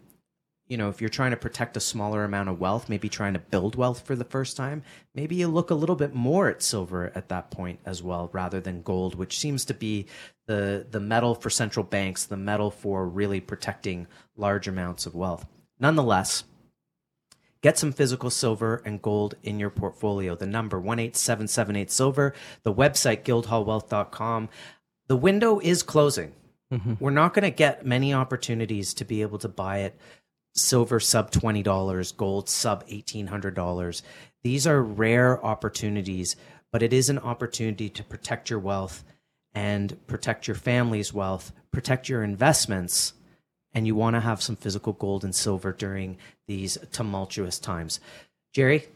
you 0.67 0.79
know, 0.79 0.89
if 0.89 1.01
you're 1.01 1.11
trying 1.11 1.33
to 1.33 1.37
protect 1.37 1.77
a 1.77 1.81
smaller 1.81 2.25
amount 2.25 2.49
of 2.49 2.59
wealth, 2.59 2.89
maybe 2.89 3.09
trying 3.09 3.35
to 3.35 3.39
build 3.39 3.77
wealth 3.77 4.01
for 4.07 4.17
the 4.17 4.25
first 4.25 4.57
time, 4.57 4.83
maybe 5.15 5.35
you 5.37 5.47
look 5.47 5.71
a 5.71 5.75
little 5.75 5.97
bit 5.97 6.15
more 6.15 6.49
at 6.49 6.63
silver 6.63 7.13
at 7.15 7.29
that 7.29 7.51
point 7.51 7.81
as 7.85 8.03
well, 8.03 8.31
rather 8.33 8.61
than 8.61 8.83
gold, 8.83 9.15
which 9.15 9.39
seems 9.39 9.65
to 9.67 9.75
be 9.75 10.07
the 10.47 10.87
the 10.91 11.01
metal 11.01 11.35
for 11.35 11.51
central 11.51 11.85
banks, 11.85 12.25
the 12.25 12.37
metal 12.37 12.71
for 12.71 13.07
really 13.07 13.41
protecting 13.41 14.07
large 14.37 14.67
amounts 14.67 15.05
of 15.05 15.15
wealth. 15.15 15.47
Nonetheless, 15.79 16.45
get 17.65 17.79
some 17.79 17.93
physical 17.93 18.29
silver 18.29 18.83
and 18.85 19.01
gold 19.01 19.37
in 19.43 19.59
your 19.59 19.71
portfolio. 19.71 20.37
The 20.37 20.47
number 20.47 20.77
18778 20.77 21.91
silver, 21.91 22.35
the 22.63 22.75
website 22.75 23.23
guildhallwealth.com. 23.23 24.51
The 25.07 25.17
window 25.17 25.61
is 25.61 25.83
closing. 25.83 26.35
Mm-hmm. 26.71 26.95
We're 27.01 27.11
not 27.11 27.33
going 27.33 27.45
to 27.45 27.51
get 27.51 27.87
many 27.87 28.13
opportunities 28.13 28.93
to 28.93 29.07
be 29.07 29.23
able 29.23 29.39
to 29.39 29.49
buy 29.49 29.79
it 29.79 29.99
silver 30.55 31.01
sub 31.01 31.31
$20, 31.31 32.17
gold 32.19 32.51
sub 32.51 32.87
$1,800. 32.87 34.03
These 34.43 34.67
are 34.67 34.83
rare 34.83 35.43
opportunities, 35.43 36.37
but 36.71 36.83
it 36.83 36.93
is 36.93 37.09
an 37.09 37.19
opportunity 37.19 37.89
to 37.89 38.05
protect 38.05 38.51
your 38.51 38.59
wealth 38.59 39.05
and 39.55 40.07
protect 40.07 40.47
your 40.47 40.55
family's 40.55 41.15
wealth, 41.15 41.51
protect 41.73 42.11
your 42.11 42.23
investments, 42.23 43.15
and 43.75 43.87
you 43.87 43.95
want 43.95 44.15
to 44.15 44.21
have 44.21 44.43
some 44.43 44.57
physical 44.57 44.93
gold 44.93 45.25
and 45.25 45.35
silver 45.35 45.73
during 45.73 46.17
these 46.47 46.79
tumultuous 46.93 47.59
times. 47.59 48.01
Jerry, 48.53 48.87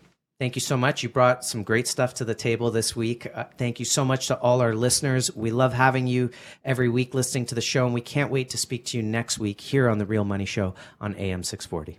Thank 0.41 0.55
you 0.55 0.61
so 0.61 0.77
much. 0.77 1.03
You 1.03 1.09
brought 1.09 1.45
some 1.45 1.65
great 1.65 1.89
stuff 1.89 2.15
to 2.15 2.25
the 2.25 2.35
table 2.35 2.71
this 2.71 2.95
week. 2.95 3.27
Uh, 3.35 3.47
thank 3.57 3.81
you 3.81 3.85
so 3.85 4.05
much 4.05 4.29
to 4.29 4.39
all 4.39 4.61
our 4.61 4.73
listeners. 4.73 5.35
We 5.35 5.51
love 5.51 5.73
having 5.73 6.07
you 6.07 6.31
every 6.65 6.89
week 6.89 7.13
listening 7.13 7.47
to 7.47 7.57
the 7.57 7.61
show, 7.61 7.87
and 7.87 7.93
we 7.93 8.01
can't 8.01 8.31
wait 8.31 8.51
to 8.51 8.57
speak 8.57 8.85
to 8.87 8.97
you 8.97 9.03
next 9.03 9.41
week 9.41 9.61
here 9.61 9.89
on 9.89 9.99
The 9.99 10.07
Real 10.07 10.25
Money 10.25 10.45
Show 10.45 10.77
on 11.01 11.17
AM 11.17 11.43
640. 11.43 11.99